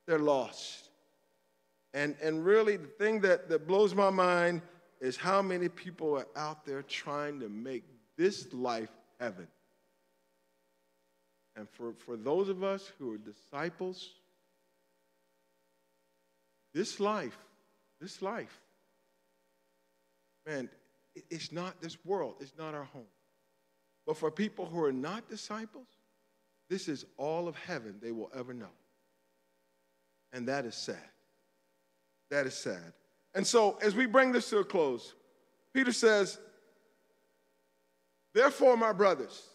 They're 0.06 0.18
lost. 0.20 0.90
And, 1.92 2.14
and 2.22 2.44
really, 2.44 2.76
the 2.76 2.86
thing 2.86 3.20
that, 3.22 3.48
that 3.48 3.66
blows 3.66 3.94
my 3.96 4.10
mind 4.10 4.62
is 5.00 5.16
how 5.16 5.42
many 5.42 5.68
people 5.68 6.16
are 6.16 6.28
out 6.36 6.64
there 6.64 6.82
trying 6.82 7.40
to 7.40 7.48
make 7.48 7.82
this 8.16 8.52
life 8.52 8.90
heaven. 9.18 9.48
And 11.56 11.68
for, 11.68 11.92
for 11.92 12.16
those 12.16 12.48
of 12.48 12.62
us 12.62 12.90
who 12.98 13.12
are 13.12 13.18
disciples, 13.18 14.10
this 16.72 17.00
life, 17.00 17.36
this 18.00 18.22
life, 18.22 18.60
man, 20.46 20.68
it's 21.28 21.52
not 21.52 21.80
this 21.80 21.98
world, 22.04 22.36
it's 22.40 22.56
not 22.56 22.74
our 22.74 22.84
home. 22.84 23.02
But 24.06 24.16
for 24.16 24.30
people 24.30 24.66
who 24.66 24.82
are 24.84 24.92
not 24.92 25.28
disciples, 25.28 25.86
this 26.68 26.88
is 26.88 27.04
all 27.16 27.48
of 27.48 27.56
heaven 27.56 27.96
they 28.00 28.12
will 28.12 28.30
ever 28.34 28.54
know. 28.54 28.70
And 30.32 30.46
that 30.48 30.64
is 30.64 30.76
sad. 30.76 30.96
That 32.30 32.46
is 32.46 32.54
sad. 32.54 32.92
And 33.34 33.46
so, 33.46 33.76
as 33.82 33.94
we 33.94 34.06
bring 34.06 34.32
this 34.32 34.48
to 34.50 34.58
a 34.58 34.64
close, 34.64 35.14
Peter 35.74 35.92
says, 35.92 36.38
Therefore, 38.32 38.76
my 38.76 38.92
brothers, 38.92 39.49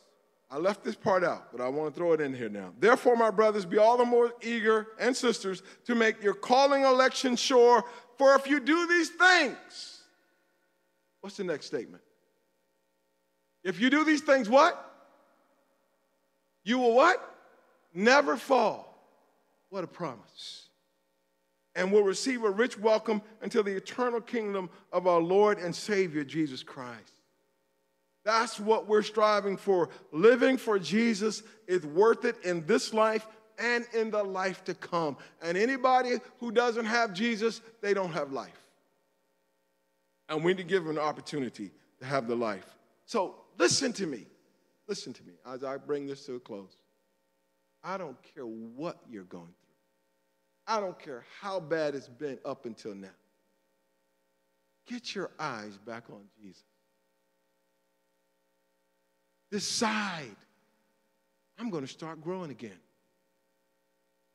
I 0.55 0.57
left 0.57 0.85
this 0.85 0.95
part 0.95 1.25
out, 1.25 1.51
but 1.51 1.59
I 1.59 1.67
want 1.67 1.93
to 1.93 1.99
throw 1.99 2.13
it 2.13 2.21
in 2.21 2.33
here 2.33 2.47
now. 2.47 2.71
Therefore, 2.79 3.17
my 3.17 3.29
brothers, 3.29 3.65
be 3.65 3.77
all 3.77 3.97
the 3.97 4.05
more 4.05 4.31
eager 4.41 4.87
and 4.97 5.13
sisters 5.13 5.61
to 5.83 5.95
make 5.95 6.23
your 6.23 6.33
calling 6.33 6.83
election 6.83 7.35
sure, 7.35 7.83
for 8.17 8.35
if 8.35 8.47
you 8.47 8.61
do 8.61 8.87
these 8.87 9.09
things, 9.09 10.03
what's 11.19 11.35
the 11.35 11.43
next 11.43 11.65
statement? 11.65 12.01
If 13.65 13.81
you 13.81 13.89
do 13.89 14.05
these 14.05 14.21
things, 14.21 14.47
what? 14.47 14.81
You 16.63 16.79
will 16.79 16.95
what? 16.95 17.35
Never 17.93 18.37
fall. 18.37 18.97
What 19.71 19.83
a 19.83 19.87
promise. 19.87 20.69
And 21.75 21.91
will 21.91 22.03
receive 22.03 22.45
a 22.45 22.49
rich 22.49 22.79
welcome 22.79 23.21
until 23.41 23.63
the 23.63 23.75
eternal 23.75 24.21
kingdom 24.21 24.69
of 24.93 25.05
our 25.05 25.19
Lord 25.19 25.59
and 25.59 25.75
Savior 25.75 26.23
Jesus 26.23 26.63
Christ. 26.63 27.14
That's 28.26 28.59
what 28.59 28.88
we're 28.88 29.03
striving 29.03 29.55
for. 29.55 29.89
Living 30.11 30.57
for 30.57 30.80
Jesus 30.80 31.43
is 31.67 31.86
worth 31.86 32.26
it 32.26 32.36
in 32.43 32.65
this 32.65 32.93
life 32.93 33.26
and 33.59 33.86
in 33.93 34.09
the 34.09 34.23
life 34.23 34.63
to 34.65 34.73
come. 34.73 35.15
And 35.41 35.57
anybody 35.57 36.17
who 36.39 36.51
doesn't 36.51 36.86
have 36.86 37.13
Jesus, 37.13 37.61
they 37.82 37.93
don't 37.93 38.11
have 38.11 38.32
life. 38.32 38.65
And 40.28 40.43
we 40.43 40.53
need 40.53 40.57
to 40.57 40.63
give 40.63 40.84
them 40.84 40.97
an 40.97 41.01
opportunity 41.01 41.71
to 41.99 42.05
have 42.05 42.28
the 42.28 42.36
life. 42.36 42.65
So 43.05 43.36
listen 43.59 43.93
to 43.93 44.07
me. 44.07 44.26
Listen 44.88 45.13
to 45.13 45.23
me 45.23 45.34
as 45.47 45.63
I 45.63 45.78
bring 45.78 46.07
this 46.07 46.26
to 46.26 46.36
a 46.36 46.39
close. 46.39 46.76
I 47.84 47.97
don't 47.97 48.17
care 48.34 48.45
what 48.45 48.97
you're 49.07 49.23
going 49.23 49.45
through. 49.45 49.53
I 50.67 50.80
don't 50.80 50.97
care 50.97 51.23
how 51.41 51.59
bad 51.59 51.93
it's 51.93 52.07
been 52.07 52.39
up 52.43 52.65
until 52.65 52.95
now. 52.95 53.07
Get 54.88 55.13
your 55.13 55.30
eyes 55.39 55.78
back 55.78 56.05
on 56.11 56.21
Jesus. 56.41 56.63
Decide, 59.55 60.35
I'm 61.57 61.69
going 61.69 61.85
to 61.85 61.89
start 61.89 62.19
growing 62.19 62.51
again. 62.51 62.77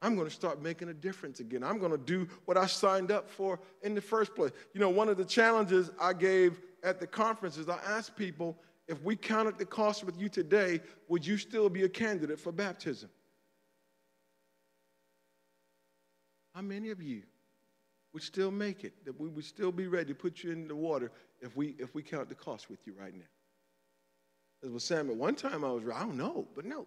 I'm 0.00 0.14
going 0.16 0.26
to 0.26 0.34
start 0.34 0.62
making 0.62 0.88
a 0.88 0.94
difference 0.94 1.40
again. 1.40 1.62
I'm 1.62 1.78
going 1.78 1.92
to 1.92 1.98
do 1.98 2.26
what 2.46 2.56
I 2.56 2.64
signed 2.64 3.12
up 3.12 3.28
for 3.28 3.60
in 3.82 3.94
the 3.94 4.00
first 4.00 4.34
place. 4.34 4.52
You 4.72 4.80
know, 4.80 4.88
one 4.88 5.10
of 5.10 5.18
the 5.18 5.26
challenges 5.26 5.90
I 6.00 6.14
gave 6.14 6.62
at 6.82 7.00
the 7.00 7.06
conference 7.06 7.58
is 7.58 7.68
I 7.68 7.76
asked 7.86 8.16
people 8.16 8.56
if 8.88 9.02
we 9.02 9.14
counted 9.14 9.58
the 9.58 9.66
cost 9.66 10.04
with 10.04 10.18
you 10.18 10.30
today, 10.30 10.80
would 11.08 11.26
you 11.26 11.36
still 11.36 11.68
be 11.68 11.82
a 11.82 11.88
candidate 11.90 12.40
for 12.40 12.50
baptism? 12.50 13.10
How 16.54 16.62
many 16.62 16.88
of 16.88 17.02
you 17.02 17.24
would 18.14 18.22
still 18.22 18.50
make 18.50 18.84
it? 18.84 19.04
That 19.04 19.20
we 19.20 19.28
would 19.28 19.44
still 19.44 19.70
be 19.70 19.86
ready 19.86 20.14
to 20.14 20.18
put 20.18 20.42
you 20.42 20.50
in 20.50 20.66
the 20.66 20.76
water 20.76 21.12
if 21.42 21.58
we 21.58 21.76
if 21.78 21.94
we 21.94 22.02
count 22.02 22.30
the 22.30 22.34
cost 22.34 22.70
with 22.70 22.86
you 22.86 22.94
right 22.98 23.14
now? 23.14 23.26
As 24.62 24.70
with 24.70 24.82
Sam, 24.82 25.10
at 25.10 25.16
one 25.16 25.34
time 25.34 25.64
I 25.64 25.70
was, 25.70 25.82
I 25.84 26.00
don't 26.00 26.16
know, 26.16 26.46
but 26.54 26.64
no. 26.64 26.86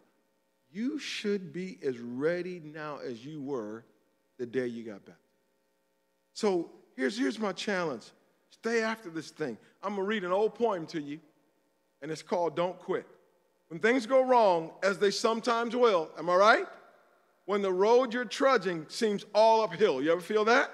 You 0.72 1.00
should 1.00 1.54
be 1.54 1.80
as 1.84 2.00
ready 2.00 2.62
now 2.64 2.98
as 2.98 3.26
you 3.26 3.42
were 3.42 3.84
the 4.38 4.46
day 4.46 4.68
you 4.68 4.84
got 4.84 5.06
back. 5.06 5.18
So 6.34 6.72
here's, 6.96 7.18
here's 7.18 7.40
my 7.40 7.52
challenge. 7.52 8.06
Stay 8.50 8.82
after 8.82 9.10
this 9.10 9.30
thing. 9.30 9.58
I'm 9.82 9.96
going 9.96 10.06
to 10.06 10.08
read 10.08 10.24
an 10.24 10.32
old 10.32 10.56
poem 10.56 10.86
to 10.88 11.02
you, 11.02 11.20
and 12.02 12.12
it's 12.12 12.24
called 12.24 12.56
Don't 12.56 12.78
Quit. 12.80 13.08
When 13.70 13.80
things 13.80 14.06
go 14.06 14.24
wrong, 14.24 14.72
as 14.84 15.00
they 15.00 15.12
sometimes 15.12 15.76
will, 15.76 16.10
am 16.18 16.30
I 16.30 16.36
right? 16.36 16.66
When 17.46 17.62
the 17.62 17.74
road 17.74 18.14
you're 18.14 18.26
trudging 18.26 18.86
seems 18.88 19.26
all 19.34 19.62
uphill. 19.62 20.02
You 20.02 20.12
ever 20.12 20.22
feel 20.22 20.46
that? 20.46 20.72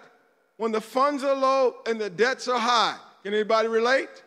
When 0.58 0.72
the 0.72 0.82
funds 0.82 1.24
are 1.24 1.36
low 1.36 1.78
and 1.88 2.00
the 2.00 2.10
debts 2.10 2.48
are 2.48 2.60
high. 2.60 2.98
Can 3.24 3.34
anybody 3.34 3.68
relate? 3.68 4.24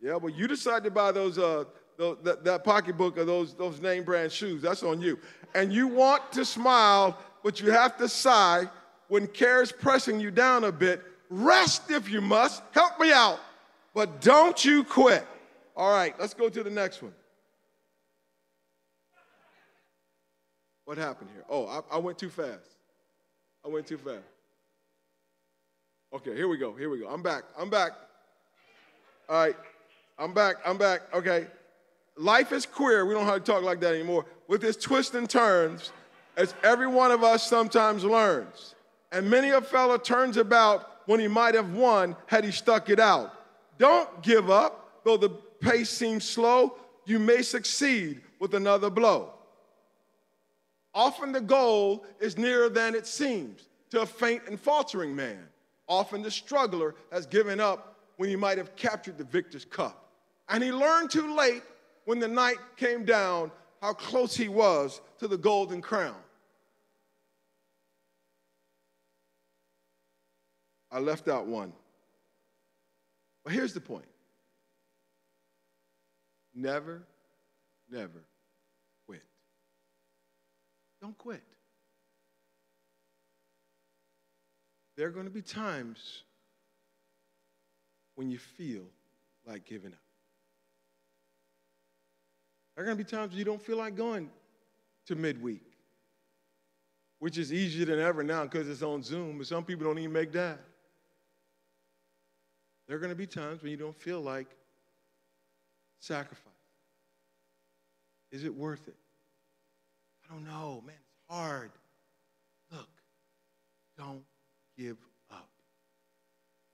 Yeah, 0.00 0.16
well, 0.16 0.32
you 0.32 0.48
decide 0.48 0.84
to 0.84 0.90
buy 0.90 1.12
those 1.12 1.38
uh, 1.38 1.64
that, 2.00 2.44
that 2.44 2.64
pocketbook 2.64 3.18
of 3.18 3.26
those, 3.26 3.54
those 3.54 3.80
name 3.80 4.04
brand 4.04 4.32
shoes. 4.32 4.62
That's 4.62 4.82
on 4.82 5.00
you. 5.00 5.18
And 5.54 5.72
you 5.72 5.86
want 5.86 6.32
to 6.32 6.44
smile, 6.44 7.18
but 7.42 7.60
you 7.60 7.70
have 7.70 7.96
to 7.98 8.08
sigh 8.08 8.68
when 9.08 9.26
care 9.26 9.62
is 9.62 9.72
pressing 9.72 10.18
you 10.18 10.30
down 10.30 10.64
a 10.64 10.72
bit. 10.72 11.02
Rest 11.28 11.90
if 11.90 12.10
you 12.10 12.20
must. 12.20 12.62
Help 12.72 12.98
me 12.98 13.12
out. 13.12 13.38
But 13.94 14.20
don't 14.20 14.64
you 14.64 14.84
quit. 14.84 15.26
All 15.76 15.92
right, 15.92 16.18
let's 16.18 16.34
go 16.34 16.48
to 16.48 16.62
the 16.62 16.70
next 16.70 17.02
one. 17.02 17.12
What 20.84 20.98
happened 20.98 21.30
here? 21.32 21.44
Oh, 21.48 21.66
I, 21.66 21.96
I 21.96 21.98
went 21.98 22.18
too 22.18 22.30
fast. 22.30 22.76
I 23.64 23.68
went 23.68 23.86
too 23.86 23.98
fast. 23.98 24.24
Okay, 26.12 26.34
here 26.34 26.48
we 26.48 26.56
go. 26.56 26.74
Here 26.74 26.90
we 26.90 26.98
go. 26.98 27.08
I'm 27.08 27.22
back. 27.22 27.44
I'm 27.56 27.70
back. 27.70 27.92
All 29.28 29.44
right. 29.44 29.56
I'm 30.18 30.34
back. 30.34 30.56
I'm 30.64 30.76
back. 30.76 31.02
Okay 31.14 31.46
life 32.20 32.52
is 32.52 32.66
queer. 32.66 33.06
We 33.06 33.14
don't 33.14 33.24
have 33.24 33.42
to 33.42 33.52
talk 33.52 33.62
like 33.62 33.80
that 33.80 33.94
anymore. 33.94 34.26
With 34.46 34.62
its 34.62 34.76
twists 34.76 35.14
and 35.14 35.28
turns, 35.28 35.92
as 36.36 36.54
every 36.62 36.86
one 36.86 37.10
of 37.10 37.24
us 37.24 37.46
sometimes 37.46 38.04
learns. 38.04 38.74
And 39.10 39.28
many 39.28 39.50
a 39.50 39.60
fellow 39.60 39.98
turns 39.98 40.36
about 40.36 41.00
when 41.06 41.18
he 41.18 41.28
might 41.28 41.54
have 41.54 41.72
won 41.72 42.14
had 42.26 42.44
he 42.44 42.50
stuck 42.52 42.88
it 42.90 43.00
out. 43.00 43.34
Don't 43.78 44.22
give 44.22 44.50
up, 44.50 45.00
though 45.04 45.16
the 45.16 45.30
pace 45.30 45.90
seems 45.90 46.24
slow, 46.24 46.76
you 47.06 47.18
may 47.18 47.42
succeed 47.42 48.20
with 48.38 48.54
another 48.54 48.90
blow. 48.90 49.32
Often 50.94 51.32
the 51.32 51.40
goal 51.40 52.04
is 52.20 52.36
nearer 52.36 52.68
than 52.68 52.94
it 52.94 53.06
seems 53.06 53.68
to 53.90 54.02
a 54.02 54.06
faint 54.06 54.42
and 54.46 54.60
faltering 54.60 55.16
man. 55.16 55.48
Often 55.88 56.22
the 56.22 56.30
struggler 56.30 56.94
has 57.10 57.26
given 57.26 57.58
up 57.58 57.96
when 58.16 58.28
he 58.28 58.36
might 58.36 58.58
have 58.58 58.76
captured 58.76 59.18
the 59.18 59.24
victor's 59.24 59.64
cup. 59.64 60.10
And 60.48 60.62
he 60.62 60.72
learned 60.72 61.10
too 61.10 61.34
late 61.34 61.62
when 62.04 62.18
the 62.18 62.28
night 62.28 62.58
came 62.76 63.04
down 63.04 63.50
how 63.80 63.92
close 63.92 64.36
he 64.36 64.48
was 64.48 65.00
to 65.18 65.28
the 65.28 65.38
golden 65.38 65.80
crown. 65.80 66.16
I 70.92 70.98
left 70.98 71.28
out 71.28 71.46
one. 71.46 71.72
But 73.44 73.52
here's 73.52 73.72
the 73.72 73.80
point 73.80 74.06
never, 76.54 77.02
never 77.90 78.24
quit. 79.06 79.22
Don't 81.00 81.16
quit. 81.16 81.42
There 84.96 85.06
are 85.06 85.10
going 85.10 85.26
to 85.26 85.30
be 85.30 85.42
times 85.42 86.24
when 88.16 88.30
you 88.30 88.38
feel 88.38 88.82
like 89.46 89.64
giving 89.64 89.92
up. 89.92 90.09
There 92.80 92.86
are 92.86 92.94
going 92.94 92.96
to 92.96 93.04
be 93.04 93.10
times 93.10 93.32
when 93.32 93.38
you 93.38 93.44
don't 93.44 93.60
feel 93.60 93.76
like 93.76 93.94
going 93.94 94.30
to 95.04 95.14
midweek, 95.14 95.60
which 97.18 97.36
is 97.36 97.52
easier 97.52 97.84
than 97.84 97.98
ever 97.98 98.22
now 98.22 98.44
because 98.44 98.70
it's 98.70 98.80
on 98.80 99.02
Zoom, 99.02 99.36
but 99.36 99.46
some 99.46 99.64
people 99.64 99.84
don't 99.84 99.98
even 99.98 100.14
make 100.14 100.32
that. 100.32 100.58
There 102.88 102.96
are 102.96 102.98
going 102.98 103.10
to 103.10 103.14
be 103.14 103.26
times 103.26 103.60
when 103.60 103.70
you 103.70 103.76
don't 103.76 103.94
feel 103.94 104.22
like 104.22 104.46
sacrifice. 105.98 106.54
Is 108.32 108.44
it 108.44 108.54
worth 108.54 108.88
it? 108.88 108.96
I 110.24 110.32
don't 110.32 110.46
know, 110.46 110.82
man. 110.86 110.96
It's 110.96 111.36
hard. 111.36 111.72
Look, 112.72 112.88
don't 113.98 114.24
give 114.78 114.96
up. 115.30 115.50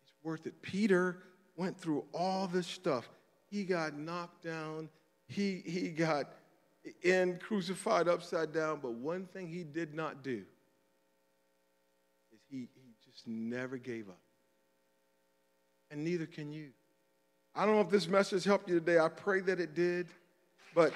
It's 0.04 0.14
worth 0.22 0.46
it. 0.46 0.62
Peter 0.62 1.18
went 1.56 1.76
through 1.76 2.04
all 2.14 2.46
this 2.46 2.68
stuff. 2.68 3.08
He 3.50 3.64
got 3.64 3.98
knocked 3.98 4.44
down. 4.44 4.88
He, 5.28 5.62
he 5.64 5.88
got 5.88 6.28
in 7.02 7.38
crucified 7.38 8.08
upside 8.08 8.52
down. 8.52 8.78
But 8.80 8.92
one 8.92 9.26
thing 9.26 9.48
he 9.48 9.64
did 9.64 9.94
not 9.94 10.22
do 10.22 10.44
is 12.32 12.40
he, 12.48 12.68
he 12.74 12.94
just 13.10 13.26
never 13.26 13.76
gave 13.76 14.08
up. 14.08 14.20
And 15.90 16.04
neither 16.04 16.26
can 16.26 16.52
you. 16.52 16.70
I 17.54 17.64
don't 17.64 17.74
know 17.76 17.80
if 17.80 17.90
this 17.90 18.08
message 18.08 18.44
helped 18.44 18.68
you 18.68 18.78
today. 18.78 18.98
I 18.98 19.08
pray 19.08 19.40
that 19.40 19.60
it 19.60 19.74
did. 19.74 20.08
But 20.74 20.92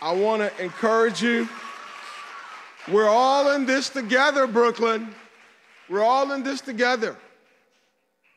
I 0.00 0.12
want 0.12 0.40
to 0.40 0.62
encourage 0.62 1.20
you. 1.22 1.48
We're 2.90 3.08
all 3.08 3.52
in 3.52 3.66
this 3.66 3.90
together, 3.90 4.46
Brooklyn. 4.46 5.14
We're 5.88 6.04
all 6.04 6.32
in 6.32 6.42
this 6.42 6.60
together. 6.60 7.16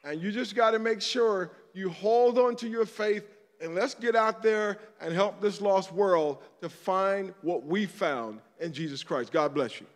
And 0.03 0.21
you 0.21 0.31
just 0.31 0.55
got 0.55 0.71
to 0.71 0.79
make 0.79 1.01
sure 1.01 1.51
you 1.73 1.89
hold 1.89 2.37
on 2.37 2.55
to 2.57 2.67
your 2.67 2.85
faith 2.85 3.23
and 3.63 3.73
let's 3.73 3.95
get 3.95 4.13
out 4.13 4.43
there 4.43 4.77
and 4.99 5.13
help 5.13 5.39
this 5.39 5.61
lost 5.61 5.91
world 5.93 6.39
to 6.61 6.67
find 6.67 7.33
what 7.41 7.65
we 7.65 7.85
found 7.85 8.41
in 8.59 8.73
Jesus 8.73 9.03
Christ. 9.03 9.31
God 9.31 9.53
bless 9.53 9.79
you. 9.79 9.87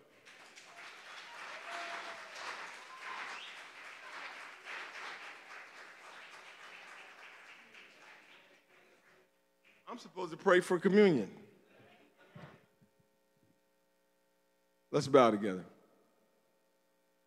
I'm 9.89 9.99
supposed 9.99 10.31
to 10.31 10.37
pray 10.37 10.61
for 10.61 10.79
communion. 10.79 11.29
Let's 14.91 15.07
bow 15.07 15.31
together. 15.31 15.65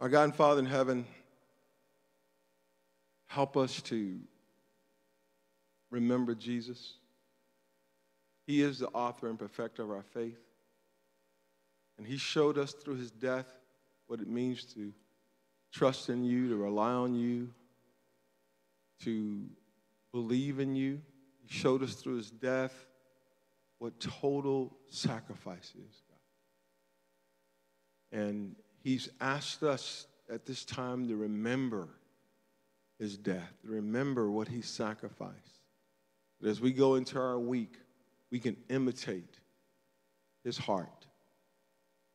Our 0.01 0.09
God 0.09 0.25
and 0.25 0.35
Father 0.35 0.61
in 0.61 0.67
heaven, 0.67 1.05
help 3.27 3.59
us 3.59 3.83
to 3.83 4.19
remember 5.91 6.35
Jesus. 6.35 6.95
He 8.47 8.63
is 8.63 8.79
the 8.79 8.89
author 8.89 9.29
and 9.29 9.39
perfecter 9.39 9.83
of 9.83 9.91
our 9.91 10.03
faith. 10.03 10.41
And 11.99 12.07
He 12.07 12.17
showed 12.17 12.59
us 12.59 12.73
through 12.73 12.97
His 12.97 13.11
death 13.11 13.47
what 14.07 14.21
it 14.21 14.29
means 14.29 14.65
to 14.75 14.93
trust 15.73 16.09
in 16.09 16.25
you, 16.25 16.49
to 16.49 16.57
rely 16.57 16.93
on 16.93 17.15
you, 17.15 17.51
to 19.05 19.45
believe 20.13 20.59
in 20.59 20.75
you. 20.75 21.01
He 21.43 21.53
showed 21.53 21.83
us 21.83 21.95
through 21.95 22.17
His 22.17 22.31
death 22.31 22.87
what 23.79 23.99
total 24.01 24.77
sacrifice 24.89 25.73
is, 25.75 26.03
God. 28.13 28.21
And 28.21 28.57
He's 28.83 29.09
asked 29.21 29.63
us 29.63 30.07
at 30.31 30.47
this 30.47 30.65
time 30.65 31.09
to 31.09 31.17
remember 31.17 31.89
his 33.01 33.17
death, 33.17 33.53
to 33.63 33.69
remember 33.69 34.31
what 34.31 34.47
he 34.47 34.61
sacrificed. 34.61 35.60
That 36.41 36.49
as 36.49 36.61
we 36.61 36.73
go 36.73 36.95
into 36.95 37.19
our 37.19 37.39
week, 37.39 37.77
we 38.31 38.39
can 38.39 38.57
imitate 38.69 39.39
his 40.45 40.57
heart 40.57 41.07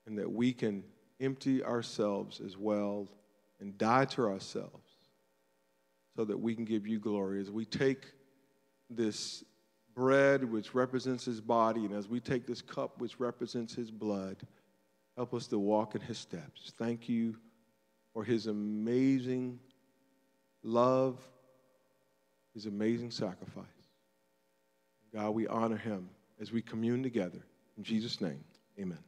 and 0.08 0.18
that 0.18 0.32
we 0.32 0.54
can 0.54 0.84
empty 1.20 1.64
ourselves 1.64 2.42
as 2.42 2.58
well 2.58 3.08
and 3.60 3.78
die 3.78 4.06
to 4.06 4.24
ourselves 4.24 4.92
so 6.16 6.26
that 6.26 6.40
we 6.40 6.56
can 6.56 6.66
give 6.66 6.88
you 6.88 7.00
glory. 7.00 7.42
As 7.42 7.52
we 7.52 7.66
take 7.66 8.06
this 8.90 9.44
bread, 9.96 10.44
which 10.44 10.74
represents 10.74 11.26
his 11.26 11.42
body, 11.42 11.86
and 11.86 11.94
as 11.94 12.08
we 12.08 12.20
take 12.20 12.46
this 12.46 12.62
cup, 12.62 13.00
which 13.00 13.20
represents 13.20 13.74
his 13.74 13.92
blood, 13.92 14.38
Help 15.16 15.34
us 15.34 15.48
to 15.48 15.58
walk 15.58 15.96
in 15.96 16.02
his 16.02 16.18
steps. 16.18 16.74
Thank 16.78 17.08
you 17.08 17.36
for 18.14 18.24
his 18.24 18.48
amazing 18.48 19.60
love, 20.62 21.18
his 22.54 22.66
amazing 22.66 23.12
sacrifice. 23.12 23.66
God, 25.16 25.30
we 25.30 25.48
honor 25.48 25.78
him 25.78 26.10
as 26.42 26.52
we 26.52 26.62
commune 26.62 27.02
together. 27.02 27.40
In 27.78 27.84
Jesus' 27.84 28.20
name, 28.20 28.44
amen. 28.78 29.00